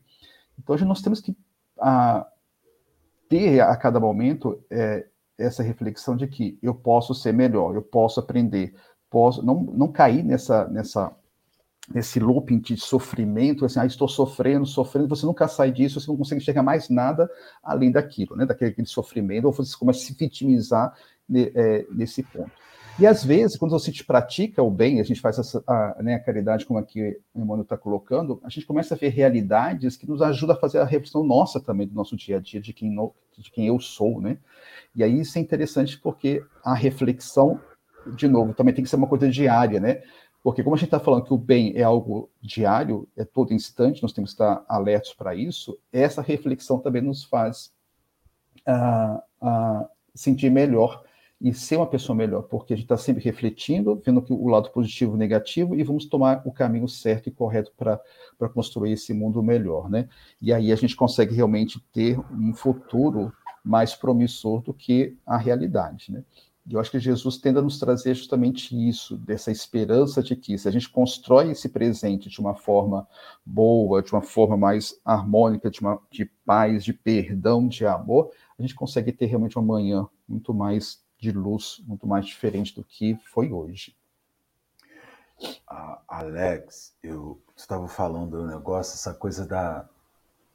Então, 0.58 0.74
hoje 0.76 0.86
nós 0.86 1.02
temos 1.02 1.20
que 1.20 1.36
a, 1.78 2.26
ter 3.28 3.60
a 3.60 3.76
cada 3.76 4.00
momento 4.00 4.58
é, 4.72 5.08
essa 5.38 5.62
reflexão 5.62 6.16
de 6.16 6.26
que 6.26 6.58
eu 6.64 6.74
posso 6.74 7.14
ser 7.14 7.34
melhor, 7.34 7.76
eu 7.76 7.82
posso 7.82 8.22
aprender, 8.22 8.74
posso 9.10 9.46
não, 9.46 9.62
não 9.62 9.92
cair 9.92 10.24
nessa, 10.24 10.66
nessa 10.70 11.14
nesse 11.94 12.20
looping 12.20 12.60
de 12.60 12.76
sofrimento, 12.78 13.64
assim, 13.64 13.80
ah, 13.80 13.86
estou 13.86 14.08
sofrendo, 14.08 14.66
sofrendo, 14.66 15.08
você 15.08 15.26
nunca 15.26 15.48
sai 15.48 15.72
disso, 15.72 16.00
você 16.00 16.08
não 16.08 16.18
consegue 16.18 16.42
enxergar 16.42 16.62
mais 16.64 16.90
nada 16.90 17.30
além 17.64 17.92
daquilo, 17.92 18.36
né, 18.36 18.46
daquele 18.46 18.86
sofrimento, 18.86 19.46
ou 19.46 19.54
você 19.54 19.76
começa 19.78 20.00
a 20.00 20.04
se 20.04 20.14
vitimizar 20.14 20.94
é, 21.34 21.86
nesse 21.92 22.24
ponto. 22.24 22.52
E 23.00 23.06
às 23.06 23.24
vezes, 23.24 23.56
quando 23.58 23.72
você 23.72 23.92
pratica 24.04 24.64
o 24.64 24.72
bem, 24.72 25.00
a 25.00 25.04
gente 25.04 25.22
faz 25.22 25.38
essa, 25.38 25.64
a, 25.68 26.02
né, 26.02 26.16
a 26.16 26.20
caridade, 26.20 26.66
como 26.66 26.80
aqui 26.80 27.16
o 27.34 27.40
Emmanuel 27.40 27.62
está 27.62 27.78
colocando, 27.78 28.42
a 28.44 28.50
gente 28.50 28.66
começa 28.66 28.96
a 28.96 28.98
ver 28.98 29.10
realidades 29.10 29.96
que 29.96 30.10
nos 30.10 30.20
ajudam 30.20 30.56
a 30.56 30.60
fazer 30.60 30.80
a 30.80 30.84
reflexão 30.84 31.24
nossa 31.24 31.60
também 31.60 31.88
do 31.88 31.94
nosso 31.94 32.16
dia 32.16 32.38
a 32.38 32.40
dia, 32.40 32.60
de 32.60 32.74
quem, 32.74 32.90
no, 32.90 33.14
de 33.38 33.52
quem 33.52 33.68
eu 33.68 33.80
sou, 33.80 34.20
né? 34.20 34.40
E 34.96 35.04
aí 35.04 35.20
isso 35.20 35.38
é 35.38 35.42
interessante 35.42 36.00
porque 36.00 36.44
a 36.66 36.74
reflexão, 36.74 37.62
de 38.16 38.28
novo, 38.28 38.56
também 38.56 38.74
tem 38.74 38.84
que 38.84 38.90
ser 38.90 38.96
uma 38.96 39.08
coisa 39.08 39.30
diária, 39.30 39.80
né? 39.80 40.02
Porque 40.48 40.64
como 40.64 40.78
a 40.78 40.78
gente 40.78 40.88
está 40.88 40.98
falando 40.98 41.26
que 41.26 41.34
o 41.34 41.38
bem 41.38 41.74
é 41.76 41.84
algo 41.84 42.30
diário, 42.42 43.06
é 43.18 43.26
todo 43.26 43.54
instante, 43.54 44.02
nós 44.02 44.14
temos 44.14 44.30
que 44.30 44.36
estar 44.36 44.64
alertos 44.70 45.14
para 45.14 45.36
isso, 45.36 45.78
essa 45.92 46.22
reflexão 46.22 46.80
também 46.80 47.02
nos 47.02 47.26
faz 47.26 47.74
uh, 48.66 49.18
uh, 49.46 49.86
sentir 50.16 50.50
melhor 50.50 51.04
e 51.42 51.54
ser 51.54 51.76
uma 51.76 51.86
pessoa 51.86 52.16
melhor, 52.16 52.44
porque 52.44 52.72
a 52.72 52.78
gente 52.78 52.86
está 52.86 52.96
sempre 52.96 53.22
refletindo, 53.22 54.02
vendo 54.06 54.24
o 54.30 54.48
lado 54.48 54.70
positivo 54.70 55.16
e 55.16 55.20
negativo, 55.20 55.76
e 55.76 55.84
vamos 55.84 56.06
tomar 56.06 56.42
o 56.46 56.52
caminho 56.54 56.88
certo 56.88 57.28
e 57.28 57.32
correto 57.32 57.74
para 57.78 58.00
construir 58.54 58.94
esse 58.94 59.14
mundo 59.14 59.44
melhor, 59.44 59.90
né? 59.90 60.08
E 60.42 60.54
aí 60.54 60.72
a 60.72 60.78
gente 60.78 60.96
consegue 60.96 61.36
realmente 61.36 61.78
ter 61.92 62.18
um 62.32 62.54
futuro 62.54 63.34
mais 63.62 63.96
promissor 63.96 64.62
do 64.62 64.74
que 64.74 65.18
a 65.26 65.36
realidade, 65.36 66.10
né? 66.10 66.24
E 66.68 66.74
eu 66.74 66.82
acho 66.82 66.92
que 66.92 67.00
Jesus 67.00 67.38
tende 67.38 67.60
a 67.60 67.62
nos 67.62 67.80
trazer 67.80 68.14
justamente 68.14 68.76
isso, 68.76 69.16
dessa 69.16 69.50
esperança 69.50 70.22
de 70.22 70.36
que 70.36 70.58
se 70.58 70.68
a 70.68 70.72
gente 70.72 70.90
constrói 70.90 71.52
esse 71.52 71.70
presente 71.70 72.30
de 72.30 72.42
uma 72.42 72.56
forma 72.56 73.08
boa, 73.46 74.04
de 74.04 74.12
uma 74.12 74.22
forma 74.22 74.58
mais 74.58 75.00
harmônica, 75.06 75.72
de, 75.72 75.80
uma, 75.80 75.98
de 76.12 76.26
paz, 76.46 76.84
de 76.84 76.92
perdão, 76.92 77.70
de 77.70 77.86
amor, 77.86 78.32
a 78.60 78.62
gente 78.62 78.76
consegue 78.76 79.14
ter 79.14 79.28
realmente 79.28 79.58
uma 79.58 79.76
manhã 79.76 80.06
muito 80.28 80.54
mais 80.54 81.02
de 81.18 81.32
luz, 81.32 81.82
muito 81.88 82.06
mais 82.06 82.26
diferente 82.26 82.76
do 82.76 82.84
que 82.84 83.16
foi 83.24 83.50
hoje. 83.50 83.96
Ah, 85.66 86.02
Alex, 86.06 86.94
eu 87.02 87.40
estava 87.56 87.88
falando 87.88 88.42
do 88.42 88.46
negócio, 88.48 88.94
essa 88.94 89.14
coisa 89.14 89.46
da, 89.46 89.88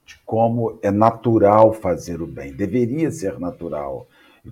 de 0.05 0.19
como 0.27 0.79
é 0.83 0.91
natural 0.91 1.73
fazer 1.73 2.21
o 2.21 2.27
bem, 2.27 2.53
deveria 2.53 3.11
ser 3.11 3.41
natural 3.41 4.07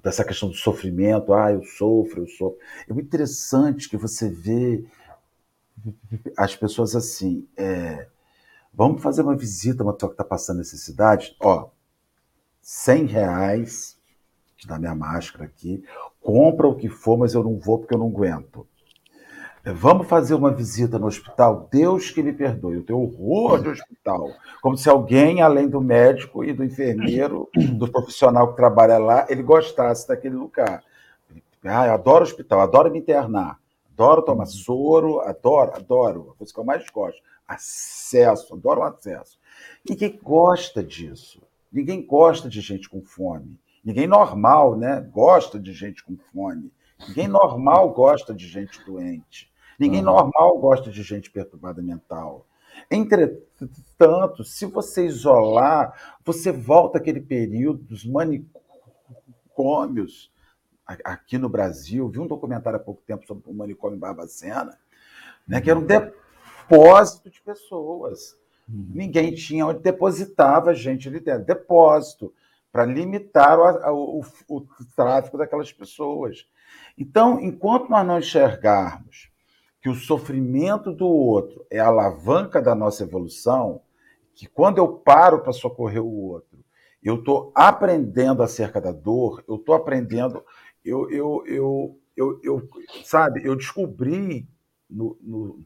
essa 0.05 0.25
questão 0.25 0.49
do 0.49 0.55
sofrimento, 0.55 1.33
ah, 1.33 1.53
eu 1.53 1.63
sofro, 1.65 2.23
eu 2.23 2.29
sofro. 2.29 2.59
É 2.89 2.93
muito 2.93 3.07
interessante 3.07 3.89
que 3.89 3.97
você 3.97 4.29
vê 4.29 4.85
as 6.37 6.55
pessoas 6.55 6.95
assim, 6.95 7.49
é, 7.57 8.07
vamos 8.73 9.03
fazer 9.03 9.23
uma 9.23 9.37
visita 9.37 9.83
uma 9.83 9.95
pessoa 9.95 10.11
que 10.11 10.15
está 10.15 10.25
passando 10.25 10.59
necessidade, 10.59 11.37
ó, 11.41 11.71
100 12.63 13.07
reais, 13.07 13.99
da 14.67 14.79
minha 14.79 14.95
máscara 14.95 15.45
aqui, 15.45 15.83
compra 16.21 16.69
o 16.69 16.77
que 16.77 16.89
for, 16.89 17.17
mas 17.19 17.35
eu 17.35 17.43
não 17.43 17.59
vou 17.59 17.79
porque 17.79 17.95
eu 17.95 17.99
não 17.99 18.09
aguento. 18.09 18.67
Vamos 19.63 20.09
fazer 20.09 20.35
uma 20.35 20.51
visita 20.51 20.99
no 20.99 21.07
hospital? 21.07 21.69
Deus 21.71 22.11
que 22.11 22.23
me 22.23 22.33
perdoe, 22.33 22.77
eu 22.77 22.83
tenho 22.83 22.99
horror 22.99 23.63
de 23.63 23.69
hospital. 23.69 24.31
Como 24.63 24.75
se 24.75 24.89
alguém, 24.89 25.43
além 25.43 25.69
do 25.69 25.83
médico 25.83 26.43
e 26.43 26.53
do 26.55 26.65
enfermeiro, 26.65 27.47
do 27.77 27.87
profissional 27.87 28.49
que 28.49 28.57
trabalha 28.57 28.97
lá, 28.97 29.27
ele 29.29 29.43
gostasse 29.43 30.09
daquele 30.09 30.35
lugar. 30.35 30.83
Ah, 31.63 31.87
eu 31.87 31.93
adoro 31.93 32.25
hospital, 32.25 32.61
adoro 32.63 32.91
me 32.91 32.99
internar, 32.99 33.59
adoro 33.93 34.23
tomar 34.23 34.45
uhum. 34.45 34.51
soro, 34.51 35.21
adoro, 35.21 35.73
adoro, 35.75 36.31
a 36.31 36.39
coisa 36.39 36.55
que 36.55 36.59
eu 36.59 36.65
mais 36.65 36.89
gosto. 36.89 37.21
Acesso, 37.47 38.55
adoro 38.55 38.81
o 38.81 38.85
acesso. 38.85 39.39
Ninguém 39.87 40.19
gosta 40.23 40.83
disso. 40.83 41.43
Ninguém 41.71 42.05
gosta 42.05 42.49
de 42.49 42.63
gente 42.63 42.89
com 42.89 43.03
fome. 43.03 43.61
Ninguém 43.85 44.07
normal, 44.07 44.75
né? 44.75 45.07
Gosta 45.13 45.61
de 45.61 45.75
gente 45.75 46.03
com 46.03 46.17
fome. 46.33 46.73
Ninguém 47.07 47.29
normal 47.29 47.91
gosta 47.93 48.33
de 48.33 48.47
gente 48.47 48.83
doente. 48.85 49.50
Ninguém 49.81 50.03
normal 50.03 50.59
gosta 50.59 50.91
de 50.91 51.03
gente 51.03 51.31
perturbada 51.31 51.81
mental. 51.81 52.47
Entretanto, 52.91 54.45
se 54.45 54.67
você 54.67 55.07
isolar, 55.07 56.19
você 56.23 56.53
volta 56.53 56.99
àquele 56.99 57.23
período 57.23 57.83
dos 57.85 58.05
manicômios. 58.05 58.51
Aqui 61.03 61.39
no 61.39 61.49
Brasil, 61.49 62.07
vi 62.11 62.19
um 62.19 62.27
documentário 62.27 62.79
há 62.79 62.83
pouco 62.83 63.01
tempo 63.07 63.27
sobre 63.27 63.49
o 63.49 63.55
manicômio 63.55 63.99
Barbacena, 63.99 64.79
né, 65.49 65.63
que 65.63 65.71
era 65.71 65.79
um 65.79 65.87
depósito 65.87 67.31
de 67.31 67.41
pessoas. 67.41 68.37
Uhum. 68.69 68.91
Ninguém 68.93 69.33
tinha 69.35 69.67
onde 69.67 69.81
depositava 69.81 70.75
gente 70.75 71.09
ali 71.09 71.21
dentro. 71.21 71.47
Depósito, 71.47 72.35
para 72.71 72.85
limitar 72.85 73.59
o, 73.59 74.21
o, 74.21 74.25
o 74.57 74.67
tráfico 74.95 75.39
daquelas 75.39 75.73
pessoas. 75.73 76.47
Então, 76.99 77.41
enquanto 77.41 77.89
nós 77.89 78.07
não 78.07 78.19
enxergarmos 78.19 79.30
que 79.81 79.89
o 79.89 79.95
sofrimento 79.95 80.93
do 80.93 81.07
outro 81.07 81.65
é 81.71 81.79
a 81.79 81.87
alavanca 81.87 82.61
da 82.61 82.75
nossa 82.75 83.03
evolução, 83.03 83.83
que 84.35 84.47
quando 84.47 84.79
eu 84.79 84.89
paro 84.89 85.41
para 85.41 85.53
socorrer 85.53 86.03
o 86.03 86.29
outro, 86.29 86.59
eu 87.03 87.17
estou 87.17 87.51
aprendendo 87.55 88.43
acerca 88.43 88.81
da 88.81 88.93
dor, 88.93 89.43
eu 89.49 89.57
estou 89.57 89.75
aprendendo, 89.75 90.45
eu, 90.85 91.11
eu, 91.11 91.45
eu, 91.47 92.01
eu, 92.15 92.41
eu, 92.43 92.69
sabe, 93.05 93.43
eu 93.45 93.57
descobri 93.57 94.47
no, 94.89 95.17
no, 95.21 95.65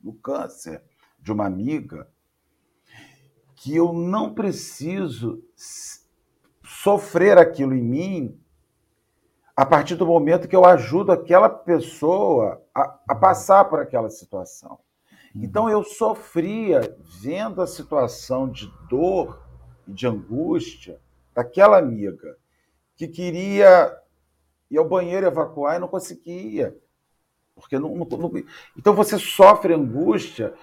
no 0.00 0.14
câncer 0.14 0.82
de 1.18 1.32
uma 1.32 1.46
amiga 1.46 2.08
que 3.56 3.74
eu 3.74 3.92
não 3.92 4.32
preciso 4.34 5.42
sofrer 6.62 7.38
aquilo 7.38 7.74
em 7.74 7.82
mim 7.82 8.40
a 9.56 9.66
partir 9.66 9.96
do 9.96 10.06
momento 10.06 10.46
que 10.46 10.54
eu 10.54 10.64
ajudo 10.64 11.10
aquela 11.10 11.48
pessoa 11.48 12.64
a, 12.78 12.98
a 13.08 13.14
passar 13.14 13.64
por 13.64 13.80
aquela 13.80 14.10
situação. 14.10 14.78
Uhum. 15.34 15.42
Então 15.44 15.68
eu 15.68 15.82
sofria 15.82 16.80
vendo 17.20 17.60
a 17.60 17.66
situação 17.66 18.48
de 18.48 18.70
dor 18.88 19.42
e 19.86 19.92
de 19.92 20.06
angústia 20.06 21.00
daquela 21.34 21.78
amiga 21.78 22.36
que 22.96 23.08
queria 23.08 23.96
ir 24.70 24.78
ao 24.78 24.88
banheiro 24.88 25.26
evacuar 25.26 25.76
e 25.76 25.78
não 25.78 25.88
conseguia. 25.88 26.76
Porque 27.54 27.78
não, 27.78 27.94
não, 27.94 28.06
não... 28.06 28.32
Então 28.76 28.94
você 28.94 29.18
sofre 29.18 29.74
angústia 29.74 30.54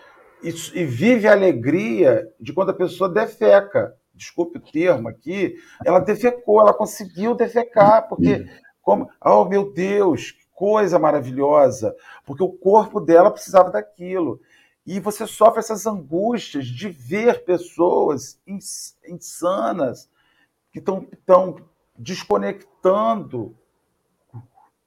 e, 0.41 0.49
e 0.49 0.85
vive 0.85 1.27
a 1.27 1.33
alegria 1.33 2.31
de 2.39 2.53
quando 2.53 2.69
a 2.69 2.73
pessoa 2.73 3.09
defeca 3.09 3.95
desculpe 4.13 4.57
o 4.57 4.61
termo 4.61 5.09
aqui, 5.09 5.57
ela 5.85 5.99
defecou, 5.99 6.61
ela 6.61 6.73
conseguiu 6.73 7.35
defecar, 7.35 8.07
porque. 8.07 8.45
Como, 8.81 9.09
oh 9.19 9.45
meu 9.45 9.73
Deus, 9.73 10.35
coisa 10.55 10.97
maravilhosa, 10.97 11.95
porque 12.25 12.41
o 12.41 12.51
corpo 12.51 12.99
dela 12.99 13.29
precisava 13.29 13.69
daquilo. 13.69 14.39
E 14.85 14.99
você 14.99 15.27
sofre 15.27 15.59
essas 15.59 15.85
angústias 15.85 16.65
de 16.65 16.89
ver 16.89 17.43
pessoas 17.43 18.39
insanas 19.05 20.09
que 20.71 20.79
estão 20.79 21.57
desconectando 21.97 23.55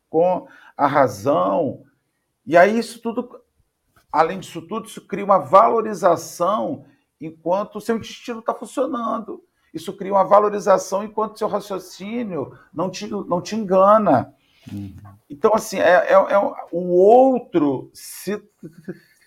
com 0.08 0.46
a 0.76 0.86
razão. 0.86 1.82
E 2.46 2.56
aí 2.56 2.78
isso 2.78 3.00
tudo, 3.00 3.40
além 4.10 4.38
disso 4.38 4.62
tudo, 4.62 4.86
isso 4.86 5.06
cria 5.06 5.24
uma 5.24 5.38
valorização 5.38 6.84
enquanto 7.20 7.76
o 7.76 7.80
seu 7.80 7.96
intestino 7.96 8.40
está 8.40 8.54
funcionando. 8.54 9.42
Isso 9.72 9.92
cria 9.92 10.12
uma 10.12 10.24
valorização 10.24 11.04
enquanto 11.04 11.38
seu 11.38 11.48
raciocínio 11.48 12.56
não 12.72 12.88
te, 12.90 13.06
não 13.08 13.40
te 13.40 13.54
engana. 13.54 14.34
Uhum. 14.72 14.94
Então, 15.28 15.54
assim, 15.54 15.78
é, 15.78 16.12
é, 16.12 16.12
é, 16.12 16.38
o 16.72 16.88
outro 16.88 17.90
se 17.94 18.42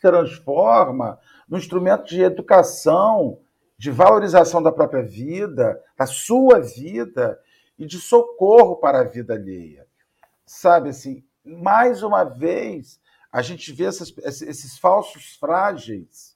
transforma 0.02 1.20
no 1.48 1.58
instrumento 1.58 2.06
de 2.06 2.22
educação, 2.22 3.40
de 3.78 3.92
valorização 3.92 4.62
da 4.62 4.72
própria 4.72 5.04
vida, 5.04 5.82
da 5.98 6.06
sua 6.06 6.60
vida 6.60 7.40
e 7.78 7.86
de 7.86 8.00
socorro 8.00 8.76
para 8.76 9.00
a 9.00 9.04
vida 9.04 9.34
alheia. 9.34 9.88
Sabe, 10.46 10.90
assim, 10.90 11.24
mais 11.44 12.04
uma 12.04 12.24
vez, 12.24 13.00
a 13.32 13.42
gente 13.42 13.72
vê 13.72 13.86
essas, 13.86 14.14
esses 14.42 14.78
falsos 14.78 15.36
frágeis 15.36 16.31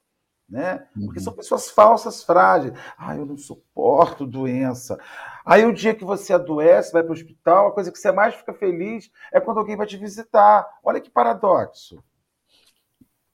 né? 0.48 0.88
Porque 0.93 1.20
são 1.20 1.34
uhum. 1.34 1.38
pessoas 1.38 1.70
falsas, 1.70 2.24
frágeis. 2.24 2.74
Ah, 2.98 3.16
eu 3.16 3.26
não 3.26 3.38
suporto 3.38 4.26
doença. 4.26 4.98
Aí 5.46 5.66
o 5.66 5.74
dia 5.74 5.96
que 5.96 6.06
você 6.06 6.34
adoece, 6.34 6.91
vai 6.91 7.04
para 7.04 7.12
o 7.12 7.14
hospital, 7.14 7.68
a 7.68 7.72
coisa 7.72 7.91
que 7.91 7.98
você 7.98 8.12
mais 8.12 8.36
fica 8.36 8.54
feliz 8.54 9.12
é 9.32 9.39
quando 9.39 9.58
alguém 9.58 9.76
vai 9.76 9.88
te 9.88 9.98
visitar. 9.98 10.68
Olha 10.84 11.02
que 11.02 11.10
paradoxo. 11.10 12.04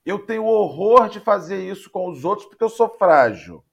Eu 0.05 0.25
tenho 0.25 0.45
horror 0.45 1.09
de 1.09 1.19
fazer 1.19 1.63
isso 1.63 1.89
com 1.89 2.09
os 2.09 2.25
outros 2.25 2.47
porque 2.47 2.63
eu 2.63 2.69
sou 2.69 2.89
frágil. 2.89 3.63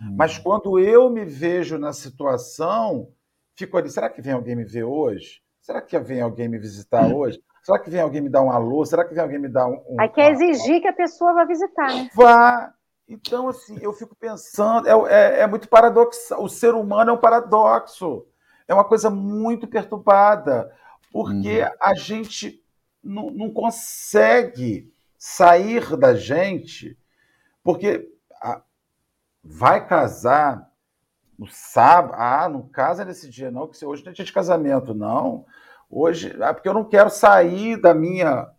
Hum. 0.00 0.14
Mas 0.16 0.38
quando 0.38 0.78
eu 0.78 1.08
me 1.08 1.24
vejo 1.24 1.78
na 1.78 1.92
situação, 1.92 3.12
fico 3.54 3.78
ali, 3.78 3.88
será 3.88 4.10
que 4.10 4.20
vem 4.20 4.32
alguém 4.32 4.56
me 4.56 4.64
ver 4.64 4.84
hoje? 4.84 5.40
Será 5.60 5.80
que 5.80 5.98
vem 5.98 6.20
alguém 6.20 6.48
me 6.48 6.58
visitar 6.58 7.06
hoje? 7.06 7.40
Será 7.62 7.78
que 7.78 7.90
vem 7.90 8.00
alguém 8.00 8.20
me 8.20 8.28
dar 8.28 8.42
um 8.42 8.50
alô? 8.50 8.84
Será 8.84 9.04
que 9.04 9.14
vem 9.14 9.22
alguém 9.22 9.38
me 9.38 9.48
dar 9.48 9.66
um. 9.66 9.82
um 9.88 10.00
Aí 10.00 10.08
quer 10.08 10.32
exigir 10.32 10.80
que 10.80 10.88
a 10.88 10.92
pessoa 10.92 11.32
vá 11.32 11.44
visitar, 11.44 11.88
né? 11.88 12.10
Vá. 12.14 12.74
Então, 13.08 13.48
assim, 13.48 13.78
eu 13.80 13.92
fico 13.92 14.16
pensando, 14.16 14.88
é, 14.88 15.12
é, 15.12 15.40
é 15.40 15.46
muito 15.46 15.68
paradoxal. 15.68 16.42
O 16.42 16.48
ser 16.48 16.74
humano 16.74 17.10
é 17.10 17.14
um 17.14 17.18
paradoxo. 17.18 18.26
É 18.66 18.74
uma 18.74 18.84
coisa 18.84 19.10
muito 19.10 19.66
perturbada, 19.66 20.72
porque 21.12 21.62
uhum. 21.62 21.70
a 21.80 21.94
gente 21.94 22.64
não, 23.02 23.30
não 23.30 23.50
consegue 23.50 24.92
sair 25.18 25.96
da 25.96 26.14
gente, 26.14 26.96
porque 27.62 28.08
a, 28.40 28.62
vai 29.42 29.86
casar 29.86 30.70
no 31.38 31.46
sábado. 31.48 32.14
Ah, 32.16 32.48
não 32.48 32.68
casa 32.68 33.04
nesse 33.04 33.28
dia, 33.28 33.50
não, 33.50 33.68
que 33.68 33.84
hoje 33.84 34.04
não 34.04 34.12
é 34.12 34.14
dia 34.14 34.24
de 34.24 34.32
casamento, 34.32 34.94
não. 34.94 35.44
Hoje, 35.94 36.34
é 36.40 36.52
porque 36.54 36.66
eu 36.66 36.72
não 36.72 36.88
quero 36.88 37.10
sair 37.10 37.76
da 37.76 37.92
minha 37.92 38.50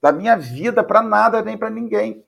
da 0.00 0.12
minha 0.12 0.36
vida 0.36 0.84
para 0.84 1.02
nada 1.02 1.42
nem 1.42 1.58
para 1.58 1.68
ninguém. 1.68 2.24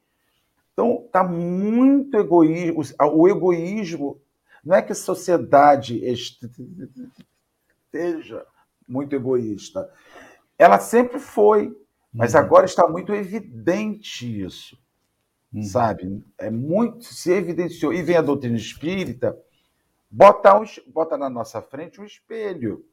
Então, 0.72 1.07
tá 1.12 1.22
muito 1.22 2.16
egoísmo, 2.16 2.82
o 3.12 3.28
egoísmo 3.28 4.20
não 4.64 4.74
é 4.74 4.82
que 4.82 4.90
a 4.90 4.96
sociedade 4.96 6.05
esteja 7.86 8.44
muito 8.88 9.14
egoísta. 9.14 9.88
Ela 10.59 10.80
sempre 10.80 11.20
foi, 11.20 11.72
mas 12.12 12.34
uhum. 12.34 12.40
agora 12.40 12.66
está 12.66 12.88
muito 12.88 13.14
evidente 13.14 14.42
isso. 14.42 14.76
Uhum. 15.53 15.62
Sabe? 15.62 16.24
É 16.36 16.51
muito 16.51 17.05
se 17.05 17.30
evidenciou 17.30 17.92
e 17.92 18.03
vem 18.03 18.16
a 18.16 18.22
doutrina 18.22 18.57
espírita 18.57 19.38
botar 20.11 20.61
um, 20.61 20.64
bota 20.88 21.16
na 21.16 21.30
nossa 21.30 21.62
frente 21.62 22.01
um 22.01 22.05
espelho 22.05 22.84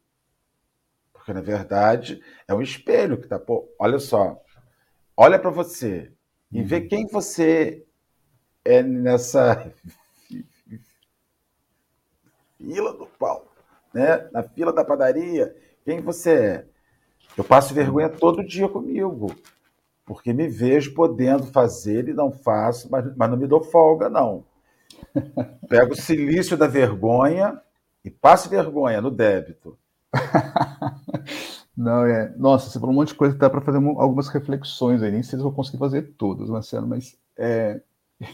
porque, 1.28 1.34
na 1.34 1.42
verdade, 1.42 2.24
é 2.48 2.54
um 2.54 2.62
espelho 2.62 3.18
que 3.18 3.26
está. 3.26 3.42
Olha 3.78 4.00
só. 4.00 4.42
Olha 5.16 5.38
para 5.38 5.50
você 5.50 6.10
e 6.50 6.64
vê 6.64 6.78
uhum. 6.78 6.88
quem 6.88 7.08
você 7.08 7.86
é 8.64 8.82
nessa 8.82 9.70
fila 12.58 12.94
do 12.94 13.08
pau, 13.20 13.46
né? 13.94 14.30
Na 14.32 14.42
fila 14.42 14.72
da 14.72 14.86
padaria, 14.86 15.54
quem 15.84 16.00
você 16.00 16.34
é? 16.34 16.66
Eu 17.36 17.44
passo 17.44 17.74
vergonha 17.74 18.08
todo 18.08 18.46
dia 18.46 18.70
comigo, 18.70 19.36
porque 20.06 20.32
me 20.32 20.48
vejo 20.48 20.94
podendo 20.94 21.48
fazer 21.48 22.08
e 22.08 22.14
não 22.14 22.32
faço, 22.32 22.90
mas, 22.90 23.14
mas 23.18 23.30
não 23.30 23.36
me 23.36 23.48
dou 23.48 23.62
folga, 23.62 24.10
não. 24.10 24.46
Pego 25.68 25.92
o 25.92 25.98
silício 25.98 26.56
da 26.56 26.68
vergonha 26.68 27.62
e 28.06 28.10
passo 28.10 28.50
vergonha 28.50 29.02
no 29.02 29.12
débito. 29.12 29.78
Não, 31.76 32.06
é. 32.06 32.34
Nossa, 32.38 32.70
você 32.70 32.80
falou 32.80 32.94
um 32.94 32.98
monte 32.98 33.10
de 33.10 33.16
coisa 33.16 33.38
dá 33.38 33.50
para 33.50 33.62
fazer 33.62 33.78
algumas 33.78 34.28
reflexões 34.30 35.04
aí. 35.04 35.12
Nem 35.12 35.22
sei 35.22 35.32
se 35.32 35.36
eu 35.38 35.44
vou 35.44 35.52
conseguir 35.52 35.78
fazer 35.78 36.14
todas, 36.18 36.50
Marcelo, 36.50 36.88
mas. 36.88 37.18
É... 37.38 37.82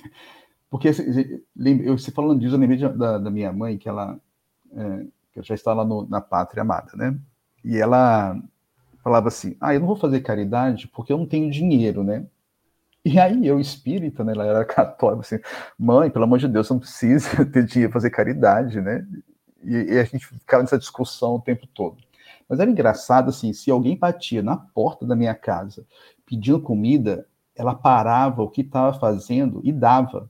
Porque 0.69 0.88
eu, 0.88 1.97
você 1.97 2.09
falando 2.09 2.39
disso, 2.39 2.55
eu 2.55 2.59
lembrei 2.59 2.80
da, 2.80 3.19
da 3.19 3.30
minha 3.30 3.53
mãe, 3.53 3.78
que 3.78 3.88
ela, 3.88 4.19
é, 4.76 5.05
que 5.32 5.43
já 5.43 5.53
está 5.53 5.71
lá 5.71 5.86
no, 5.86 6.07
na 6.09 6.19
pátria 6.19 6.61
amada, 6.61 6.93
né? 6.95 7.15
E 7.63 7.78
ela 7.78 8.41
falava 9.03 9.28
assim: 9.28 9.55
Ah, 9.61 9.76
eu 9.76 9.80
não 9.80 9.88
vou 9.88 9.95
fazer 9.95 10.21
caridade 10.21 10.88
porque 10.88 11.13
eu 11.13 11.17
não 11.19 11.28
tenho 11.28 11.51
dinheiro, 11.51 12.03
né? 12.03 12.26
E 13.05 13.19
aí 13.19 13.45
eu, 13.45 13.59
espírita, 13.59 14.24
né? 14.24 14.32
Ela 14.34 14.45
era 14.45 14.65
católica, 14.65 15.21
assim: 15.21 15.39
Mãe, 15.78 16.09
pelo 16.09 16.26
amor 16.26 16.39
de 16.39 16.47
Deus, 16.47 16.67
você 16.67 16.74
não 16.74 16.80
precisa 16.80 17.45
ter 17.45 17.65
dinheiro 17.65 17.91
para 17.91 17.99
fazer 17.99 18.09
caridade, 18.09 18.82
né? 18.82 19.05
E, 19.64 19.93
e 19.93 19.99
a 19.99 20.03
gente 20.03 20.26
ficava 20.26 20.64
nessa 20.64 20.78
discussão 20.78 21.36
o 21.36 21.41
tempo 21.41 21.68
todo. 21.68 21.97
Mas 22.47 22.59
era 22.59 22.70
engraçado 22.70 23.30
assim, 23.30 23.53
se 23.53 23.72
alguém 23.72 23.97
batia 23.97 24.43
na 24.43 24.57
porta 24.57 25.05
da 25.05 25.16
minha 25.16 25.34
casa 25.34 25.86
pedindo 26.26 26.59
comida, 26.59 27.28
ela 27.55 27.76
parava 27.76 28.43
o 28.43 28.49
que 28.49 28.61
estava 28.61 28.97
fazendo 28.97 29.61
e 29.64 29.72
dava. 29.72 30.30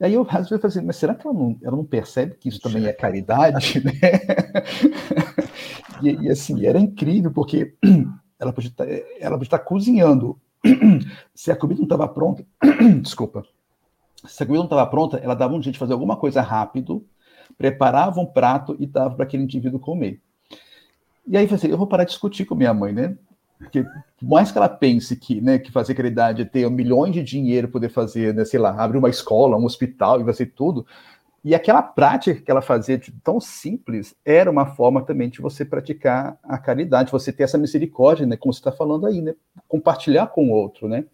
E 0.00 0.04
aí 0.04 0.14
eu 0.14 0.22
às 0.22 0.48
vezes 0.48 0.60
falei 0.60 0.66
assim, 0.66 0.86
mas 0.86 0.96
será 0.96 1.14
que 1.14 1.26
ela 1.26 1.36
não, 1.36 1.58
ela 1.62 1.76
não 1.76 1.84
percebe 1.84 2.36
que 2.36 2.48
isso 2.48 2.60
também 2.60 2.86
é 2.86 2.92
caridade? 2.92 3.82
Né? 3.84 3.92
E, 6.02 6.26
e, 6.26 6.30
assim, 6.30 6.64
era 6.64 6.78
incrível, 6.78 7.32
porque 7.32 7.74
ela 8.38 8.52
podia 8.52 8.70
estar, 8.70 8.86
tá, 8.86 8.92
ela 9.18 9.36
podia 9.36 9.48
estar 9.48 9.58
tá 9.58 9.64
cozinhando. 9.64 10.40
Se 11.34 11.50
a 11.50 11.56
comida 11.56 11.80
não 11.80 11.86
estava 11.86 12.06
pronta, 12.06 12.44
desculpa, 13.02 13.44
se 14.26 14.42
a 14.42 14.46
comida 14.46 14.60
não 14.60 14.66
estava 14.66 14.86
pronta, 14.86 15.16
ela 15.18 15.34
dava 15.34 15.54
um 15.54 15.62
jeito 15.62 15.74
de 15.74 15.78
fazer 15.78 15.92
alguma 15.92 16.16
coisa 16.16 16.42
rápido, 16.42 17.06
preparava 17.58 18.20
um 18.20 18.26
prato 18.26 18.76
e 18.78 18.86
dava 18.86 19.16
para 19.16 19.24
aquele 19.24 19.42
indivíduo 19.42 19.80
comer. 19.80 20.20
E 21.26 21.36
aí 21.36 21.46
falei 21.46 21.58
assim, 21.58 21.70
eu 21.70 21.76
vou 21.76 21.86
parar 21.86 22.04
de 22.04 22.10
discutir 22.10 22.46
com 22.46 22.54
minha 22.54 22.72
mãe, 22.72 22.92
né? 22.92 23.16
Porque 23.58 23.82
por 23.82 24.28
mais 24.28 24.50
que 24.52 24.56
ela 24.56 24.68
pense 24.68 25.16
que, 25.16 25.40
né, 25.40 25.58
que 25.58 25.72
fazer 25.72 25.94
caridade 25.94 26.42
é 26.42 26.44
ter 26.44 26.70
milhões 26.70 27.12
de 27.12 27.22
dinheiro, 27.22 27.68
poder 27.68 27.88
fazer, 27.88 28.32
né, 28.32 28.44
sei 28.44 28.60
lá, 28.60 28.70
abrir 28.70 28.98
uma 28.98 29.10
escola, 29.10 29.56
um 29.56 29.64
hospital 29.64 30.20
e 30.20 30.24
fazer 30.24 30.46
tudo, 30.46 30.86
e 31.44 31.54
aquela 31.54 31.82
prática 31.82 32.40
que 32.40 32.50
ela 32.50 32.62
fazia 32.62 32.98
de 32.98 33.12
tão 33.22 33.40
simples 33.40 34.14
era 34.24 34.50
uma 34.50 34.66
forma 34.66 35.02
também 35.02 35.28
de 35.28 35.40
você 35.40 35.64
praticar 35.64 36.38
a 36.42 36.58
caridade, 36.58 37.12
você 37.12 37.32
ter 37.32 37.44
essa 37.44 37.58
misericórdia, 37.58 38.26
né, 38.26 38.36
como 38.36 38.52
você 38.52 38.60
está 38.60 38.72
falando 38.72 39.06
aí, 39.06 39.20
né, 39.20 39.34
compartilhar 39.66 40.28
com 40.28 40.48
o 40.48 40.52
outro, 40.52 40.88
né. 40.88 41.04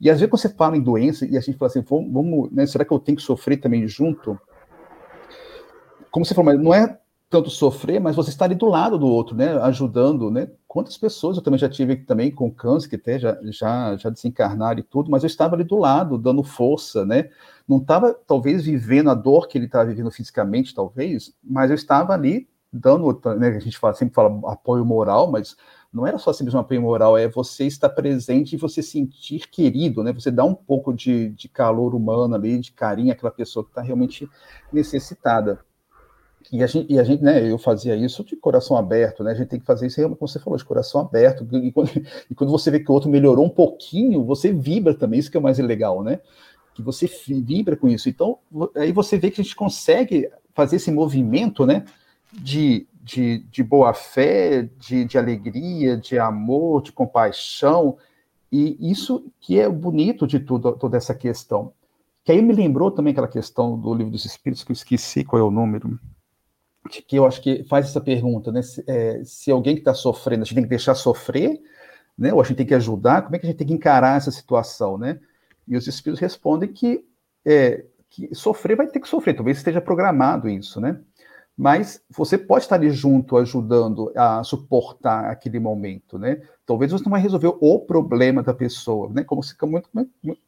E 0.00 0.10
às 0.10 0.18
vezes 0.18 0.30
quando 0.30 0.40
você 0.40 0.48
fala 0.48 0.76
em 0.76 0.80
doença 0.80 1.26
e 1.26 1.36
a 1.36 1.40
gente 1.40 1.58
fala 1.58 1.70
assim, 1.70 1.82
vamos, 1.82 2.12
vamos 2.12 2.52
né, 2.52 2.66
será 2.66 2.84
que 2.84 2.92
eu 2.92 2.98
tenho 2.98 3.16
que 3.16 3.22
sofrer 3.22 3.56
também 3.56 3.86
junto? 3.86 4.38
Como 6.10 6.24
você 6.24 6.34
falou, 6.34 6.52
mas 6.52 6.62
não 6.62 6.74
é 6.74 6.98
tanto 7.30 7.50
sofrer, 7.50 8.00
mas 8.00 8.16
você 8.16 8.30
está 8.30 8.46
ali 8.46 8.54
do 8.54 8.66
lado 8.66 8.98
do 8.98 9.06
outro, 9.06 9.36
né, 9.36 9.58
ajudando, 9.62 10.30
né? 10.30 10.48
Quantas 10.66 10.96
pessoas 10.96 11.36
eu 11.36 11.42
também 11.42 11.58
já 11.58 11.68
tive 11.68 11.96
também 11.96 12.30
com 12.30 12.50
câncer, 12.50 12.88
que 12.88 12.96
até 12.96 13.18
já, 13.18 13.38
já, 13.44 13.96
já 13.96 14.08
desencarnaram 14.08 14.80
e 14.80 14.82
tudo, 14.82 15.10
mas 15.10 15.22
eu 15.22 15.26
estava 15.26 15.54
ali 15.54 15.64
do 15.64 15.76
lado, 15.76 16.16
dando 16.16 16.42
força, 16.42 17.04
né? 17.04 17.28
Não 17.68 17.78
estava, 17.78 18.14
talvez, 18.26 18.64
vivendo 18.64 19.10
a 19.10 19.14
dor 19.14 19.46
que 19.46 19.58
ele 19.58 19.66
estava 19.66 19.84
vivendo 19.86 20.10
fisicamente, 20.10 20.74
talvez, 20.74 21.34
mas 21.42 21.70
eu 21.70 21.74
estava 21.74 22.14
ali 22.14 22.48
dando, 22.72 23.20
né, 23.38 23.48
a 23.48 23.58
gente 23.60 23.78
fala, 23.78 23.94
sempre 23.94 24.14
fala 24.14 24.40
apoio 24.50 24.84
moral, 24.84 25.30
mas 25.30 25.56
não 25.92 26.06
era 26.06 26.18
só 26.18 26.32
simplesmente 26.32 26.56
um 26.56 26.64
apoio 26.64 26.82
moral, 26.82 27.16
é 27.16 27.28
você 27.28 27.66
estar 27.66 27.88
presente 27.90 28.54
e 28.54 28.58
você 28.58 28.82
sentir 28.82 29.48
querido, 29.48 30.02
né? 30.02 30.12
Você 30.12 30.30
dá 30.30 30.44
um 30.44 30.54
pouco 30.54 30.94
de, 30.94 31.30
de 31.30 31.48
calor 31.48 31.94
humano 31.94 32.34
ali, 32.34 32.58
de 32.58 32.72
carinho 32.72 33.12
àquela 33.12 33.30
pessoa 33.30 33.64
que 33.64 33.70
está 33.70 33.82
realmente 33.82 34.28
necessitada. 34.72 35.64
E 36.50 36.62
a, 36.62 36.66
gente, 36.66 36.90
e 36.92 36.98
a 36.98 37.04
gente, 37.04 37.22
né, 37.22 37.50
eu 37.50 37.58
fazia 37.58 37.94
isso 37.94 38.24
de 38.24 38.34
coração 38.34 38.76
aberto, 38.76 39.22
né? 39.22 39.32
A 39.32 39.34
gente 39.34 39.48
tem 39.48 39.60
que 39.60 39.66
fazer 39.66 39.86
isso, 39.86 40.00
como 40.02 40.16
você 40.18 40.38
falou, 40.38 40.56
de 40.56 40.64
coração 40.64 41.00
aberto. 41.00 41.46
E 41.52 41.70
quando, 41.70 41.90
e 42.30 42.34
quando 42.34 42.50
você 42.50 42.70
vê 42.70 42.80
que 42.80 42.90
o 42.90 42.94
outro 42.94 43.10
melhorou 43.10 43.44
um 43.44 43.50
pouquinho, 43.50 44.24
você 44.24 44.50
vibra 44.50 44.94
também, 44.94 45.20
isso 45.20 45.30
que 45.30 45.36
é 45.36 45.40
o 45.40 45.42
mais 45.42 45.58
legal, 45.58 46.02
né? 46.02 46.20
Que 46.74 46.80
você 46.80 47.06
vibra 47.28 47.76
com 47.76 47.86
isso. 47.88 48.08
Então, 48.08 48.38
aí 48.74 48.92
você 48.92 49.18
vê 49.18 49.30
que 49.30 49.40
a 49.40 49.44
gente 49.44 49.54
consegue 49.54 50.30
fazer 50.54 50.76
esse 50.76 50.90
movimento, 50.90 51.66
né? 51.66 51.84
De, 52.32 52.86
de, 53.02 53.40
de 53.50 53.62
boa 53.62 53.92
fé, 53.92 54.68
de, 54.78 55.04
de 55.04 55.18
alegria, 55.18 55.98
de 55.98 56.18
amor, 56.18 56.82
de 56.82 56.92
compaixão. 56.92 57.98
E 58.50 58.90
isso 58.90 59.30
que 59.38 59.60
é 59.60 59.68
bonito 59.68 60.26
de 60.26 60.40
tudo, 60.40 60.72
toda 60.72 60.96
essa 60.96 61.14
questão. 61.14 61.72
Que 62.24 62.32
aí 62.32 62.40
me 62.40 62.54
lembrou 62.54 62.90
também 62.90 63.10
aquela 63.10 63.28
questão 63.28 63.78
do 63.78 63.92
livro 63.92 64.12
dos 64.12 64.24
Espíritos, 64.24 64.64
que 64.64 64.72
eu 64.72 64.74
esqueci 64.74 65.24
qual 65.24 65.40
é 65.40 65.44
o 65.44 65.50
número 65.50 65.98
que 66.88 67.16
eu 67.16 67.26
acho 67.26 67.40
que 67.40 67.64
faz 67.64 67.86
essa 67.86 68.00
pergunta, 68.00 68.50
né? 68.50 68.62
Se, 68.62 68.84
é, 68.86 69.22
se 69.24 69.50
alguém 69.50 69.74
que 69.74 69.80
está 69.80 69.94
sofrendo, 69.94 70.42
a 70.42 70.44
gente 70.44 70.54
tem 70.54 70.64
que 70.64 70.70
deixar 70.70 70.94
sofrer, 70.94 71.60
né? 72.16 72.32
Ou 72.32 72.40
a 72.40 72.44
gente 72.44 72.56
tem 72.56 72.66
que 72.66 72.74
ajudar, 72.74 73.22
como 73.22 73.36
é 73.36 73.38
que 73.38 73.46
a 73.46 73.50
gente 73.50 73.58
tem 73.58 73.66
que 73.66 73.74
encarar 73.74 74.16
essa 74.16 74.30
situação, 74.30 74.98
né? 74.98 75.20
E 75.66 75.76
os 75.76 75.86
espíritos 75.86 76.20
respondem 76.20 76.72
que, 76.72 77.04
é, 77.44 77.84
que 78.08 78.34
sofrer 78.34 78.76
vai 78.76 78.86
ter 78.86 79.00
que 79.00 79.08
sofrer, 79.08 79.34
talvez 79.34 79.58
esteja 79.58 79.80
programado 79.80 80.48
isso, 80.48 80.80
né? 80.80 81.00
Mas 81.58 82.00
você 82.08 82.38
pode 82.38 82.62
estar 82.62 82.76
ali 82.76 82.88
junto, 82.92 83.36
ajudando 83.36 84.12
a 84.14 84.44
suportar 84.44 85.24
aquele 85.24 85.58
momento, 85.58 86.16
né? 86.16 86.40
Talvez 86.64 86.92
você 86.92 87.02
não 87.02 87.10
vai 87.10 87.20
resolver 87.20 87.52
o 87.60 87.80
problema 87.80 88.44
da 88.44 88.54
pessoa, 88.54 89.10
né? 89.12 89.24
Como 89.24 89.42
você 89.42 89.54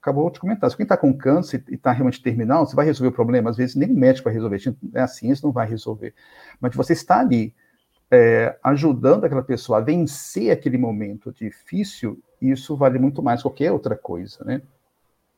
acabou 0.01 0.31
de 0.31 0.39
comentar, 0.39 0.71
se 0.71 0.75
alguém 0.75 0.85
está 0.85 0.97
com 0.97 1.13
câncer 1.13 1.65
e 1.69 1.75
está 1.75 1.91
realmente 1.91 2.23
terminal, 2.23 2.65
você 2.65 2.77
vai 2.77 2.87
resolver 2.87 3.09
o 3.09 3.13
problema, 3.13 3.51
às 3.51 3.57
vezes 3.57 3.75
nem 3.75 3.91
o 3.91 3.99
médico 3.99 4.27
vai 4.27 4.35
resolver, 4.35 4.59
a 4.95 5.07
ciência 5.09 5.45
não 5.45 5.53
vai 5.53 5.69
resolver, 5.69 6.15
mas 6.61 6.77
você 6.77 6.93
está 6.93 7.19
ali 7.19 7.53
é, 8.09 8.57
ajudando 8.63 9.25
aquela 9.25 9.43
pessoa 9.43 9.79
a 9.79 9.81
vencer 9.81 10.53
aquele 10.53 10.79
momento 10.79 11.33
difícil, 11.33 12.23
isso 12.41 12.77
vale 12.77 13.01
muito 13.01 13.21
mais 13.21 13.41
que 13.41 13.49
qualquer 13.49 13.73
outra 13.73 13.97
coisa, 13.97 14.45
né? 14.45 14.63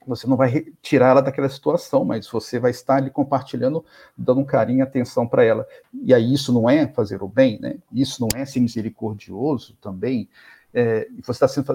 Você 0.07 0.27
não 0.27 0.37
vai 0.37 0.67
tirar 0.83 1.11
ela 1.11 1.21
daquela 1.21 1.49
situação, 1.49 2.05
mas 2.05 2.29
você 2.29 2.59
vai 2.59 2.71
estar 2.71 2.97
ali 2.97 3.11
compartilhando, 3.11 3.85
dando 4.17 4.41
um 4.41 4.45
carinho 4.45 4.83
atenção 4.83 5.27
para 5.27 5.45
ela. 5.45 5.67
E 6.03 6.13
aí 6.13 6.33
isso 6.33 6.53
não 6.53 6.69
é 6.69 6.87
fazer 6.87 7.23
o 7.23 7.29
bem, 7.29 7.59
né? 7.61 7.77
Isso 7.93 8.21
não 8.21 8.29
é 8.35 8.45
ser 8.45 8.61
misericordioso 8.61 9.77
também. 9.81 10.29
É, 10.75 11.07
você 11.23 11.33
está 11.33 11.49
sendo, 11.49 11.67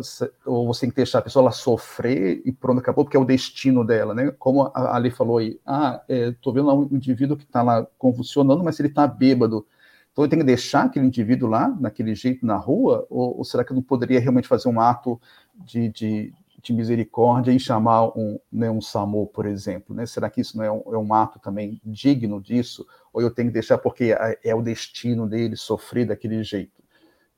ou 0.46 0.66
você 0.66 0.82
tem 0.82 0.90
que 0.90 0.96
deixar 0.96 1.20
a 1.20 1.22
pessoa 1.22 1.44
ela 1.44 1.52
sofrer 1.52 2.42
e 2.44 2.52
pronto, 2.52 2.80
acabou, 2.80 3.06
porque 3.06 3.16
é 3.16 3.20
o 3.20 3.26
destino 3.26 3.86
dela, 3.86 4.14
né? 4.16 4.32
Como 4.40 4.72
a 4.74 4.96
Ali 4.96 5.12
falou 5.12 5.38
aí, 5.38 5.60
ah, 5.66 6.02
estou 6.10 6.52
é, 6.52 6.56
vendo 6.56 6.68
lá 6.68 6.74
um 6.74 6.90
indivíduo 6.92 7.38
que 7.38 7.44
está 7.44 7.62
lá 7.62 7.86
convulsionando, 7.98 8.64
mas 8.64 8.80
ele 8.80 8.90
está 8.90 9.06
bêbado. 9.06 9.66
Então 10.12 10.26
eu 10.26 10.30
tenho 10.30 10.42
que 10.42 10.48
deixar 10.48 10.86
aquele 10.86 11.06
indivíduo 11.06 11.48
lá, 11.48 11.68
naquele 11.80 12.16
jeito, 12.16 12.44
na 12.44 12.56
rua? 12.56 13.06
Ou, 13.08 13.38
ou 13.38 13.44
será 13.44 13.64
que 13.64 13.72
eu 13.72 13.76
não 13.76 13.84
poderia 13.84 14.20
realmente 14.20 14.48
fazer 14.48 14.68
um 14.68 14.82
ato 14.82 15.22
de, 15.54 15.90
de 15.90 16.34
de 16.68 16.74
misericórdia 16.74 17.52
e 17.52 17.60
chamar 17.60 18.08
um, 18.18 18.38
né, 18.52 18.70
um 18.70 18.82
SAMU, 18.82 19.28
por 19.28 19.46
exemplo? 19.46 19.96
Né? 19.96 20.06
Será 20.06 20.30
que 20.30 20.42
isso 20.42 20.58
não 20.58 20.64
é 20.64 20.72
um, 20.72 20.84
é 20.94 20.98
um, 20.98 21.14
ato 21.14 21.40
também 21.40 21.80
digno 21.84 22.42
disso? 22.42 22.86
Ou 23.14 23.22
eu 23.22 23.32
tenho 23.32 23.48
que 23.48 23.54
deixar 23.54 23.78
porque 23.78 24.14
é, 24.44 24.54
o 24.54 24.62
destino 24.62 25.28
dele 25.28 25.56
sofrer 25.56 26.06
daquele 26.06 26.44
jeito? 26.44 26.84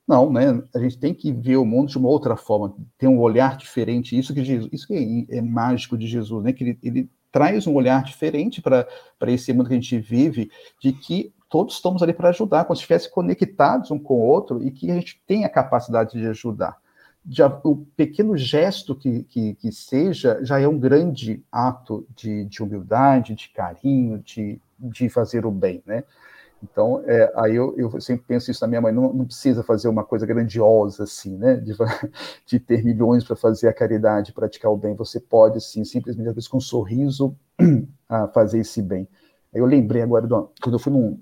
Não, 0.08 0.32
né? 0.32 0.64
A 0.74 0.80
gente 0.80 0.98
tem 0.98 1.14
que 1.14 1.32
ver 1.32 1.58
o 1.58 1.66
mundo 1.66 1.90
de 1.90 1.98
uma 2.00 2.10
outra 2.10 2.36
forma, 2.36 2.76
ter 2.98 3.08
um 3.08 3.20
olhar 3.20 3.56
diferente. 3.56 4.18
Isso 4.18 4.34
que 4.34 4.44
Jesus, 4.44 4.70
isso 4.74 4.88
que 4.88 5.28
é, 5.30 5.38
é 5.38 5.42
mágico 5.42 5.96
de 5.96 6.08
Jesus, 6.08 6.44
né? 6.44 6.52
Que 6.52 6.64
ele, 6.64 6.80
ele 6.82 7.10
traz 7.32 7.68
um 7.68 7.76
olhar 7.76 8.04
diferente 8.04 8.60
para 8.60 8.88
esse 9.28 9.54
mundo 9.54 9.68
que 9.68 9.74
a 9.74 9.80
gente 9.80 10.00
vive, 10.00 10.50
de 10.82 10.92
que 10.92 11.32
todos 11.48 11.76
estamos 11.76 12.02
ali 12.02 12.14
para 12.14 12.30
ajudar, 12.30 12.66
como 12.66 12.76
se 12.76 12.82
estivessem 12.82 13.12
conectados 13.12 13.92
um 13.92 14.00
com 14.00 14.16
o 14.16 14.26
outro 14.26 14.64
e 14.64 14.72
que 14.72 14.90
a 14.90 14.96
gente 14.96 15.22
tem 15.28 15.46
a 15.46 15.50
capacidade 15.50 16.20
de 16.20 16.26
ajudar 16.26 16.80
já, 17.30 17.48
o 17.64 17.78
pequeno 17.96 18.36
gesto 18.36 18.96
que, 18.96 19.24
que, 19.24 19.54
que, 19.56 19.72
seja 19.72 20.44
já 20.44 20.60
é 20.60 20.68
um 20.68 20.80
grande 20.80 21.44
ato 21.52 22.06
de, 22.16 22.46
de 22.46 22.64
humildade, 22.64 23.36
de 23.36 23.50
carinho, 23.50 24.18
de, 24.20 24.60
de 24.80 25.10
fazer 25.10 25.46
o 25.46 25.52
bem, 25.52 25.84
né? 25.86 26.04
Então, 26.62 27.02
é, 27.06 27.32
aí 27.38 27.56
eu, 27.56 27.74
eu, 27.78 28.02
sempre 28.02 28.26
penso 28.28 28.52
isso 28.52 28.62
na 28.62 28.68
minha 28.68 28.82
mãe, 28.82 28.92
não, 28.92 29.14
não, 29.14 29.26
precisa 29.26 29.64
fazer 29.64 29.88
uma 29.88 30.04
coisa 30.04 30.26
grandiosa 30.26 31.04
assim, 31.04 31.38
né? 31.38 31.56
De, 31.56 31.74
de 32.46 32.60
ter 32.60 32.84
milhões 32.84 33.24
para 33.24 33.36
fazer 33.36 33.70
a 33.70 33.74
caridade, 33.74 34.34
praticar 34.34 34.72
o 34.72 34.78
bem. 34.78 34.96
Você 34.96 35.20
pode, 35.20 35.62
sim, 35.62 35.86
simplesmente, 35.86 36.28
às 36.28 36.36
vezes, 36.36 36.50
com 36.50 36.58
um 36.58 36.62
sorriso, 36.62 37.36
fazer 38.34 38.60
esse 38.60 38.82
bem. 38.82 39.08
Eu 39.54 39.66
lembrei 39.66 40.02
agora, 40.02 40.28
quando 40.62 40.74
eu 40.76 40.80
fui 40.80 40.92
num, 40.92 41.22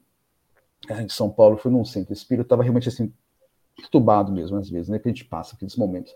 em 0.89 1.09
São 1.09 1.29
Paulo, 1.29 1.57
fui 1.57 1.71
num 1.71 1.85
centro 1.85 2.13
espírita, 2.13 2.45
estava 2.45 2.63
realmente 2.63 2.89
assim, 2.89 3.13
perturbado 3.77 4.31
mesmo, 4.31 4.57
às 4.57 4.69
vezes, 4.69 4.89
né? 4.89 4.99
Que 4.99 5.07
a 5.07 5.11
gente 5.11 5.23
passa 5.25 5.55
aqueles 5.55 5.75
momentos. 5.75 6.13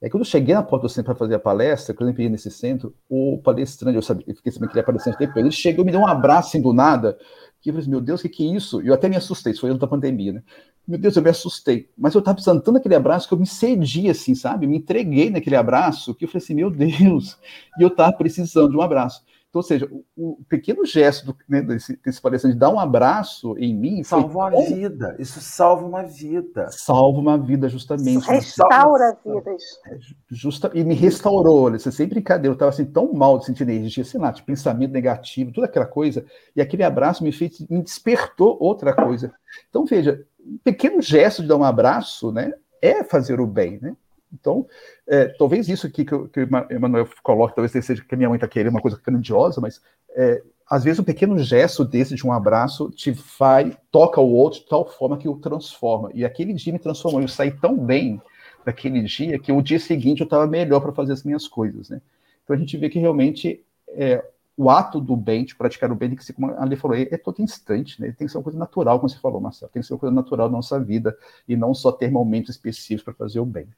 É 0.00 0.08
quando 0.08 0.20
eu 0.20 0.30
cheguei 0.30 0.54
na 0.54 0.62
porta 0.62 0.86
do 0.86 0.88
centro 0.88 1.06
para 1.06 1.18
fazer 1.18 1.34
a 1.34 1.40
palestra, 1.40 1.92
quando 1.92 2.08
eu 2.08 2.12
entrei 2.12 2.28
nesse 2.28 2.50
centro, 2.52 2.94
o 3.08 3.40
palestrante, 3.42 3.96
eu, 3.96 4.02
sabia, 4.02 4.24
eu 4.28 4.36
fiquei 4.36 4.52
sabendo 4.52 4.68
que 4.68 4.74
ele 4.74 4.80
era 4.80 4.86
palestrante 4.86 5.18
depois, 5.18 5.44
ele 5.44 5.50
chegou 5.50 5.84
me 5.84 5.90
deu 5.90 6.00
um 6.00 6.06
abraço 6.06 6.50
assim 6.50 6.62
do 6.62 6.72
nada, 6.72 7.18
que 7.60 7.70
eu 7.70 7.74
falei 7.74 7.82
assim, 7.82 7.90
meu 7.90 8.00
Deus, 8.00 8.20
o 8.20 8.22
que, 8.22 8.28
que 8.28 8.48
é 8.48 8.54
isso? 8.54 8.80
Eu 8.80 8.94
até 8.94 9.08
me 9.08 9.16
assustei, 9.16 9.50
isso 9.50 9.60
foi 9.60 9.70
antes 9.70 9.80
da 9.80 9.88
pandemia, 9.88 10.34
né? 10.34 10.42
Meu 10.86 10.98
Deus, 10.98 11.16
eu 11.16 11.22
me 11.22 11.28
assustei. 11.28 11.90
Mas 11.98 12.14
eu 12.14 12.20
estava 12.20 12.36
precisando 12.36 12.62
tanto 12.62 12.74
daquele 12.74 12.94
abraço 12.94 13.26
que 13.26 13.34
eu 13.34 13.38
me 13.38 13.46
cedi, 13.46 14.08
assim, 14.08 14.34
sabe? 14.36 14.66
Me 14.68 14.78
entreguei 14.78 15.30
naquele 15.30 15.56
abraço, 15.56 16.14
que 16.14 16.24
eu 16.24 16.28
falei 16.28 16.44
assim, 16.44 16.54
meu 16.54 16.70
Deus, 16.70 17.36
e 17.78 17.82
eu 17.82 17.88
estava 17.88 18.12
precisando 18.16 18.70
de 18.70 18.76
um 18.76 18.80
abraço. 18.80 19.24
Então, 19.48 19.60
ou 19.60 19.62
seja, 19.62 19.88
o, 19.90 20.04
o 20.14 20.44
pequeno 20.46 20.84
gesto 20.84 21.26
do, 21.26 21.36
né, 21.48 21.62
desse, 21.62 21.98
desse 22.04 22.20
palestrante 22.20 22.54
de 22.54 22.60
dar 22.60 22.68
um 22.68 22.78
abraço 22.78 23.56
em 23.58 23.74
mim. 23.74 24.04
Salva 24.04 24.38
uma 24.38 24.50
vida. 24.50 25.16
Isso 25.18 25.40
salva 25.40 25.86
uma 25.86 26.02
vida. 26.02 26.68
Salva 26.70 27.18
uma 27.18 27.38
vida, 27.38 27.66
justamente. 27.66 28.18
Isso 28.18 28.30
restaura 28.30 29.16
vidas. 29.24 29.62
É, 29.86 29.98
justa, 30.30 30.70
e 30.74 30.84
me 30.84 30.94
restaurou. 30.94 31.62
Olha, 31.62 31.78
você 31.78 31.90
sempre 31.90 32.16
brincadeira. 32.16 32.48
Eu 32.48 32.52
estava 32.52 32.68
assim, 32.70 32.84
tão 32.84 33.10
mal 33.14 33.38
de 33.38 33.46
sentir 33.46 33.62
energia, 33.62 34.04
sei 34.04 34.20
lá, 34.20 34.30
de 34.30 34.42
pensamento 34.42 34.92
negativo, 34.92 35.52
toda 35.52 35.66
aquela 35.66 35.86
coisa. 35.86 36.26
E 36.54 36.60
aquele 36.60 36.84
abraço 36.84 37.24
me 37.24 37.32
fez, 37.32 37.58
me 37.70 37.82
despertou 37.82 38.58
outra 38.60 38.94
coisa. 38.94 39.32
Então, 39.70 39.86
veja, 39.86 40.26
um 40.38 40.58
pequeno 40.62 41.00
gesto 41.00 41.40
de 41.40 41.48
dar 41.48 41.56
um 41.56 41.64
abraço, 41.64 42.30
né? 42.30 42.52
É 42.82 43.02
fazer 43.02 43.40
o 43.40 43.46
bem, 43.46 43.78
né? 43.80 43.96
Então, 44.32 44.66
é, 45.06 45.26
talvez 45.26 45.68
isso 45.68 45.86
aqui 45.86 46.04
que, 46.04 46.12
eu, 46.12 46.28
que 46.28 46.40
o 46.40 46.48
Emanuel 46.70 47.08
coloca, 47.22 47.54
talvez 47.54 47.72
seja 47.84 48.04
que 48.04 48.14
a 48.14 48.16
minha 48.16 48.28
mãe 48.28 48.36
está 48.36 48.48
querendo 48.48 48.74
uma 48.74 48.80
coisa 48.80 49.00
grandiosa, 49.02 49.60
mas 49.60 49.80
é, 50.10 50.42
às 50.68 50.84
vezes 50.84 50.98
um 50.98 51.04
pequeno 51.04 51.38
gesto 51.38 51.84
desse 51.84 52.14
de 52.14 52.26
um 52.26 52.32
abraço 52.32 52.90
te 52.90 53.10
vai, 53.38 53.76
toca 53.90 54.20
o 54.20 54.30
outro 54.30 54.60
de 54.60 54.66
tal 54.66 54.86
forma 54.86 55.16
que 55.16 55.28
o 55.28 55.36
transforma. 55.36 56.10
E 56.14 56.24
aquele 56.24 56.52
dia 56.52 56.72
me 56.72 56.78
transformou. 56.78 57.22
Eu 57.22 57.28
saí 57.28 57.50
tão 57.50 57.76
bem 57.76 58.20
daquele 58.64 59.02
dia 59.02 59.38
que 59.38 59.50
o 59.50 59.62
dia 59.62 59.80
seguinte 59.80 60.20
eu 60.20 60.24
estava 60.24 60.46
melhor 60.46 60.80
para 60.80 60.92
fazer 60.92 61.12
as 61.12 61.24
minhas 61.24 61.48
coisas, 61.48 61.88
né? 61.88 62.02
Então 62.44 62.54
a 62.54 62.58
gente 62.58 62.76
vê 62.76 62.90
que 62.90 62.98
realmente 62.98 63.64
é, 63.88 64.22
o 64.58 64.68
ato 64.68 65.00
do 65.00 65.16
bem, 65.16 65.44
de 65.44 65.54
praticar 65.54 65.90
o 65.90 65.94
bem, 65.94 66.14
que 66.14 66.32
como 66.32 66.50
a 66.50 66.62
Ali 66.62 66.76
falou, 66.76 66.96
é, 66.96 67.02
é 67.02 67.16
todo 67.16 67.40
instante, 67.40 68.00
né? 68.00 68.08
Tem 68.12 68.26
que 68.26 68.32
ser 68.32 68.38
uma 68.38 68.44
coisa 68.44 68.58
natural, 68.58 68.98
como 68.98 69.08
você 69.08 69.18
falou, 69.18 69.40
Marcelo. 69.40 69.70
Tem 69.72 69.80
que 69.80 69.86
ser 69.86 69.94
uma 69.94 70.00
coisa 70.00 70.14
natural 70.14 70.48
da 70.48 70.52
nossa 70.52 70.78
vida 70.78 71.16
e 71.48 71.56
não 71.56 71.72
só 71.72 71.92
ter 71.92 72.10
momentos 72.10 72.50
específicos 72.50 73.04
para 73.04 73.14
fazer 73.14 73.40
o 73.40 73.46
bem. 73.46 73.68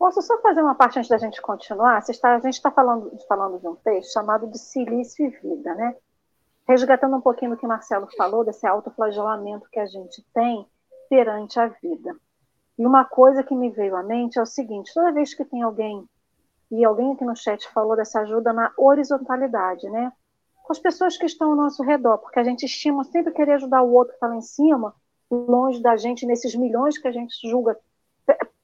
Posso 0.00 0.22
só 0.22 0.40
fazer 0.40 0.62
uma 0.62 0.74
parte 0.74 0.98
antes 0.98 1.10
da 1.10 1.18
gente 1.18 1.42
continuar? 1.42 2.02
Está, 2.08 2.34
a 2.34 2.40
gente 2.40 2.54
está 2.54 2.70
falando, 2.70 3.12
falando 3.28 3.60
de 3.60 3.68
um 3.68 3.76
texto 3.76 4.14
chamado 4.14 4.46
de 4.46 4.58
Silício 4.58 5.26
e 5.26 5.28
Vida, 5.28 5.74
né? 5.74 5.94
Resgatando 6.66 7.16
um 7.16 7.20
pouquinho 7.20 7.50
do 7.50 7.56
que 7.58 7.66
Marcelo 7.66 8.08
falou, 8.16 8.42
desse 8.42 8.66
autoflagelamento 8.66 9.68
que 9.70 9.78
a 9.78 9.84
gente 9.84 10.24
tem 10.32 10.66
perante 11.10 11.60
a 11.60 11.66
vida. 11.66 12.16
E 12.78 12.86
uma 12.86 13.04
coisa 13.04 13.42
que 13.42 13.54
me 13.54 13.68
veio 13.68 13.94
à 13.94 14.02
mente 14.02 14.38
é 14.38 14.42
o 14.42 14.46
seguinte: 14.46 14.90
toda 14.94 15.12
vez 15.12 15.34
que 15.34 15.44
tem 15.44 15.60
alguém 15.60 16.08
e 16.70 16.82
alguém 16.82 17.12
aqui 17.12 17.26
no 17.26 17.36
chat 17.36 17.68
falou 17.68 17.94
dessa 17.94 18.20
ajuda 18.20 18.54
na 18.54 18.72
horizontalidade, 18.78 19.86
né? 19.90 20.10
Com 20.62 20.72
as 20.72 20.78
pessoas 20.78 21.18
que 21.18 21.26
estão 21.26 21.50
ao 21.50 21.56
nosso 21.56 21.82
redor, 21.82 22.16
porque 22.16 22.40
a 22.40 22.44
gente 22.44 22.64
estima 22.64 23.04
sempre 23.04 23.34
querer 23.34 23.52
ajudar 23.52 23.82
o 23.82 23.92
outro 23.92 24.12
que 24.12 24.16
está 24.16 24.28
lá 24.28 24.36
em 24.36 24.40
cima, 24.40 24.94
longe 25.30 25.82
da 25.82 25.94
gente, 25.98 26.24
nesses 26.24 26.54
milhões 26.54 26.96
que 26.96 27.06
a 27.06 27.12
gente 27.12 27.36
julga 27.46 27.78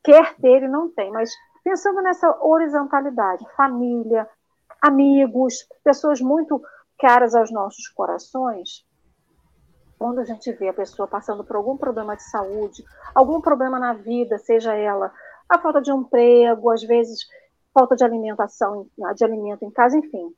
quer 0.07 0.37
ter 0.37 0.63
e 0.63 0.69
não 0.69 0.89
tem. 0.89 1.11
Mas 1.11 1.31
pensando 1.65 2.01
nessa 2.01 2.31
horizontalidade, 2.41 3.45
família, 3.57 4.29
amigos, 4.81 5.67
pessoas 5.83 6.21
muito 6.21 6.63
caras 6.97 7.35
aos 7.35 7.51
nossos 7.51 7.89
corações, 7.89 8.87
quando 9.99 10.21
a 10.21 10.25
gente 10.25 10.53
vê 10.53 10.69
a 10.69 10.75
pessoa 10.75 11.09
passando 11.09 11.43
por 11.43 11.57
algum 11.57 11.77
problema 11.77 12.17
de 12.17 12.23
saúde, 12.23 12.85
algum 13.15 13.41
problema 13.41 13.81
na 13.81 13.95
vida, 13.95 14.39
seja 14.39 14.75
ela 14.75 15.13
a 15.49 15.59
falta 15.59 15.81
de 15.81 15.91
emprego, 15.91 16.71
às 16.71 16.83
vezes 16.83 17.27
falta 17.75 17.97
de 17.97 18.05
alimentação, 18.05 18.87
de 19.15 19.25
alimento 19.25 19.65
em 19.65 19.71
casa, 19.71 19.99
enfim. 19.99 20.35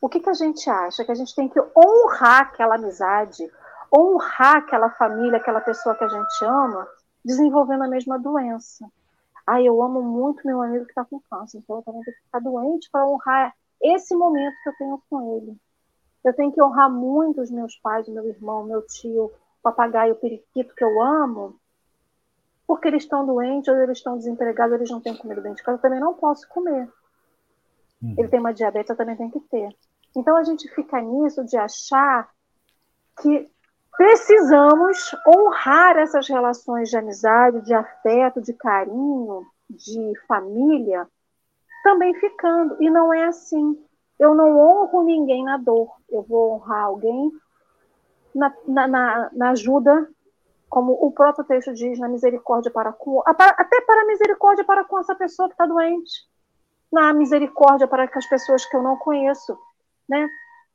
O 0.00 0.08
que, 0.08 0.20
que 0.20 0.30
a 0.30 0.34
gente 0.34 0.68
acha? 0.68 1.04
Que 1.04 1.12
a 1.12 1.14
gente 1.14 1.34
tem 1.34 1.48
que 1.48 1.60
honrar 1.76 2.42
aquela 2.42 2.74
amizade, 2.74 3.50
honrar 3.94 4.56
aquela 4.56 4.90
família, 4.90 5.38
aquela 5.38 5.60
pessoa 5.60 5.94
que 5.94 6.04
a 6.04 6.08
gente 6.08 6.44
ama, 6.44 6.86
desenvolvendo 7.24 7.84
a 7.84 7.88
mesma 7.88 8.18
doença. 8.18 8.90
Ah, 9.46 9.60
eu 9.60 9.82
amo 9.82 10.02
muito 10.02 10.46
meu 10.46 10.60
amigo 10.62 10.84
que 10.84 10.90
está 10.90 11.04
com 11.04 11.20
câncer, 11.20 11.58
então 11.58 11.76
eu 11.76 11.82
também 11.82 12.02
tenho 12.02 12.16
que 12.16 12.22
ficar 12.24 12.40
doente 12.40 12.88
para 12.90 13.06
honrar 13.06 13.54
esse 13.82 14.14
momento 14.14 14.54
que 14.62 14.68
eu 14.68 14.76
tenho 14.76 15.02
com 15.08 15.36
ele. 15.36 15.56
Eu 16.24 16.34
tenho 16.34 16.52
que 16.52 16.62
honrar 16.62 16.90
muito 16.90 17.42
os 17.42 17.50
meus 17.50 17.76
pais, 17.76 18.08
meu 18.08 18.26
irmão, 18.26 18.64
meu 18.64 18.80
tio, 18.86 19.26
o 19.26 19.32
papagaio, 19.62 20.14
o 20.14 20.16
periquito 20.16 20.74
que 20.74 20.82
eu 20.82 21.02
amo, 21.02 21.58
porque 22.66 22.88
eles 22.88 23.02
estão 23.02 23.26
doentes 23.26 23.68
ou 23.68 23.76
eles 23.76 23.98
estão 23.98 24.16
desempregados, 24.16 24.74
eles 24.74 24.90
não 24.90 25.00
têm 25.00 25.16
comida 25.16 25.42
dentro 25.42 25.58
de 25.58 25.62
casa, 25.62 25.76
eu 25.76 25.82
também 25.82 26.00
não 26.00 26.14
posso 26.14 26.48
comer. 26.48 26.90
Uhum. 28.02 28.14
Ele 28.16 28.28
tem 28.28 28.40
uma 28.40 28.54
diabetes, 28.54 28.88
eu 28.88 28.96
também 28.96 29.16
tenho 29.16 29.30
que 29.30 29.40
ter. 29.40 29.76
Então 30.16 30.36
a 30.36 30.44
gente 30.44 30.68
fica 30.68 31.00
nisso 31.00 31.44
de 31.44 31.56
achar 31.56 32.30
que 33.20 33.50
precisamos 33.96 35.14
honrar 35.26 35.96
essas 35.96 36.28
relações 36.28 36.90
de 36.90 36.96
amizade, 36.96 37.62
de 37.62 37.74
afeto, 37.74 38.40
de 38.40 38.52
carinho, 38.52 39.46
de 39.70 40.12
família, 40.26 41.06
também 41.82 42.14
ficando. 42.14 42.76
E 42.80 42.90
não 42.90 43.12
é 43.12 43.24
assim. 43.24 43.78
Eu 44.18 44.34
não 44.34 44.58
honro 44.58 45.02
ninguém 45.02 45.44
na 45.44 45.56
dor. 45.56 45.88
Eu 46.08 46.22
vou 46.22 46.54
honrar 46.54 46.84
alguém 46.84 47.30
na, 48.34 48.54
na, 48.66 48.88
na, 48.88 49.30
na 49.32 49.50
ajuda 49.50 50.08
como 50.74 50.92
o 50.92 51.12
próprio 51.12 51.44
texto 51.44 51.72
diz, 51.72 52.00
na 52.00 52.08
misericórdia 52.08 52.68
para 52.68 52.92
com, 52.92 53.22
até 53.24 53.80
para 53.82 54.02
a 54.02 54.06
misericórdia 54.06 54.64
para 54.64 54.84
com 54.84 54.98
essa 54.98 55.14
pessoa 55.14 55.46
que 55.48 55.54
está 55.54 55.66
doente, 55.66 56.26
na 56.92 57.12
misericórdia 57.12 57.86
para 57.86 58.08
com 58.08 58.18
as 58.18 58.26
pessoas 58.26 58.66
que 58.66 58.76
eu 58.76 58.82
não 58.82 58.96
conheço, 58.96 59.56
né? 60.08 60.28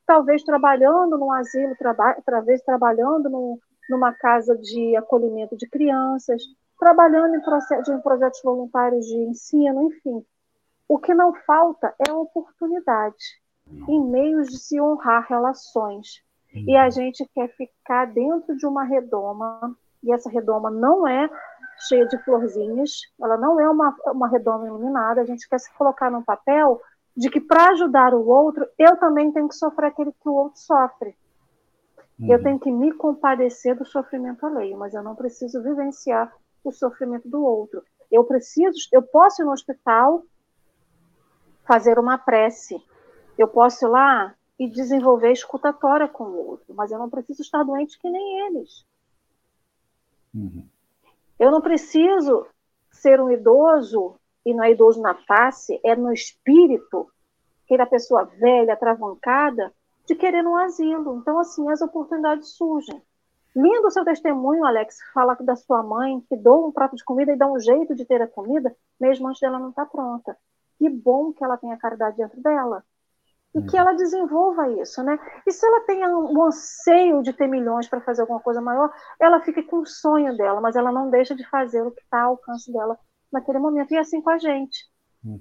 Talvez 0.10 0.44
trabalhando 0.44 1.20
num 1.20 1.32
asilo, 1.32 1.76
traba, 1.76 2.18
talvez 2.26 2.64
trabalhando 2.64 3.30
num, 3.30 3.60
numa 3.88 4.12
casa 4.12 4.58
de 4.58 4.96
acolhimento 4.96 5.56
de 5.56 5.70
crianças, 5.70 6.42
trabalhando 6.80 7.36
em, 7.36 7.42
processo, 7.42 7.94
em 7.94 8.02
projetos 8.02 8.42
voluntários 8.44 9.06
de 9.06 9.16
ensino, 9.16 9.84
enfim. 9.84 10.26
O 10.88 10.98
que 10.98 11.14
não 11.14 11.32
falta 11.46 11.94
é 12.08 12.12
oportunidade, 12.12 13.24
em 13.88 14.04
meios 14.04 14.48
de 14.48 14.58
se 14.58 14.82
honrar 14.82 15.28
relações. 15.30 16.24
E 16.56 16.76
a 16.76 16.90
gente 16.90 17.24
quer 17.36 17.48
ficar 17.50 18.06
dentro 18.06 18.58
de 18.58 18.66
uma 18.66 18.84
redoma 18.84 19.78
e 20.04 20.12
essa 20.12 20.28
redoma 20.28 20.72
não 20.72 21.08
é 21.08 21.30
cheia 21.88 22.08
de 22.08 22.18
florzinhas, 22.24 23.02
ela 23.22 23.38
não 23.38 23.60
é 23.60 23.70
uma, 23.70 23.96
uma 24.08 24.28
redoma 24.28 24.66
iluminada, 24.66 25.22
a 25.22 25.26
gente 25.26 25.48
quer 25.48 25.60
se 25.60 25.72
colocar 25.76 26.10
no 26.10 26.24
papel 26.24 26.82
de 27.16 27.30
que 27.30 27.42
para 27.42 27.72
ajudar 27.72 28.14
o 28.14 28.28
outro, 28.28 28.68
eu 28.78 28.98
também 28.98 29.32
tenho 29.32 29.50
que 29.50 29.56
sofrer 29.56 29.88
aquele 29.88 30.12
que 30.12 30.30
o 30.30 30.34
outro 30.34 30.60
sofre. 30.60 31.16
Uhum. 32.20 32.32
Eu 32.32 32.44
tenho 32.44 32.60
que 32.60 32.72
me 32.72 32.92
compadecer 32.94 33.78
do 33.78 33.86
sofrimento 33.86 34.46
alheio, 34.46 34.78
mas 34.78 34.94
eu 34.94 35.04
não 35.04 35.16
preciso 35.16 35.62
vivenciar 35.62 36.34
o 36.64 36.72
sofrimento 36.72 37.28
do 37.28 37.44
outro. 37.44 37.84
Eu 38.12 38.24
preciso, 38.24 38.78
eu 38.92 39.02
posso 39.02 39.42
ir 39.42 39.46
no 39.46 39.52
hospital 39.52 40.24
fazer 41.66 42.00
uma 42.00 42.18
prece. 42.18 42.82
Eu 43.38 43.48
posso 43.48 43.86
ir 43.86 43.90
lá 43.90 44.36
e 44.58 44.70
desenvolver 44.70 45.32
escutatória 45.32 46.08
com 46.08 46.26
o 46.26 46.48
outro, 46.48 46.74
mas 46.76 46.92
eu 46.92 47.00
não 47.00 47.10
preciso 47.10 47.42
estar 47.42 47.64
doente 47.64 47.98
que 47.98 48.10
nem 48.10 48.48
eles. 48.48 48.86
Uhum. 50.34 50.68
Eu 51.40 51.52
não 51.52 51.62
preciso 51.62 52.46
ser 52.92 53.22
um 53.22 53.32
idoso, 53.32 54.19
e 54.46 54.54
não 54.54 54.64
é 54.64 54.72
idoso 54.72 55.02
na 55.02 55.16
face, 55.16 55.80
é 55.84 55.96
no 55.96 56.12
espírito, 56.12 57.10
aquela 57.66 57.86
pessoa 57.86 58.26
velha, 58.26 58.76
travancada, 58.76 59.74
de 60.06 60.16
querer 60.16 60.46
um 60.46 60.56
asilo. 60.56 61.18
Então, 61.18 61.40
assim, 61.40 61.70
as 61.70 61.82
oportunidades 61.82 62.50
surgem. 62.50 63.02
Lindo 63.56 63.88
o 63.88 63.92
seu 63.92 64.04
testemunho, 64.04 64.66
Alex, 64.66 64.98
fala 65.14 65.36
da 65.36 65.56
sua 65.56 65.84
mãe, 65.84 66.22
que 66.30 66.36
doa 66.36 66.68
um 66.68 66.72
prato 66.72 66.96
de 66.96 67.04
comida 67.04 67.34
e 67.34 67.38
dá 67.38 67.48
um 67.48 67.60
jeito 67.60 67.96
de 67.96 68.06
ter 68.06 68.22
a 68.22 68.28
comida, 68.28 68.76
mesmo 69.00 69.28
antes 69.28 69.42
dela 69.42 69.60
não 69.60 69.70
estar 69.70 69.86
tá 69.86 69.92
pronta. 69.92 70.38
Que 70.78 70.90
bom 70.90 71.34
que 71.34 71.44
ela 71.44 71.58
tem 71.58 71.72
a 71.72 71.78
caridade 71.78 72.18
dentro 72.18 72.42
dela 72.42 72.84
e 73.54 73.64
que 73.64 73.76
ela 73.76 73.94
desenvolva 73.94 74.70
isso, 74.82 75.02
né? 75.04 75.18
E 75.46 75.52
se 75.52 75.66
ela 75.66 75.82
tem 75.82 76.08
um 76.08 76.44
anseio 76.44 77.24
de 77.24 77.34
ter 77.34 77.48
milhões 77.48 77.88
para 77.88 78.00
fazer 78.02 78.22
alguma 78.22 78.40
coisa 78.40 78.62
maior, 78.62 78.94
ela 79.20 79.42
fica 79.42 79.64
com 79.64 79.80
o 79.80 79.86
sonho 79.86 80.38
dela, 80.38 80.62
mas 80.62 80.76
ela 80.76 80.92
não 80.92 81.10
deixa 81.10 81.36
de 81.36 81.48
fazer 81.50 81.82
o 81.82 81.92
que 81.92 82.02
está 82.02 82.22
ao 82.22 82.32
alcance 82.32 82.72
dela 82.72 82.98
naquele 83.32 83.60
momento. 83.60 83.92
E 83.92 83.98
é 83.98 84.00
assim 84.00 84.22
com 84.22 84.30
a 84.30 84.38
gente. 84.38 84.88
Uhum. 85.24 85.40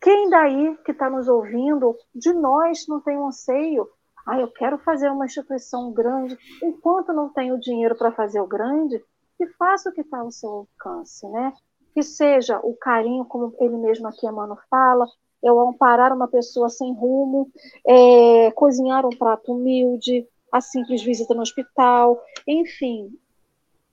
Quem 0.00 0.28
daí 0.28 0.76
que 0.84 0.92
está 0.92 1.08
nos 1.08 1.28
ouvindo, 1.28 1.96
de 2.14 2.32
nós 2.32 2.86
não 2.86 3.00
tem 3.00 3.16
um 3.16 3.28
anseio? 3.28 3.88
Ah, 4.26 4.38
eu 4.38 4.48
quero 4.48 4.78
fazer 4.78 5.10
uma 5.10 5.26
instituição 5.26 5.92
grande. 5.92 6.38
Enquanto 6.62 7.12
não 7.12 7.28
tenho 7.28 7.58
dinheiro 7.58 7.96
para 7.96 8.12
fazer 8.12 8.40
o 8.40 8.46
grande, 8.46 9.02
que 9.38 9.46
faça 9.58 9.90
o 9.90 9.92
que 9.92 10.02
está 10.02 10.18
ao 10.18 10.30
seu 10.30 10.50
alcance, 10.50 11.26
né? 11.28 11.52
Que 11.92 12.02
seja 12.02 12.58
o 12.62 12.74
carinho, 12.74 13.24
como 13.24 13.54
ele 13.60 13.76
mesmo 13.76 14.06
aqui, 14.08 14.26
Emmanuel 14.26 14.58
fala, 14.68 15.06
eu 15.42 15.60
amparar 15.60 16.12
uma 16.12 16.28
pessoa 16.28 16.68
sem 16.68 16.92
rumo, 16.94 17.50
é, 17.86 18.50
cozinhar 18.52 19.04
um 19.06 19.10
prato 19.10 19.52
humilde, 19.52 20.26
a 20.50 20.60
simples 20.60 21.02
visita 21.02 21.34
no 21.34 21.42
hospital, 21.42 22.22
enfim, 22.46 23.10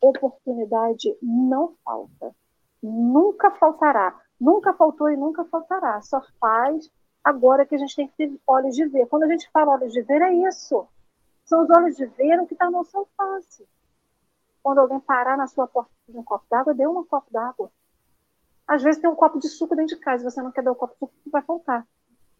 oportunidade 0.01 1.15
não 1.21 1.73
falta. 1.83 2.33
Nunca 2.81 3.51
faltará. 3.51 4.19
Nunca 4.39 4.73
faltou 4.73 5.09
e 5.09 5.17
nunca 5.17 5.45
faltará. 5.45 6.01
Só 6.01 6.21
faz 6.39 6.89
agora 7.23 7.65
que 7.65 7.75
a 7.75 7.77
gente 7.77 7.95
tem 7.95 8.07
que 8.07 8.15
ter 8.15 8.39
olhos 8.47 8.75
de 8.75 8.85
ver. 8.85 9.07
Quando 9.07 9.23
a 9.23 9.27
gente 9.27 9.49
fala 9.51 9.73
olhos 9.73 9.93
de 9.93 10.01
ver, 10.01 10.21
é 10.21 10.33
isso. 10.47 10.87
São 11.45 11.63
os 11.63 11.69
olhos 11.69 11.95
de 11.95 12.05
ver 12.05 12.39
o 12.39 12.47
que 12.47 12.53
está 12.53 12.65
no 12.65 12.71
nosso 12.73 12.97
alcance. 12.97 13.67
Quando 14.63 14.79
alguém 14.79 14.99
parar 14.99 15.37
na 15.37 15.47
sua 15.47 15.67
porta 15.67 15.91
de 16.07 16.17
um 16.17 16.23
copo 16.23 16.45
d'água, 16.49 16.73
dê 16.73 16.87
um 16.87 17.03
copo 17.03 17.31
d'água. 17.31 17.71
Às 18.67 18.83
vezes 18.83 19.01
tem 19.01 19.09
um 19.09 19.15
copo 19.15 19.39
de 19.39 19.49
suco 19.49 19.75
dentro 19.75 19.95
de 19.95 20.01
casa, 20.01 20.29
você 20.29 20.41
não 20.41 20.51
quer 20.51 20.63
dar 20.63 20.71
o 20.71 20.75
copo 20.75 20.93
de 20.93 20.99
suco, 20.99 21.13
vai 21.31 21.41
faltar. 21.41 21.85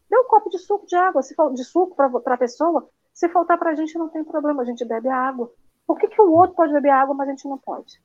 Dê 0.10 0.18
um 0.18 0.26
copo 0.26 0.50
de 0.50 0.60
suco 0.60 0.86
de 0.86 0.96
água, 0.96 1.22
se 1.22 1.36
de 1.54 1.64
suco 1.64 1.96
para 1.96 2.34
a 2.34 2.38
pessoa. 2.38 2.90
Se 3.14 3.28
faltar 3.30 3.58
para 3.58 3.72
a 3.72 3.76
gente, 3.76 3.98
não 3.98 4.10
tem 4.10 4.24
problema, 4.24 4.62
a 4.62 4.66
gente 4.66 4.86
bebe 4.86 5.10
a 5.10 5.18
água. 5.18 5.52
Por 5.86 5.98
que, 5.98 6.08
que 6.08 6.22
o 6.22 6.32
outro 6.32 6.56
pode 6.56 6.72
beber 6.72 6.92
água, 6.92 7.14
mas 7.14 7.28
a 7.28 7.32
gente 7.32 7.48
não 7.48 7.58
pode? 7.58 8.02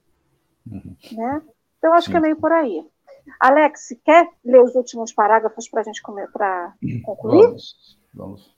Uhum. 0.66 0.96
Né? 1.12 1.42
Então, 1.86 1.94
acho 1.94 2.06
Sim. 2.06 2.12
que 2.12 2.16
é 2.16 2.20
meio 2.20 2.36
por 2.36 2.50
aí. 2.50 2.84
Alex, 3.38 3.96
quer 4.04 4.28
ler 4.44 4.60
os 4.60 4.74
últimos 4.74 5.12
parágrafos 5.12 5.68
para 5.68 5.82
a 5.82 5.84
gente 5.84 6.02
para 6.32 6.74
concluir? 7.04 7.46
Vamos, 7.46 7.98
vamos. 8.12 8.56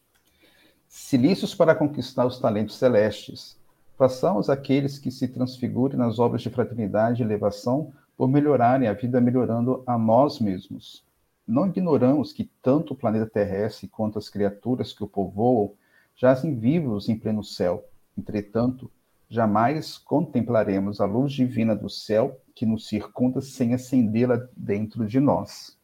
Silícios 0.89 1.55
para 1.55 1.75
conquistar 1.75 2.25
os 2.25 2.41
talentos 2.41 2.77
celestes. 2.77 3.59
Façamos 3.99 4.49
aqueles 4.49 4.99
que 4.99 5.11
se 5.11 5.29
transfigurem 5.29 5.99
nas 5.99 6.19
obras 6.19 6.41
de 6.41 6.49
fraternidade 6.49 7.23
e 7.23 7.25
elevação 7.25 7.93
por 8.17 8.29
melhorarem 8.29 8.89
a 8.89 8.95
vida 8.95 9.21
melhorando 9.21 9.83
a 9.87 9.99
nós 9.99 10.41
mesmos. 10.41 11.05
Não 11.47 11.67
ignoramos 11.67 12.33
que 12.33 12.51
tanto 12.63 12.95
o 12.95 12.97
planeta 12.97 13.27
terrestre 13.27 13.89
quanto 13.89 14.19
as 14.19 14.31
criaturas 14.31 14.95
que 14.95 15.05
o 15.05 15.09
povoam 15.09 15.75
jazem 16.17 16.59
vivos 16.59 17.11
em 17.11 17.19
pleno 17.19 17.45
céu. 17.45 17.85
Entretanto, 18.17 18.91
jamais 19.29 19.99
contemplaremos 19.99 20.99
a 20.99 21.05
luz 21.05 21.33
divina 21.33 21.77
do 21.77 21.91
céu 21.91 22.41
que 22.59 22.67
nos 22.67 22.89
circunda 22.89 23.41
sem 23.41 23.73
acendê-la 23.73 24.45
dentro 24.57 25.07
de 25.07 25.21
nós. 25.21 25.79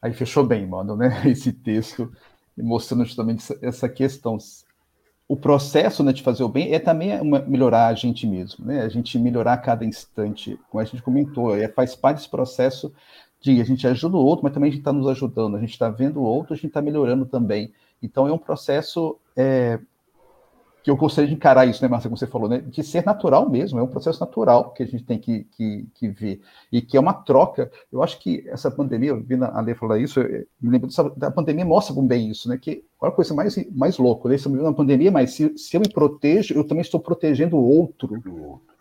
Aí 0.00 0.12
fechou 0.12 0.46
bem, 0.46 0.64
mano, 0.68 0.94
né? 0.94 1.20
Esse 1.26 1.52
texto 1.52 2.12
mostrando 2.56 3.04
justamente 3.04 3.44
essa 3.60 3.88
questão. 3.88 4.38
O 5.26 5.36
processo 5.36 6.04
né, 6.04 6.12
de 6.12 6.22
fazer 6.22 6.44
o 6.44 6.48
bem 6.48 6.72
é 6.72 6.78
também 6.78 7.20
uma, 7.20 7.40
melhorar 7.40 7.88
a 7.88 7.94
gente 7.94 8.24
mesmo, 8.24 8.64
né? 8.64 8.82
A 8.82 8.88
gente 8.88 9.18
melhorar 9.18 9.54
a 9.54 9.58
cada 9.58 9.84
instante, 9.84 10.56
como 10.70 10.80
a 10.80 10.84
gente 10.84 11.02
comentou, 11.02 11.56
é, 11.56 11.66
faz 11.66 11.96
parte 11.96 12.18
desse 12.18 12.28
processo 12.28 12.94
de 13.40 13.60
a 13.60 13.64
gente 13.64 13.84
ajuda 13.84 14.16
o 14.16 14.24
outro, 14.24 14.44
mas 14.44 14.52
também 14.52 14.68
a 14.68 14.70
gente 14.70 14.82
está 14.82 14.92
nos 14.92 15.08
ajudando, 15.08 15.56
a 15.56 15.60
gente 15.60 15.72
está 15.72 15.90
vendo 15.90 16.20
o 16.20 16.24
outro, 16.24 16.52
a 16.52 16.56
gente 16.56 16.68
está 16.68 16.80
melhorando 16.80 17.26
também. 17.26 17.72
Então 18.00 18.28
é 18.28 18.32
um 18.32 18.38
processo 18.38 19.18
é, 19.36 19.80
que 20.82 20.90
eu 20.90 20.96
gostaria 20.96 21.28
de 21.28 21.34
encarar 21.34 21.66
isso, 21.66 21.82
né, 21.82 21.88
Márcia, 21.88 22.08
como 22.08 22.18
você 22.18 22.26
falou, 22.26 22.48
né, 22.48 22.58
de 22.58 22.82
ser 22.82 23.04
natural 23.04 23.48
mesmo, 23.48 23.78
é 23.78 23.82
um 23.82 23.88
processo 23.88 24.20
natural 24.20 24.72
que 24.72 24.82
a 24.82 24.86
gente 24.86 25.04
tem 25.04 25.18
que, 25.18 25.44
que, 25.56 25.86
que 25.94 26.08
ver, 26.08 26.40
e 26.72 26.82
que 26.82 26.96
é 26.96 27.00
uma 27.00 27.12
troca. 27.12 27.70
Eu 27.90 28.02
acho 28.02 28.18
que 28.18 28.44
essa 28.48 28.70
pandemia, 28.70 29.10
eu 29.10 29.22
vi 29.22 29.34
a 29.34 29.60
Lê 29.60 29.74
falar 29.74 29.98
isso, 29.98 30.20
me 30.60 30.70
lembro 30.70 30.88
da 31.16 31.30
pandemia 31.30 31.64
mostra 31.64 31.94
bem 32.02 32.30
isso, 32.30 32.48
né, 32.48 32.58
que 32.58 32.84
a 33.00 33.10
coisa 33.10 33.34
mais, 33.34 33.56
mais 33.72 33.98
louca, 33.98 34.28
né, 34.28 34.34
estamos 34.34 34.56
vivendo 34.56 34.70
uma 34.70 34.76
pandemia, 34.76 35.10
mas 35.10 35.32
se, 35.32 35.56
se 35.56 35.76
eu 35.76 35.80
me 35.80 35.88
protejo, 35.88 36.54
eu 36.54 36.64
também 36.64 36.82
estou 36.82 37.00
protegendo 37.00 37.56
o 37.56 37.64
outro. 37.64 38.20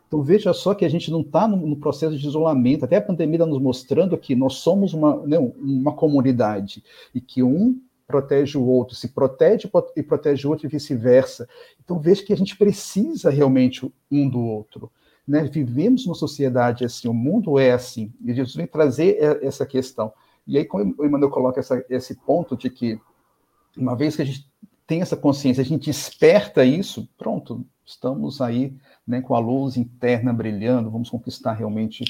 Então 0.07 0.21
veja 0.21 0.51
só 0.53 0.73
que 0.73 0.83
a 0.83 0.89
gente 0.89 1.09
não 1.09 1.21
está 1.21 1.47
no, 1.47 1.55
no, 1.55 1.77
processo 1.77 2.17
de 2.17 2.27
isolamento, 2.27 2.83
até 2.83 2.97
a 2.97 3.01
pandemia 3.01 3.37
está 3.37 3.45
nos 3.45 3.61
mostrando 3.61 4.17
que 4.17 4.35
nós 4.35 4.55
somos 4.55 4.93
uma, 4.93 5.25
né, 5.25 5.37
uma 5.39 5.93
comunidade, 5.93 6.83
e 7.15 7.21
que 7.21 7.41
um 7.41 7.79
protege 8.11 8.57
o 8.57 8.65
outro, 8.65 8.95
se 8.95 9.07
protege 9.07 9.69
e 9.95 10.03
protege 10.03 10.45
o 10.45 10.51
outro 10.51 10.67
e 10.67 10.69
vice-versa. 10.69 11.47
Então 11.83 11.99
veja 11.99 12.23
que 12.23 12.33
a 12.33 12.37
gente 12.37 12.55
precisa 12.57 13.29
realmente 13.29 13.91
um 14.11 14.29
do 14.29 14.39
outro. 14.39 14.91
Né? 15.27 15.43
Vivemos 15.43 16.05
numa 16.05 16.15
sociedade 16.15 16.83
assim, 16.83 17.07
o 17.07 17.13
mundo 17.13 17.57
é 17.57 17.71
assim, 17.71 18.11
e 18.23 18.33
Jesus 18.33 18.55
vem 18.55 18.67
trazer 18.67 19.17
essa 19.41 19.65
questão. 19.65 20.13
E 20.45 20.57
aí, 20.57 20.65
como 20.65 20.93
o 20.97 21.05
Emmanuel 21.05 21.29
coloca 21.29 21.59
essa, 21.59 21.83
esse 21.89 22.15
ponto 22.15 22.57
de 22.57 22.69
que, 22.69 22.99
uma 23.77 23.95
vez 23.95 24.15
que 24.15 24.21
a 24.21 24.25
gente 24.25 24.49
tem 24.85 25.01
essa 25.01 25.15
consciência, 25.15 25.61
a 25.61 25.65
gente 25.65 25.85
desperta 25.85 26.65
isso, 26.65 27.07
pronto, 27.17 27.65
estamos 27.85 28.41
aí 28.41 28.75
né, 29.07 29.21
com 29.21 29.35
a 29.35 29.39
luz 29.39 29.77
interna 29.77 30.33
brilhando, 30.33 30.91
vamos 30.91 31.09
conquistar 31.09 31.53
realmente 31.53 32.03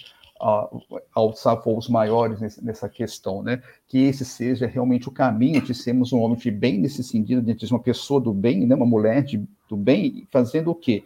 alçar 1.14 1.62
voos 1.62 1.88
maiores 1.88 2.58
nessa 2.62 2.90
questão, 2.90 3.44
né? 3.44 3.62
Que 3.88 4.00
esse 4.00 4.26
seja 4.26 4.66
realmente 4.66 5.08
o 5.08 5.12
caminho 5.12 5.62
de 5.62 5.74
sermos 5.74 6.12
um 6.12 6.20
homem 6.20 6.38
de 6.38 6.50
bem 6.50 6.80
nesse 6.80 7.04
sentido, 7.04 7.42
de 7.42 7.74
uma 7.74 7.80
pessoa 7.80 8.20
do 8.20 8.34
bem, 8.34 8.66
né? 8.66 8.74
Uma 8.76 8.86
mulher 8.86 9.24
de, 9.24 9.44
do 9.70 9.78
bem, 9.78 10.28
fazendo 10.32 10.72
o 10.72 10.76
quê? 10.76 11.04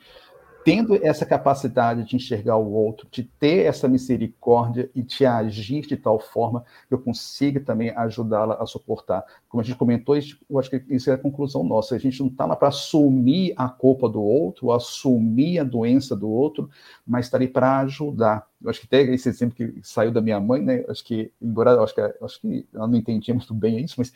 Tendo 0.65 0.95
essa 1.05 1.27
capacidade 1.27 2.03
de 2.05 2.15
enxergar 2.15 2.57
o 2.57 2.73
outro, 2.73 3.07
de 3.11 3.21
ter 3.21 3.67
essa 3.67 3.87
misericórdia 3.87 4.89
e 4.95 5.03
de 5.03 5.23
agir 5.23 5.85
de 5.85 5.95
tal 5.95 6.19
forma 6.19 6.65
que 6.87 6.93
eu 6.95 6.97
consiga 6.97 7.59
também 7.59 7.91
ajudá-la 7.91 8.55
a 8.55 8.65
suportar. 8.65 9.23
Como 9.47 9.61
a 9.61 9.63
gente 9.63 9.77
comentou, 9.77 10.17
eu 10.17 10.57
acho 10.57 10.71
que 10.71 10.83
isso 10.89 11.11
é 11.11 11.13
a 11.13 11.19
conclusão 11.19 11.63
nossa. 11.63 11.93
A 11.93 11.99
gente 11.99 12.19
não 12.19 12.29
está 12.29 12.47
lá 12.47 12.55
para 12.55 12.69
assumir 12.69 13.53
a 13.55 13.69
culpa 13.69 14.09
do 14.09 14.19
outro, 14.19 14.71
assumir 14.71 15.59
a 15.59 15.63
doença 15.63 16.15
do 16.15 16.27
outro, 16.27 16.67
mas 17.05 17.27
está 17.27 17.37
ali 17.37 17.47
para 17.47 17.81
ajudar. 17.81 18.47
Eu 18.59 18.71
acho 18.71 18.81
que 18.81 18.87
até 18.87 19.03
esse 19.03 19.29
exemplo 19.29 19.55
que 19.55 19.79
saiu 19.83 20.11
da 20.11 20.19
minha 20.19 20.39
mãe, 20.39 20.63
né? 20.63 20.83
Acho 20.89 21.05
que, 21.05 21.31
embora 21.39 21.79
acho 21.79 21.93
que, 21.93 22.01
acho 22.01 22.41
que 22.41 22.67
ela 22.73 22.87
não 22.87 22.97
entendia 22.97 23.35
muito 23.35 23.53
bem 23.53 23.85
isso, 23.85 23.93
mas 23.99 24.11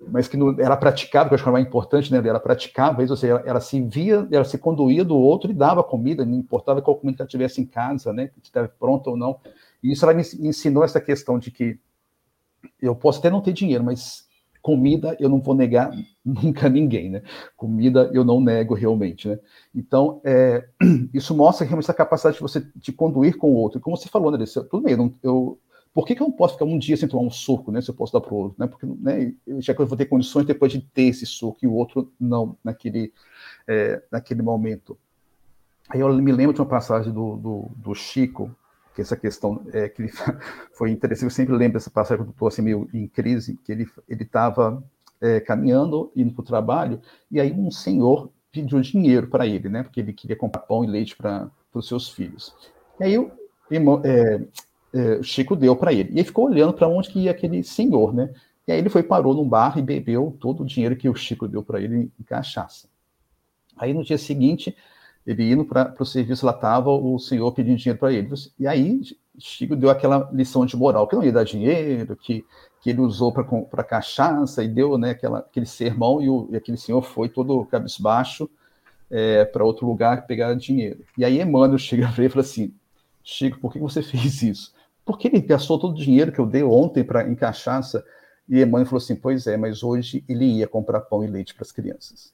mas 0.00 0.28
que 0.28 0.36
não, 0.36 0.58
ela 0.60 0.76
praticava, 0.76 1.28
que 1.28 1.34
eu 1.34 1.36
acho 1.36 1.44
que 1.44 1.48
era 1.48 1.52
mais 1.52 1.66
importante, 1.66 2.12
né? 2.12 2.18
Ela 2.26 2.40
praticava 2.40 3.02
isso, 3.02 3.12
ou 3.12 3.16
seja, 3.16 3.34
ela, 3.34 3.42
ela, 3.46 3.60
se 3.60 3.80
via, 3.80 4.26
ela 4.30 4.44
se 4.44 4.58
conduía 4.58 5.04
do 5.04 5.16
outro 5.16 5.50
e 5.50 5.54
dava 5.54 5.82
comida, 5.82 6.24
não 6.24 6.38
importava 6.38 6.82
qual 6.82 6.96
comida 6.96 7.22
ela 7.22 7.28
tivesse 7.28 7.60
em 7.60 7.66
casa, 7.66 8.12
né? 8.12 8.30
Se 8.34 8.40
estava 8.42 8.68
pronta 8.68 9.10
ou 9.10 9.16
não. 9.16 9.38
E 9.82 9.92
isso 9.92 10.04
ela 10.04 10.14
me 10.14 10.22
ensinou 10.40 10.84
essa 10.84 11.00
questão 11.00 11.38
de 11.38 11.50
que 11.50 11.78
eu 12.80 12.94
posso 12.94 13.18
até 13.18 13.30
não 13.30 13.40
ter 13.40 13.52
dinheiro, 13.52 13.84
mas 13.84 14.26
comida 14.60 15.14
eu 15.20 15.28
não 15.28 15.40
vou 15.40 15.54
negar 15.54 15.90
nunca 16.24 16.68
ninguém, 16.68 17.10
né? 17.10 17.22
Comida 17.56 18.10
eu 18.12 18.24
não 18.24 18.40
nego 18.40 18.74
realmente, 18.74 19.28
né? 19.28 19.38
Então, 19.74 20.20
é, 20.24 20.66
isso 21.12 21.34
mostra 21.34 21.66
realmente 21.66 21.84
essa 21.84 21.94
capacidade 21.94 22.36
de 22.36 22.42
você 22.42 22.60
te 22.80 22.92
conduir 22.92 23.36
com 23.36 23.52
o 23.52 23.56
outro. 23.56 23.80
Como 23.80 23.96
você 23.96 24.08
falou, 24.08 24.30
né? 24.30 24.44
Tudo 24.70 24.82
bem, 24.82 24.92
eu, 24.92 24.98
não, 24.98 25.14
eu 25.22 25.58
por 25.94 26.04
que, 26.04 26.16
que 26.16 26.20
eu 26.20 26.26
não 26.26 26.32
posso 26.32 26.54
ficar 26.54 26.64
um 26.64 26.76
dia 26.76 26.96
sem 26.96 27.08
tomar 27.08 27.22
um 27.22 27.30
suco, 27.30 27.70
né? 27.70 27.80
Se 27.80 27.88
eu 27.88 27.94
posso 27.94 28.12
dar 28.12 28.20
para 28.20 28.34
o 28.34 28.36
outro, 28.36 28.56
né? 28.58 28.66
Porque 28.66 28.84
né, 28.84 29.32
já 29.60 29.72
que 29.72 29.80
eu 29.80 29.86
vou 29.86 29.96
ter 29.96 30.06
condições 30.06 30.44
depois 30.44 30.72
de 30.72 30.80
ter 30.80 31.04
esse 31.04 31.24
suco 31.24 31.60
e 31.62 31.68
o 31.68 31.72
outro 31.72 32.12
não 32.18 32.58
naquele, 32.64 33.12
é, 33.68 34.02
naquele 34.10 34.42
momento. 34.42 34.98
Aí 35.88 36.00
eu 36.00 36.12
me 36.12 36.32
lembro 36.32 36.52
de 36.52 36.60
uma 36.60 36.66
passagem 36.66 37.12
do, 37.12 37.36
do, 37.36 37.70
do 37.76 37.94
Chico, 37.94 38.50
que 38.92 39.02
essa 39.02 39.16
questão 39.16 39.64
é, 39.72 39.88
que 39.88 40.08
foi 40.76 40.90
interessante. 40.90 41.26
Eu 41.26 41.30
sempre 41.30 41.54
lembro 41.54 41.74
dessa 41.74 41.90
passagem 41.90 42.24
quando 42.24 42.32
estou 42.32 42.48
assim 42.48 42.62
meio 42.62 42.88
em 42.92 43.06
crise, 43.06 43.56
que 43.64 43.70
ele 43.70 43.88
ele 44.08 44.24
estava 44.24 44.82
é, 45.20 45.38
caminhando 45.38 46.10
indo 46.16 46.34
para 46.34 46.42
o 46.42 46.44
trabalho 46.44 47.00
e 47.30 47.40
aí 47.40 47.52
um 47.52 47.70
senhor 47.70 48.30
pediu 48.50 48.80
dinheiro 48.80 49.28
para 49.28 49.46
ele, 49.46 49.68
né? 49.68 49.84
Porque 49.84 50.00
ele 50.00 50.12
queria 50.12 50.36
comprar 50.36 50.62
pão 50.62 50.84
e 50.84 50.88
leite 50.88 51.16
para 51.16 51.50
os 51.72 51.86
seus 51.86 52.08
filhos. 52.08 52.52
E 52.98 53.04
aí 53.04 53.18
o 53.18 53.30
irmão, 53.70 54.02
é, 54.04 54.40
é, 54.94 55.22
Chico 55.22 55.56
deu 55.56 55.74
para 55.74 55.92
ele. 55.92 56.10
E 56.10 56.14
ele 56.14 56.24
ficou 56.24 56.46
olhando 56.46 56.72
para 56.72 56.86
onde 56.86 57.10
que 57.10 57.18
ia 57.18 57.32
aquele 57.32 57.64
senhor, 57.64 58.14
né? 58.14 58.32
E 58.66 58.72
aí 58.72 58.78
ele 58.78 58.88
foi, 58.88 59.02
parou 59.02 59.34
num 59.34 59.46
bar 59.46 59.76
e 59.78 59.82
bebeu 59.82 60.36
todo 60.40 60.62
o 60.62 60.66
dinheiro 60.66 60.96
que 60.96 61.08
o 61.08 61.14
Chico 61.14 61.48
deu 61.48 61.62
para 61.62 61.80
ele 61.80 62.10
em 62.18 62.22
cachaça. 62.24 62.88
Aí 63.76 63.92
no 63.92 64.04
dia 64.04 64.16
seguinte, 64.16 64.74
ele 65.26 65.50
indo 65.50 65.64
para 65.64 65.94
o 65.98 66.06
serviço, 66.06 66.46
lá 66.46 66.52
estava 66.52 66.90
o 66.90 67.18
senhor 67.18 67.50
pedindo 67.52 67.76
dinheiro 67.76 67.98
para 67.98 68.12
ele. 68.12 68.28
E 68.58 68.66
aí 68.66 69.02
Chico 69.38 69.74
deu 69.74 69.90
aquela 69.90 70.30
lição 70.32 70.64
de 70.64 70.76
moral, 70.76 71.08
que 71.08 71.16
não 71.16 71.24
ia 71.24 71.32
dar 71.32 71.44
dinheiro, 71.44 72.16
que, 72.16 72.44
que 72.80 72.90
ele 72.90 73.00
usou 73.00 73.32
para 73.32 73.84
cachaça, 73.84 74.62
e 74.62 74.68
deu 74.68 74.96
né, 74.96 75.10
aquela, 75.10 75.40
aquele 75.40 75.66
sermão, 75.66 76.22
e, 76.22 76.28
o, 76.28 76.48
e 76.52 76.56
aquele 76.56 76.78
senhor 76.78 77.02
foi 77.02 77.28
todo 77.28 77.64
cabisbaixo 77.66 78.48
é, 79.10 79.44
para 79.44 79.64
outro 79.64 79.86
lugar 79.86 80.26
pegar 80.26 80.54
dinheiro. 80.54 81.04
E 81.18 81.24
aí 81.24 81.40
Emmanuel 81.40 81.78
chega 81.78 82.06
para 82.08 82.18
ele 82.22 82.26
e 82.26 82.30
fala 82.30 82.44
assim, 82.44 82.72
Chico, 83.22 83.58
por 83.58 83.72
que 83.72 83.78
você 83.78 84.00
fez 84.04 84.42
isso? 84.42 84.73
Porque 85.04 85.28
ele 85.28 85.40
gastou 85.40 85.78
todo 85.78 85.92
o 85.92 85.96
dinheiro 85.96 86.32
que 86.32 86.38
eu 86.38 86.46
dei 86.46 86.62
ontem 86.62 87.04
para 87.04 87.28
em 87.28 87.34
cachaça. 87.34 88.04
E 88.48 88.62
a 88.62 88.66
mãe 88.66 88.84
falou 88.84 88.98
assim: 88.98 89.16
Pois 89.16 89.46
é, 89.46 89.56
mas 89.56 89.82
hoje 89.82 90.24
ele 90.28 90.44
ia 90.44 90.66
comprar 90.66 91.00
pão 91.00 91.22
e 91.22 91.26
leite 91.26 91.54
para 91.54 91.62
as 91.62 91.72
crianças. 91.72 92.32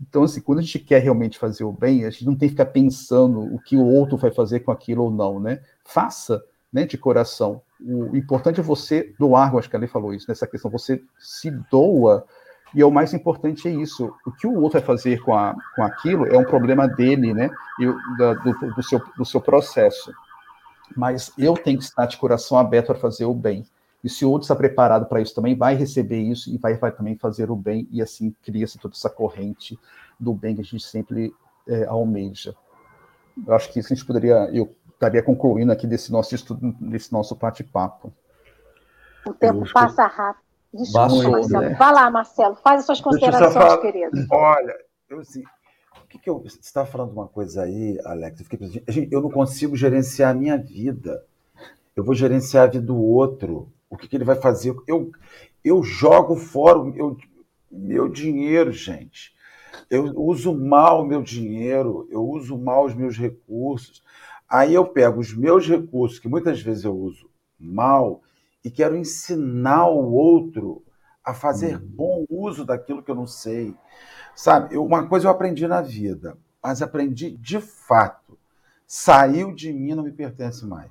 Então, 0.00 0.22
assim, 0.22 0.40
quando 0.40 0.60
a 0.60 0.62
gente 0.62 0.78
quer 0.78 1.02
realmente 1.02 1.38
fazer 1.38 1.64
o 1.64 1.72
bem, 1.72 2.04
a 2.04 2.10
gente 2.10 2.24
não 2.24 2.36
tem 2.36 2.48
que 2.48 2.54
ficar 2.54 2.66
pensando 2.66 3.40
o 3.40 3.58
que 3.58 3.76
o 3.76 3.84
outro 3.84 4.16
vai 4.16 4.30
fazer 4.30 4.60
com 4.60 4.70
aquilo 4.70 5.04
ou 5.04 5.10
não, 5.10 5.40
né? 5.40 5.60
Faça, 5.84 6.40
né, 6.72 6.86
de 6.86 6.96
coração. 6.96 7.60
O 7.80 8.16
importante 8.16 8.60
é 8.60 8.62
você 8.62 9.12
doar, 9.18 9.52
eu 9.52 9.58
acho 9.58 9.68
que 9.68 9.74
a 9.74 9.78
Lei 9.78 9.88
falou 9.88 10.14
isso, 10.14 10.26
nessa 10.28 10.46
questão, 10.46 10.70
você 10.70 11.02
se 11.18 11.50
doa, 11.68 12.24
e 12.72 12.84
o 12.84 12.90
mais 12.92 13.12
importante 13.12 13.66
é 13.66 13.72
isso. 13.72 14.14
O 14.24 14.30
que 14.30 14.46
o 14.46 14.54
outro 14.60 14.78
vai 14.78 14.86
fazer 14.86 15.20
com, 15.20 15.34
a, 15.34 15.56
com 15.74 15.82
aquilo 15.82 16.26
é 16.26 16.38
um 16.38 16.44
problema 16.44 16.86
dele, 16.86 17.34
né? 17.34 17.50
E 17.80 17.86
do, 17.86 18.74
do, 18.74 18.82
seu, 18.84 19.02
do 19.16 19.24
seu 19.24 19.40
processo 19.40 20.12
mas 20.96 21.32
eu 21.38 21.54
tenho 21.54 21.78
que 21.78 21.84
estar 21.84 22.06
de 22.06 22.16
coração 22.16 22.58
aberto 22.58 22.86
para 22.86 22.96
fazer 22.96 23.24
o 23.24 23.34
bem. 23.34 23.64
E 24.02 24.08
se 24.08 24.24
o 24.24 24.30
outro 24.30 24.44
está 24.44 24.54
preparado 24.54 25.06
para 25.06 25.20
isso 25.20 25.34
também, 25.34 25.56
vai 25.56 25.74
receber 25.74 26.20
isso 26.20 26.50
e 26.50 26.56
vai, 26.56 26.74
vai 26.76 26.92
também 26.92 27.16
fazer 27.16 27.50
o 27.50 27.56
bem, 27.56 27.88
e 27.90 28.00
assim 28.00 28.34
cria-se 28.42 28.78
toda 28.78 28.94
essa 28.94 29.10
corrente 29.10 29.78
do 30.18 30.32
bem 30.32 30.54
que 30.54 30.60
a 30.60 30.64
gente 30.64 30.84
sempre 30.84 31.34
é, 31.66 31.84
almeja. 31.84 32.54
Eu 33.46 33.54
acho 33.54 33.72
que 33.72 33.80
isso 33.80 33.92
a 33.92 33.96
gente 33.96 34.06
poderia, 34.06 34.48
eu 34.52 34.74
estaria 34.92 35.22
concluindo 35.22 35.72
aqui 35.72 35.86
desse 35.86 36.10
nosso 36.12 36.34
estudo, 36.34 36.74
desse 36.80 37.12
nosso 37.12 37.34
bate-papo. 37.36 38.12
O 39.26 39.32
tempo 39.32 39.64
passa 39.72 40.06
rápido. 40.06 40.48
Desculpa, 40.72 41.08
Marcelo. 41.08 41.60
Né? 41.60 41.74
Vai 41.74 41.92
lá, 41.92 42.10
Marcelo, 42.10 42.56
faz 42.56 42.80
as 42.80 42.86
suas 42.86 43.00
considerações, 43.00 43.80
querido. 43.80 44.26
Olha, 44.30 44.76
eu 45.08 45.20
assim, 45.20 45.42
que, 46.08 46.18
que 46.18 46.30
eu. 46.30 46.40
Você 46.40 46.58
está 46.60 46.86
falando 46.86 47.12
uma 47.12 47.28
coisa 47.28 47.62
aí, 47.62 47.98
Alex? 48.04 48.40
Eu, 48.40 48.46
fiquei, 48.46 49.08
eu 49.10 49.20
não 49.20 49.30
consigo 49.30 49.76
gerenciar 49.76 50.30
a 50.30 50.38
minha 50.38 50.56
vida. 50.56 51.24
Eu 51.94 52.04
vou 52.04 52.14
gerenciar 52.14 52.64
a 52.64 52.70
vida 52.70 52.84
do 52.84 52.96
outro. 52.96 53.70
O 53.90 53.96
que, 53.96 54.08
que 54.08 54.16
ele 54.16 54.24
vai 54.24 54.36
fazer? 54.36 54.74
Eu, 54.86 55.10
eu 55.64 55.82
jogo 55.82 56.36
fora 56.36 56.78
o 56.78 56.84
meu, 56.84 57.16
meu 57.70 58.08
dinheiro, 58.08 58.72
gente. 58.72 59.34
Eu 59.90 60.18
uso 60.18 60.54
mal 60.54 61.02
o 61.02 61.06
meu 61.06 61.22
dinheiro, 61.22 62.06
eu 62.10 62.26
uso 62.26 62.56
mal 62.58 62.84
os 62.84 62.94
meus 62.94 63.16
recursos. 63.16 64.02
Aí 64.48 64.74
eu 64.74 64.86
pego 64.86 65.20
os 65.20 65.34
meus 65.34 65.68
recursos, 65.68 66.18
que 66.18 66.28
muitas 66.28 66.60
vezes 66.60 66.84
eu 66.84 66.96
uso 66.96 67.28
mal, 67.58 68.22
e 68.64 68.70
quero 68.70 68.96
ensinar 68.96 69.88
o 69.88 70.12
outro 70.12 70.82
a 71.28 71.34
fazer 71.34 71.76
hum. 71.76 71.80
bom 71.84 72.26
uso 72.30 72.64
daquilo 72.64 73.02
que 73.02 73.10
eu 73.10 73.14
não 73.14 73.26
sei. 73.26 73.76
Sabe, 74.34 74.74
eu, 74.74 74.84
uma 74.84 75.06
coisa 75.06 75.26
eu 75.26 75.30
aprendi 75.30 75.66
na 75.68 75.82
vida, 75.82 76.38
mas 76.62 76.80
aprendi 76.80 77.36
de 77.36 77.60
fato. 77.60 78.38
Saiu 78.86 79.54
de 79.54 79.70
mim, 79.70 79.94
não 79.94 80.04
me 80.04 80.12
pertence 80.12 80.64
mais. 80.64 80.90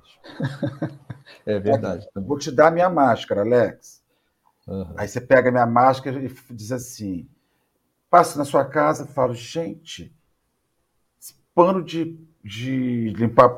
é 1.44 1.58
verdade. 1.58 2.06
Vou 2.14 2.38
te 2.38 2.52
dar 2.52 2.70
minha 2.70 2.88
máscara, 2.88 3.40
Alex. 3.40 4.00
Uhum. 4.68 4.94
Aí 4.96 5.08
você 5.08 5.20
pega 5.20 5.50
minha 5.50 5.66
máscara 5.66 6.16
e 6.22 6.32
diz 6.50 6.70
assim: 6.70 7.28
passa 8.08 8.38
na 8.38 8.44
sua 8.44 8.64
casa, 8.64 9.06
falo, 9.06 9.34
gente, 9.34 10.14
esse 11.20 11.34
pano 11.52 11.82
de, 11.82 12.16
de 12.44 13.12
limpar 13.16 13.48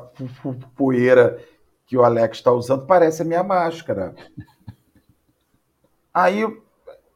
poeira 0.75 1.39
que 1.85 1.95
o 1.95 2.03
Alex 2.03 2.37
está 2.37 2.51
usando 2.51 2.87
parece 2.87 3.21
a 3.21 3.25
minha 3.25 3.43
máscara. 3.43 4.15
Aí 6.11 6.43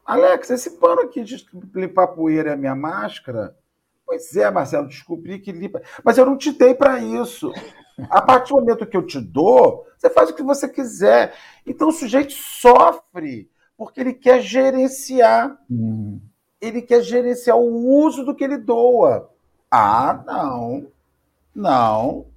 Alex, 0.05 0.51
esse 0.51 0.71
pano 0.77 1.01
aqui 1.01 1.23
de 1.23 1.43
limpar 1.73 2.07
poeira 2.09 2.51
é 2.51 2.53
a 2.53 2.57
minha 2.57 2.75
máscara? 2.75 3.57
Pois 4.05 4.35
é, 4.35 4.49
Marcelo, 4.51 4.87
descobri 4.87 5.39
que 5.39 5.51
limpa. 5.51 5.81
Mas 6.03 6.17
eu 6.17 6.25
não 6.25 6.37
te 6.37 6.51
dei 6.51 6.75
para 6.75 6.99
isso. 6.99 7.51
A 8.09 8.21
partir 8.21 8.53
do 8.53 8.59
momento 8.59 8.85
que 8.85 8.95
eu 8.95 9.05
te 9.05 9.19
dou, 9.19 9.87
você 9.97 10.09
faz 10.09 10.29
o 10.29 10.35
que 10.35 10.43
você 10.43 10.69
quiser. 10.69 11.33
Então 11.65 11.87
o 11.87 11.91
sujeito 11.91 12.33
sofre 12.33 13.49
porque 13.75 13.99
ele 13.99 14.13
quer 14.13 14.41
gerenciar. 14.41 15.57
Hum. 15.69 16.21
Ele 16.61 16.81
quer 16.81 17.01
gerenciar 17.01 17.57
o 17.57 18.03
uso 18.03 18.23
do 18.23 18.35
que 18.35 18.43
ele 18.43 18.57
doa. 18.57 19.31
Ah, 19.71 20.23
não. 20.25 20.87
Não. 21.53 22.27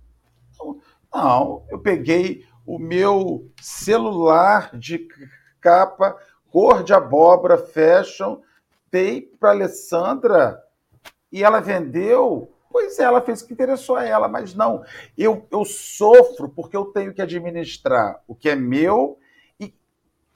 Não. 1.13 1.65
Eu 1.69 1.79
peguei 1.79 2.47
o 2.67 2.79
meu 2.79 3.51
celular 3.61 4.77
de 4.77 5.07
capa, 5.61 6.17
cor 6.51 6.83
de 6.83 6.93
abóbora, 6.93 7.59
fashion, 7.59 8.41
dei 8.91 9.23
para 9.23 9.51
Alessandra 9.51 10.63
e 11.31 11.45
ela 11.45 11.61
vendeu. 11.61 12.53
Pois 12.71 12.99
é, 12.99 13.05
ela 13.05 13.21
fez 13.21 13.41
o 13.41 13.47
que 13.47 13.53
interessou 13.53 13.97
a 13.97 14.05
ela, 14.05 14.29
mas 14.29 14.55
não. 14.55 14.85
Eu, 15.17 15.47
eu 15.51 15.65
sofro 15.65 16.49
porque 16.49 16.77
eu 16.77 16.87
tenho 16.87 17.15
que 17.15 17.23
administrar 17.23 18.23
o 18.27 18.35
que 18.35 18.51
é 18.51 18.55
meu 18.55 19.19
e 19.59 19.75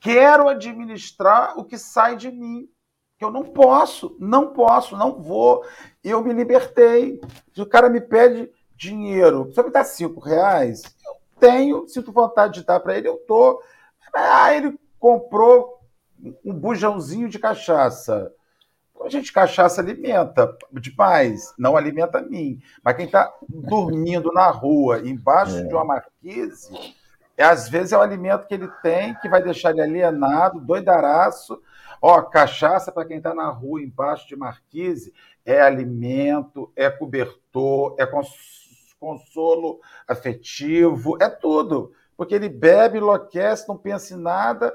quero 0.00 0.48
administrar 0.48 1.58
o 1.58 1.64
que 1.64 1.76
sai 1.76 2.16
de 2.16 2.30
mim. 2.30 2.68
Eu 3.20 3.30
não 3.30 3.44
posso, 3.44 4.16
não 4.18 4.52
posso, 4.52 4.96
não 4.96 5.22
vou. 5.22 5.64
Eu 6.02 6.22
me 6.24 6.32
libertei. 6.32 7.20
Se 7.54 7.62
o 7.62 7.66
cara 7.66 7.88
me 7.88 8.00
pede 8.00 8.50
dinheiro, 8.74 9.44
você 9.44 9.62
me 9.62 9.70
dá 9.70 9.84
cinco 9.84 10.18
reais? 10.18 10.82
Eu 11.06 11.14
tenho, 11.38 11.86
sinto 11.86 12.10
vontade 12.10 12.54
de 12.54 12.66
dar 12.66 12.80
para 12.80 12.96
ele, 12.96 13.08
eu 13.08 13.22
dou. 13.28 13.62
Ah, 14.12 14.52
ele 14.54 14.76
comprou 14.98 15.81
um 16.44 16.54
bujãozinho 16.54 17.28
de 17.28 17.38
cachaça. 17.38 18.32
A 19.04 19.08
gente, 19.08 19.32
cachaça 19.32 19.80
alimenta 19.80 20.56
demais, 20.70 21.52
não 21.58 21.76
alimenta 21.76 22.18
a 22.18 22.22
mim. 22.22 22.60
Mas 22.84 22.96
quem 22.96 23.06
está 23.06 23.32
dormindo 23.48 24.32
na 24.32 24.48
rua, 24.48 25.00
embaixo 25.00 25.58
é. 25.58 25.64
de 25.64 25.74
uma 25.74 25.84
marquise, 25.84 26.70
é, 27.36 27.42
às 27.42 27.68
vezes 27.68 27.92
é 27.92 27.98
o 27.98 28.02
alimento 28.02 28.46
que 28.46 28.54
ele 28.54 28.68
tem 28.82 29.14
que 29.16 29.28
vai 29.28 29.42
deixar 29.42 29.70
ele 29.70 29.80
alienado, 29.80 30.60
doidaraço. 30.60 31.60
Ó, 32.00 32.20
cachaça 32.22 32.92
para 32.92 33.04
quem 33.04 33.16
está 33.16 33.34
na 33.34 33.48
rua, 33.48 33.82
embaixo 33.82 34.28
de 34.28 34.36
marquise, 34.36 35.12
é 35.44 35.60
alimento, 35.60 36.70
é 36.76 36.88
cobertor, 36.88 37.96
é 37.98 38.06
consolo 38.98 39.80
afetivo, 40.06 41.16
é 41.20 41.28
tudo. 41.28 41.92
Porque 42.16 42.34
ele 42.34 42.48
bebe, 42.48 42.98
enlouquece, 42.98 43.68
não 43.68 43.76
pensa 43.76 44.14
em 44.14 44.18
nada 44.18 44.72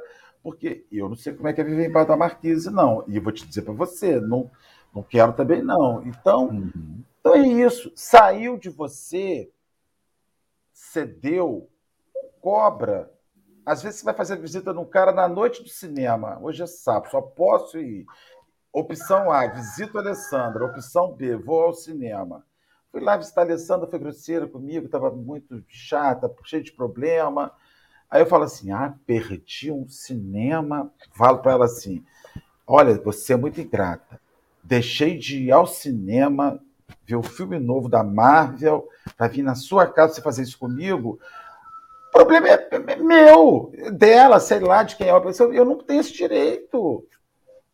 porque 0.47 0.85
eu 0.89 1.09
não 1.09 1.15
sei 1.17 1.33
como 1.33 1.49
é 1.49 1.51
que 1.51 1.59
é 1.59 1.63
viver 1.65 1.89
embaixo 1.89 2.07
da 2.07 2.15
marquise, 2.15 2.71
não. 2.71 3.03
E 3.05 3.19
vou 3.19 3.33
te 3.33 3.45
dizer 3.45 3.63
para 3.63 3.73
você, 3.73 4.17
não, 4.17 4.49
não 4.95 5.03
quero 5.03 5.33
também, 5.33 5.61
não. 5.61 6.01
Então, 6.03 6.47
uhum. 6.47 7.03
então 7.19 7.35
é 7.35 7.45
isso. 7.45 7.91
Saiu 7.93 8.57
de 8.57 8.69
você, 8.69 9.51
cedeu, 10.71 11.69
cobra. 12.39 13.11
Às 13.65 13.83
vezes 13.83 13.99
você 13.99 14.05
vai 14.05 14.13
fazer 14.13 14.37
visita 14.37 14.71
num 14.71 14.85
cara 14.85 15.11
na 15.11 15.27
noite 15.27 15.61
do 15.61 15.67
cinema. 15.67 16.39
Hoje 16.41 16.63
é 16.63 16.65
sábado, 16.65 17.11
só 17.11 17.19
posso 17.19 17.77
ir. 17.77 18.05
Opção 18.71 19.29
A, 19.29 19.47
visito 19.47 19.97
a 19.97 20.01
Alessandra. 20.01 20.63
Opção 20.63 21.11
B, 21.11 21.35
vou 21.35 21.61
ao 21.61 21.73
cinema. 21.73 22.45
Fui 22.89 23.01
lá 23.01 23.17
visitar 23.17 23.41
a 23.41 23.43
Alessandra, 23.43 23.85
foi 23.85 23.99
grosseira 23.99 24.47
comigo, 24.47 24.85
estava 24.85 25.11
muito 25.11 25.61
chata, 25.67 26.33
cheia 26.45 26.63
de 26.63 26.71
problema. 26.71 27.51
Aí 28.09 28.21
eu 28.21 28.25
falo 28.25 28.43
assim: 28.43 28.71
ah, 28.71 28.93
perdi 29.05 29.71
um 29.71 29.87
cinema. 29.87 30.91
Falo 31.13 31.39
para 31.39 31.53
ela 31.53 31.65
assim: 31.65 32.03
olha, 32.65 32.97
você 33.01 33.33
é 33.33 33.37
muito 33.37 33.59
ingrata. 33.61 34.19
Deixei 34.63 35.17
de 35.17 35.43
ir 35.43 35.51
ao 35.51 35.65
cinema 35.65 36.59
ver 37.05 37.15
o 37.15 37.23
filme 37.23 37.57
novo 37.59 37.89
da 37.89 38.03
Marvel 38.03 38.87
para 39.17 39.27
vir 39.27 39.41
na 39.41 39.55
sua 39.55 39.87
casa 39.87 40.13
você 40.13 40.21
fazer 40.21 40.43
isso 40.43 40.57
comigo. 40.57 41.19
O 42.09 42.11
problema 42.11 42.47
é, 42.49 42.67
é 42.71 42.95
meu, 42.95 43.71
dela, 43.93 44.39
sei 44.39 44.59
lá 44.59 44.83
de 44.83 44.95
quem 44.95 45.07
é 45.07 45.11
a 45.11 45.21
pessoa. 45.21 45.53
Eu 45.53 45.65
não 45.65 45.77
tenho 45.77 46.01
esse 46.01 46.13
direito. 46.13 47.05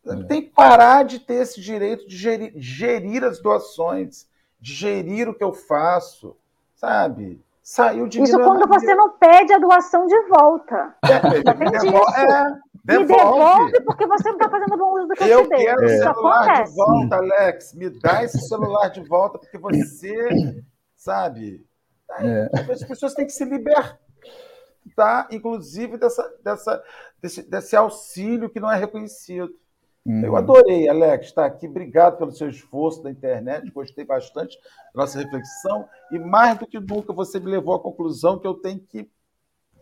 É. 0.06 0.22
Tem 0.24 0.42
que 0.42 0.50
parar 0.50 1.04
de 1.04 1.18
ter 1.18 1.42
esse 1.42 1.60
direito 1.60 2.06
de 2.06 2.16
gerir, 2.16 2.52
gerir 2.56 3.24
as 3.24 3.40
doações, 3.40 4.28
de 4.60 4.72
gerir 4.72 5.28
o 5.28 5.34
que 5.34 5.42
eu 5.42 5.52
faço, 5.52 6.36
sabe? 6.74 7.40
Saiu 7.64 8.06
de 8.06 8.20
Isso 8.20 8.38
quando 8.38 8.68
você 8.68 8.94
não 8.94 9.16
pede 9.16 9.54
a 9.54 9.58
doação 9.58 10.06
de 10.06 10.20
volta. 10.28 10.94
É, 11.02 11.42
Já 11.42 11.54
tem 11.54 11.70
disso. 11.70 11.86
É, 11.86 12.60
devolve. 12.84 12.98
Me 12.98 13.06
devolve 13.06 13.84
porque 13.86 14.06
você 14.06 14.28
não 14.28 14.36
está 14.36 14.50
fazendo 14.50 14.76
bom 14.76 14.92
uso 14.98 15.08
do 15.08 15.14
que 15.14 15.24
eu, 15.24 15.28
eu 15.28 15.42
te 15.44 15.48
dei. 15.48 15.64
quero 15.64 15.82
o 15.82 15.88
celular 15.88 16.42
acontece. 16.42 16.72
de 16.72 16.76
volta, 16.76 17.16
Alex. 17.16 17.74
Me 17.74 17.88
dá 17.88 18.22
esse 18.22 18.38
celular 18.46 18.88
de 18.88 19.00
volta 19.08 19.38
porque 19.38 19.56
você, 19.56 20.28
sabe? 20.94 21.66
É. 22.18 22.50
As 22.70 22.84
pessoas 22.84 23.14
têm 23.14 23.24
que 23.24 23.32
se 23.32 23.46
libertar, 23.46 23.96
inclusive, 25.30 25.96
dessa, 25.96 26.30
dessa, 26.44 26.84
desse, 27.22 27.42
desse 27.48 27.74
auxílio 27.74 28.50
que 28.50 28.60
não 28.60 28.70
é 28.70 28.76
reconhecido. 28.76 29.50
Uhum. 30.06 30.22
Eu 30.22 30.36
adorei, 30.36 30.88
Alex, 30.88 31.26
estar 31.26 31.46
aqui. 31.46 31.66
Obrigado 31.66 32.18
pelo 32.18 32.30
seu 32.30 32.48
esforço 32.48 33.02
da 33.02 33.10
internet. 33.10 33.70
Gostei 33.70 34.04
bastante 34.04 34.58
da 34.94 35.02
nossa 35.02 35.18
reflexão. 35.18 35.88
E 36.12 36.18
mais 36.18 36.58
do 36.58 36.66
que 36.66 36.78
nunca, 36.78 37.12
você 37.12 37.40
me 37.40 37.50
levou 37.50 37.74
à 37.74 37.80
conclusão 37.80 38.38
que 38.38 38.46
eu 38.46 38.54
tenho 38.54 38.80
que. 38.80 39.08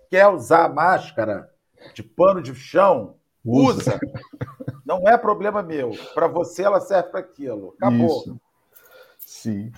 Quer 0.08 0.28
usar 0.28 0.72
máscara 0.72 1.50
de 1.94 2.02
pano 2.02 2.42
de 2.42 2.54
chão? 2.54 3.16
Usa. 3.44 3.98
Não 4.86 5.08
é 5.08 5.16
problema 5.18 5.62
meu. 5.62 5.90
Para 6.14 6.28
você, 6.28 6.62
ela 6.62 6.80
serve 6.80 7.08
para 7.10 7.20
aquilo. 7.20 7.74
Acabou. 7.78 8.06
Isso. 8.06 8.40
Sim. 9.18 9.72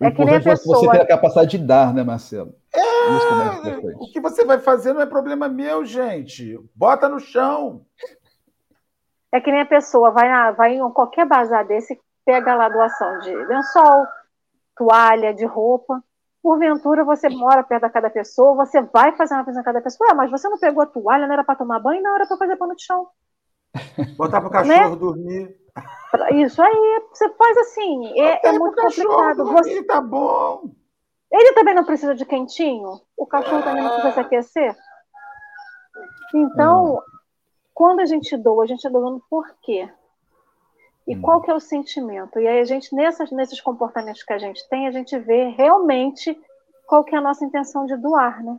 É 0.00 0.10
que 0.10 0.24
nem 0.24 0.36
a 0.36 0.40
pessoa... 0.40 0.78
você 0.78 0.90
ter 0.90 1.00
a 1.02 1.06
capacidade 1.06 1.58
de 1.58 1.64
dar, 1.64 1.92
né, 1.92 2.02
Marcelo? 2.02 2.54
É, 2.74 2.80
é 2.80 3.76
o 3.96 4.10
que 4.10 4.20
você 4.20 4.44
vai 4.44 4.58
fazer 4.58 4.92
não 4.92 5.00
é 5.00 5.06
problema 5.06 5.48
meu, 5.48 5.84
gente. 5.84 6.58
Bota 6.74 7.08
no 7.08 7.20
chão. 7.20 7.84
É 9.32 9.40
que 9.40 9.50
nem 9.50 9.62
a 9.62 9.66
pessoa 9.66 10.10
vai, 10.10 10.28
na, 10.28 10.50
vai 10.50 10.74
em 10.74 10.90
qualquer 10.92 11.26
bazar 11.26 11.66
desse, 11.66 11.98
pega 12.24 12.54
lá 12.54 12.68
doação 12.68 13.18
de 13.20 13.34
lençol, 13.34 14.06
toalha, 14.76 15.32
de 15.32 15.46
roupa. 15.46 16.02
Porventura, 16.42 17.04
você 17.04 17.28
mora 17.28 17.62
perto 17.62 17.82
da 17.82 17.90
cada 17.90 18.10
pessoa, 18.10 18.54
você 18.54 18.82
vai 18.82 19.16
fazer 19.16 19.34
uma 19.34 19.44
coisa 19.44 19.60
a 19.60 19.64
cada 19.64 19.80
pessoa. 19.80 20.10
Ué, 20.10 20.14
mas 20.14 20.30
você 20.30 20.48
não 20.48 20.58
pegou 20.58 20.82
a 20.82 20.86
toalha, 20.86 21.26
não 21.26 21.34
era 21.34 21.44
para 21.44 21.56
tomar 21.56 21.78
banho, 21.78 22.02
não 22.02 22.14
era 22.14 22.26
para 22.26 22.36
fazer 22.36 22.56
pano 22.56 22.74
de 22.74 22.84
chão. 22.84 23.08
Botar 24.16 24.40
para 24.40 24.48
o 24.48 24.52
cachorro 24.52 24.90
né? 24.90 24.96
dormir. 24.96 25.56
Isso 26.32 26.60
aí, 26.60 27.02
você 27.10 27.28
faz 27.30 27.56
assim, 27.58 28.20
é, 28.20 28.48
é 28.48 28.58
muito 28.58 28.76
complicado. 28.76 29.44
Você 29.46 29.82
tá 29.84 30.00
bom. 30.00 30.70
Ele 31.32 31.52
também 31.54 31.74
não 31.74 31.84
precisa 31.84 32.14
de 32.14 32.26
quentinho? 32.26 33.00
O 33.16 33.26
cachorro 33.26 33.62
também 33.62 33.82
não 33.82 33.92
precisa 33.92 34.12
se 34.12 34.20
aquecer? 34.20 34.76
Então. 36.34 37.00
Quando 37.74 38.00
a 38.00 38.06
gente 38.06 38.36
doa, 38.36 38.64
a 38.64 38.66
gente 38.66 38.78
está 38.78 38.90
doando 38.90 39.22
por 39.28 39.46
quê? 39.62 39.88
E 41.06 41.16
hum. 41.16 41.22
qual 41.22 41.40
que 41.40 41.50
é 41.50 41.54
o 41.54 41.60
sentimento? 41.60 42.38
E 42.38 42.46
aí 42.46 42.60
a 42.60 42.64
gente, 42.64 42.94
nessas, 42.94 43.30
nesses 43.30 43.60
comportamentos 43.60 44.22
que 44.22 44.32
a 44.32 44.38
gente 44.38 44.66
tem, 44.68 44.86
a 44.86 44.90
gente 44.90 45.18
vê 45.18 45.48
realmente 45.48 46.38
qual 46.86 47.04
que 47.04 47.14
é 47.14 47.18
a 47.18 47.22
nossa 47.22 47.44
intenção 47.44 47.86
de 47.86 47.96
doar, 47.96 48.42
né? 48.42 48.58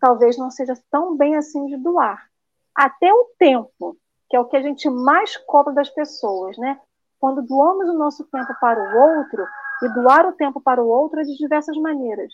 Talvez 0.00 0.36
não 0.36 0.50
seja 0.50 0.74
tão 0.90 1.16
bem 1.16 1.36
assim 1.36 1.66
de 1.66 1.76
doar. 1.76 2.28
Até 2.74 3.12
o 3.12 3.30
tempo, 3.38 3.96
que 4.28 4.36
é 4.36 4.40
o 4.40 4.44
que 4.46 4.56
a 4.56 4.62
gente 4.62 4.88
mais 4.88 5.36
cobra 5.36 5.72
das 5.72 5.90
pessoas, 5.90 6.56
né? 6.58 6.80
Quando 7.18 7.42
doamos 7.42 7.88
o 7.88 7.98
nosso 7.98 8.24
tempo 8.24 8.52
para 8.60 8.80
o 8.80 9.18
outro, 9.18 9.46
e 9.82 9.88
doar 9.88 10.26
o 10.26 10.32
tempo 10.32 10.60
para 10.60 10.82
o 10.82 10.88
outro 10.88 11.20
é 11.20 11.24
de 11.24 11.36
diversas 11.36 11.76
maneiras. 11.76 12.32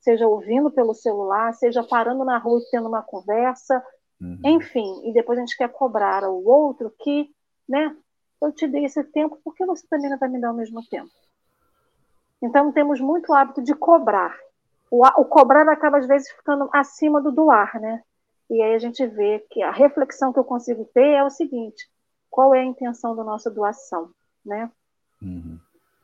Seja 0.00 0.26
ouvindo 0.26 0.70
pelo 0.70 0.94
celular, 0.94 1.52
seja 1.54 1.82
parando 1.82 2.24
na 2.24 2.38
rua 2.38 2.60
e 2.60 2.70
tendo 2.70 2.88
uma 2.88 3.02
conversa, 3.02 3.84
Uhum. 4.20 4.40
Enfim, 4.44 5.08
e 5.08 5.12
depois 5.12 5.38
a 5.38 5.42
gente 5.42 5.56
quer 5.56 5.68
cobrar 5.68 6.24
ao 6.24 6.42
outro 6.44 6.92
que, 6.98 7.30
né, 7.68 7.94
eu 8.42 8.52
te 8.52 8.66
dei 8.66 8.84
esse 8.84 9.02
tempo, 9.04 9.38
porque 9.44 9.64
você 9.64 9.86
também 9.88 10.10
não 10.10 10.18
vai 10.18 10.28
me 10.28 10.40
dar 10.40 10.52
o 10.52 10.56
mesmo 10.56 10.84
tempo? 10.88 11.10
Então 12.42 12.72
temos 12.72 13.00
muito 13.00 13.32
hábito 13.32 13.62
de 13.62 13.74
cobrar. 13.74 14.36
O, 14.90 15.04
o 15.04 15.24
cobrar 15.24 15.68
acaba 15.68 15.98
às 15.98 16.06
vezes 16.06 16.30
ficando 16.30 16.68
acima 16.72 17.20
do 17.20 17.32
doar, 17.32 17.80
né? 17.80 18.02
E 18.50 18.62
aí 18.62 18.74
a 18.74 18.78
gente 18.78 19.06
vê 19.06 19.44
que 19.50 19.62
a 19.62 19.70
reflexão 19.70 20.32
que 20.32 20.38
eu 20.38 20.44
consigo 20.44 20.84
ter 20.94 21.14
é 21.14 21.24
o 21.24 21.30
seguinte: 21.30 21.88
qual 22.30 22.54
é 22.54 22.60
a 22.60 22.64
intenção 22.64 23.14
da 23.14 23.22
nossa 23.22 23.50
doação, 23.50 24.10
né? 24.44 24.70
Uhum. 25.20 25.58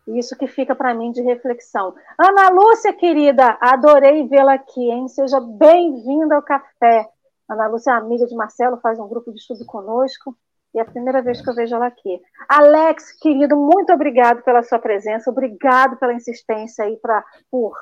Isso 0.06 0.36
que 0.36 0.46
fica 0.46 0.74
para 0.74 0.92
mim 0.92 1.12
de 1.12 1.22
reflexão. 1.22 1.94
Ana 2.18 2.50
Lúcia, 2.50 2.92
querida, 2.92 3.56
adorei 3.58 4.28
vê-la 4.28 4.54
aqui, 4.54 4.90
hein? 4.90 5.08
Seja 5.08 5.40
bem-vinda 5.40 6.34
ao 6.34 6.42
café. 6.42 7.08
Ana 7.48 7.66
Lúcia 7.66 7.92
é 7.92 7.94
amiga 7.94 8.26
de 8.26 8.34
Marcelo, 8.34 8.80
faz 8.80 8.98
um 8.98 9.08
grupo 9.08 9.30
de 9.30 9.38
estudo 9.38 9.64
conosco. 9.66 10.36
E 10.74 10.78
é 10.78 10.82
a 10.82 10.84
primeira 10.84 11.22
vez 11.22 11.40
que 11.40 11.48
eu 11.48 11.54
vejo 11.54 11.76
ela 11.76 11.86
aqui. 11.86 12.20
Alex, 12.48 13.12
querido, 13.20 13.56
muito 13.56 13.92
obrigado 13.92 14.42
pela 14.42 14.62
sua 14.62 14.78
presença, 14.78 15.30
obrigado 15.30 15.96
pela 15.96 16.12
insistência 16.12 16.84
aí 16.84 16.96
pra, 16.96 17.24
por 17.48 17.76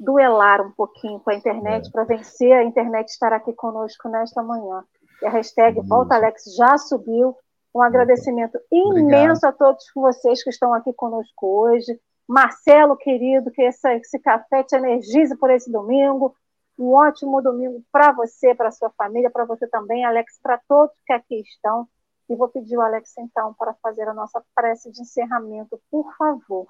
duelar 0.00 0.60
um 0.60 0.72
pouquinho 0.72 1.20
com 1.20 1.30
a 1.30 1.34
internet, 1.34 1.86
é. 1.86 1.90
para 1.90 2.04
vencer 2.04 2.52
a 2.52 2.64
internet 2.64 3.08
estar 3.08 3.32
aqui 3.32 3.52
conosco 3.52 4.08
nesta 4.08 4.42
manhã. 4.42 4.82
E 5.22 5.26
a 5.26 5.30
hashtag 5.30 5.80
Volta 5.86 6.16
Alex 6.16 6.54
já 6.56 6.76
subiu. 6.76 7.36
Um 7.74 7.82
agradecimento 7.82 8.58
imenso 8.72 9.44
Obrigado. 9.44 9.44
a 9.44 9.52
todos 9.52 9.84
vocês 9.94 10.42
que 10.42 10.48
estão 10.48 10.72
aqui 10.72 10.94
conosco 10.94 11.46
hoje. 11.46 12.00
Marcelo, 12.26 12.96
querido, 12.96 13.50
que 13.50 13.62
esse, 13.62 13.88
esse 13.96 14.18
café 14.18 14.62
te 14.64 14.74
energize 14.74 15.36
por 15.36 15.50
esse 15.50 15.70
domingo. 15.70 16.34
Um 16.78 16.92
ótimo 16.92 17.40
domingo 17.40 17.82
para 17.90 18.12
você, 18.12 18.54
para 18.54 18.70
sua 18.70 18.90
família, 18.90 19.30
para 19.30 19.44
você 19.44 19.66
também, 19.66 20.04
Alex, 20.04 20.38
para 20.42 20.60
todos 20.68 20.94
que 21.06 21.12
aqui 21.12 21.40
estão. 21.40 21.88
E 22.28 22.34
vou 22.34 22.48
pedir 22.48 22.76
o 22.76 22.80
Alex, 22.80 23.16
então, 23.18 23.54
para 23.54 23.72
fazer 23.74 24.08
a 24.08 24.14
nossa 24.14 24.42
prece 24.54 24.90
de 24.90 25.00
encerramento, 25.00 25.80
por 25.90 26.14
favor. 26.16 26.66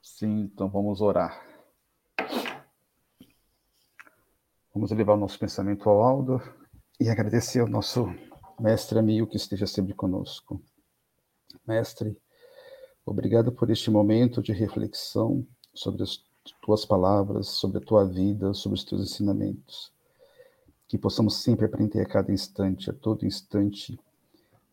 Sim, 0.00 0.42
então 0.42 0.68
vamos 0.68 1.00
orar. 1.00 1.44
Vamos 4.72 4.92
elevar 4.92 5.16
o 5.16 5.20
nosso 5.20 5.38
pensamento 5.38 5.88
ao 5.90 6.02
Aldo 6.02 6.40
e 7.00 7.08
agradecer 7.08 7.60
ao 7.60 7.66
nosso 7.66 8.06
mestre 8.60 8.98
amigo 8.98 9.26
que 9.26 9.36
esteja 9.36 9.66
sempre 9.66 9.94
conosco. 9.94 10.62
Mestre, 11.66 12.16
obrigado 13.04 13.52
por 13.52 13.70
este 13.70 13.90
momento 13.90 14.40
de 14.40 14.52
reflexão 14.52 15.46
sobre 15.74 16.02
as 16.02 16.16
tuas 16.62 16.84
palavras, 16.84 17.48
sobre 17.48 17.78
a 17.78 17.80
tua 17.80 18.04
vida, 18.04 18.52
sobre 18.54 18.78
os 18.78 18.84
teus 18.84 19.02
ensinamentos. 19.02 19.92
Que 20.86 20.98
possamos 20.98 21.36
sempre 21.36 21.66
aprender 21.66 22.00
a 22.00 22.06
cada 22.06 22.32
instante, 22.32 22.90
a 22.90 22.92
todo 22.92 23.26
instante, 23.26 23.98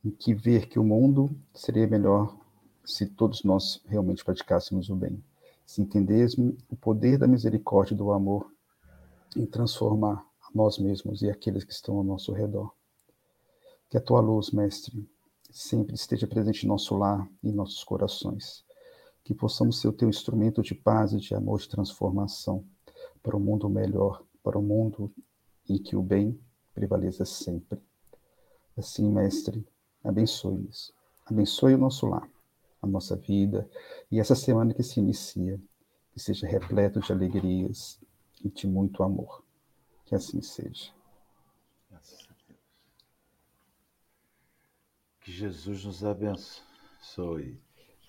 em 0.04 0.12
que 0.12 0.34
ver 0.34 0.68
que 0.68 0.78
o 0.78 0.84
mundo 0.84 1.30
seria 1.54 1.88
melhor 1.88 2.36
se 2.84 3.08
todos 3.08 3.44
nós 3.44 3.82
realmente 3.88 4.24
praticássemos 4.24 4.90
o 4.90 4.96
bem. 4.96 5.24
Se 5.66 5.82
entendêssemos 5.82 6.56
o 6.70 6.76
poder 6.76 7.18
da 7.18 7.28
misericórdia 7.28 7.94
e 7.94 7.98
do 7.98 8.12
amor 8.12 8.52
em 9.36 9.46
transformar 9.46 10.26
a 10.42 10.50
nós 10.54 10.78
mesmos 10.78 11.22
e 11.22 11.30
aqueles 11.30 11.64
que 11.64 11.74
estão 11.74 11.98
ao 11.98 12.04
nosso 12.04 12.34
redor. 12.34 12.72
Que 13.90 13.98
a 13.98 14.02
tua 14.02 14.20
luz, 14.20 14.52
Mestre, 14.52 15.08
sempre 15.50 15.96
esteja 15.96 16.28
presente 16.28 16.66
em 16.66 16.70
nosso 16.70 16.96
lar 16.98 17.30
e 17.42 17.50
em 17.50 17.54
nossos 17.54 17.84
corações. 17.84 18.64
Que 19.24 19.34
possamos 19.34 19.80
ser 19.80 19.88
o 19.88 19.94
teu 19.94 20.10
instrumento 20.10 20.62
de 20.62 20.76
paz 20.76 21.14
e 21.14 21.18
de 21.18 21.34
amor, 21.34 21.60
de 21.60 21.70
transformação 21.70 22.66
para 23.22 23.38
um 23.38 23.40
mundo 23.40 23.70
melhor, 23.70 24.24
para 24.44 24.60
um 24.60 24.62
mundo 24.62 25.12
em 25.68 25.78
que 25.78 25.96
o 25.96 26.02
bem 26.02 26.38
prevaleça 26.74 27.24
sempre. 27.24 27.80
Assim, 28.78 29.10
Mestre, 29.10 29.66
abençoe-nos. 30.04 30.94
Abençoe 31.26 31.76
o 31.76 31.78
nosso 31.78 32.06
lar, 32.06 32.30
a 32.82 32.88
nossa 32.88 33.16
vida 33.16 33.70
e 34.12 34.20
essa 34.20 34.36
semana 34.36 34.74
que 34.74 34.84
se 34.84 35.00
inicia, 35.00 35.60
que 36.12 36.20
seja 36.20 36.46
repleto 36.46 37.00
de 37.00 37.12
alegrias 37.12 38.00
e 38.44 38.50
de 38.50 38.68
muito 38.68 39.04
amor. 39.04 39.44
Que 40.06 40.16
assim 40.16 40.42
seja. 40.42 40.92
Que 45.22 45.32
Jesus 45.32 45.86
nos 45.86 46.04
abençoe. 46.04 47.58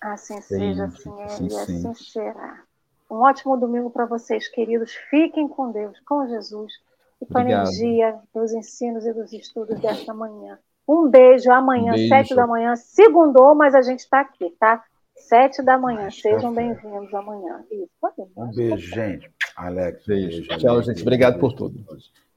Assim 0.05 0.39
seja, 0.39 0.85
assim 0.85 1.09
é, 1.19 1.25
e 1.41 1.55
assim 1.57 1.93
será. 1.95 2.61
Um 3.09 3.15
ótimo 3.15 3.57
domingo 3.57 3.89
para 3.89 4.05
vocês, 4.05 4.47
queridos. 4.47 4.93
Fiquem 5.09 5.47
com 5.47 5.71
Deus, 5.71 5.99
com 6.01 6.27
Jesus 6.27 6.73
e 7.19 7.25
com 7.25 7.39
a 7.39 7.41
energia 7.41 8.15
dos 8.31 8.53
ensinos 8.53 9.03
e 9.03 9.11
dos 9.11 9.33
estudos 9.33 9.79
desta 9.79 10.13
manhã. 10.13 10.59
Um 10.87 11.09
beijo 11.09 11.51
amanhã, 11.51 11.93
um 11.93 11.95
beijo. 11.95 12.09
sete 12.09 12.35
da 12.35 12.45
manhã. 12.45 12.75
Segundou, 12.75 13.55
mas 13.55 13.73
a 13.73 13.81
gente 13.81 14.01
está 14.01 14.19
aqui, 14.21 14.51
tá? 14.59 14.83
Sete 15.15 15.63
da 15.63 15.75
manhã. 15.75 16.11
Sejam 16.11 16.53
bem-vindos 16.53 17.11
amanhã. 17.11 17.63
Isso, 17.71 17.89
um 18.37 18.51
beijo, 18.51 18.95
gente. 18.95 19.31
Alex. 19.55 20.05
Beijo. 20.05 20.47
beijo 20.47 20.57
Tchau, 20.59 20.83
gente. 20.83 21.01
Obrigado 21.01 21.39
por 21.39 21.53
tudo. 21.53 21.83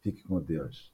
Fique 0.01 0.23
com 0.23 0.41
Deus. 0.41 0.91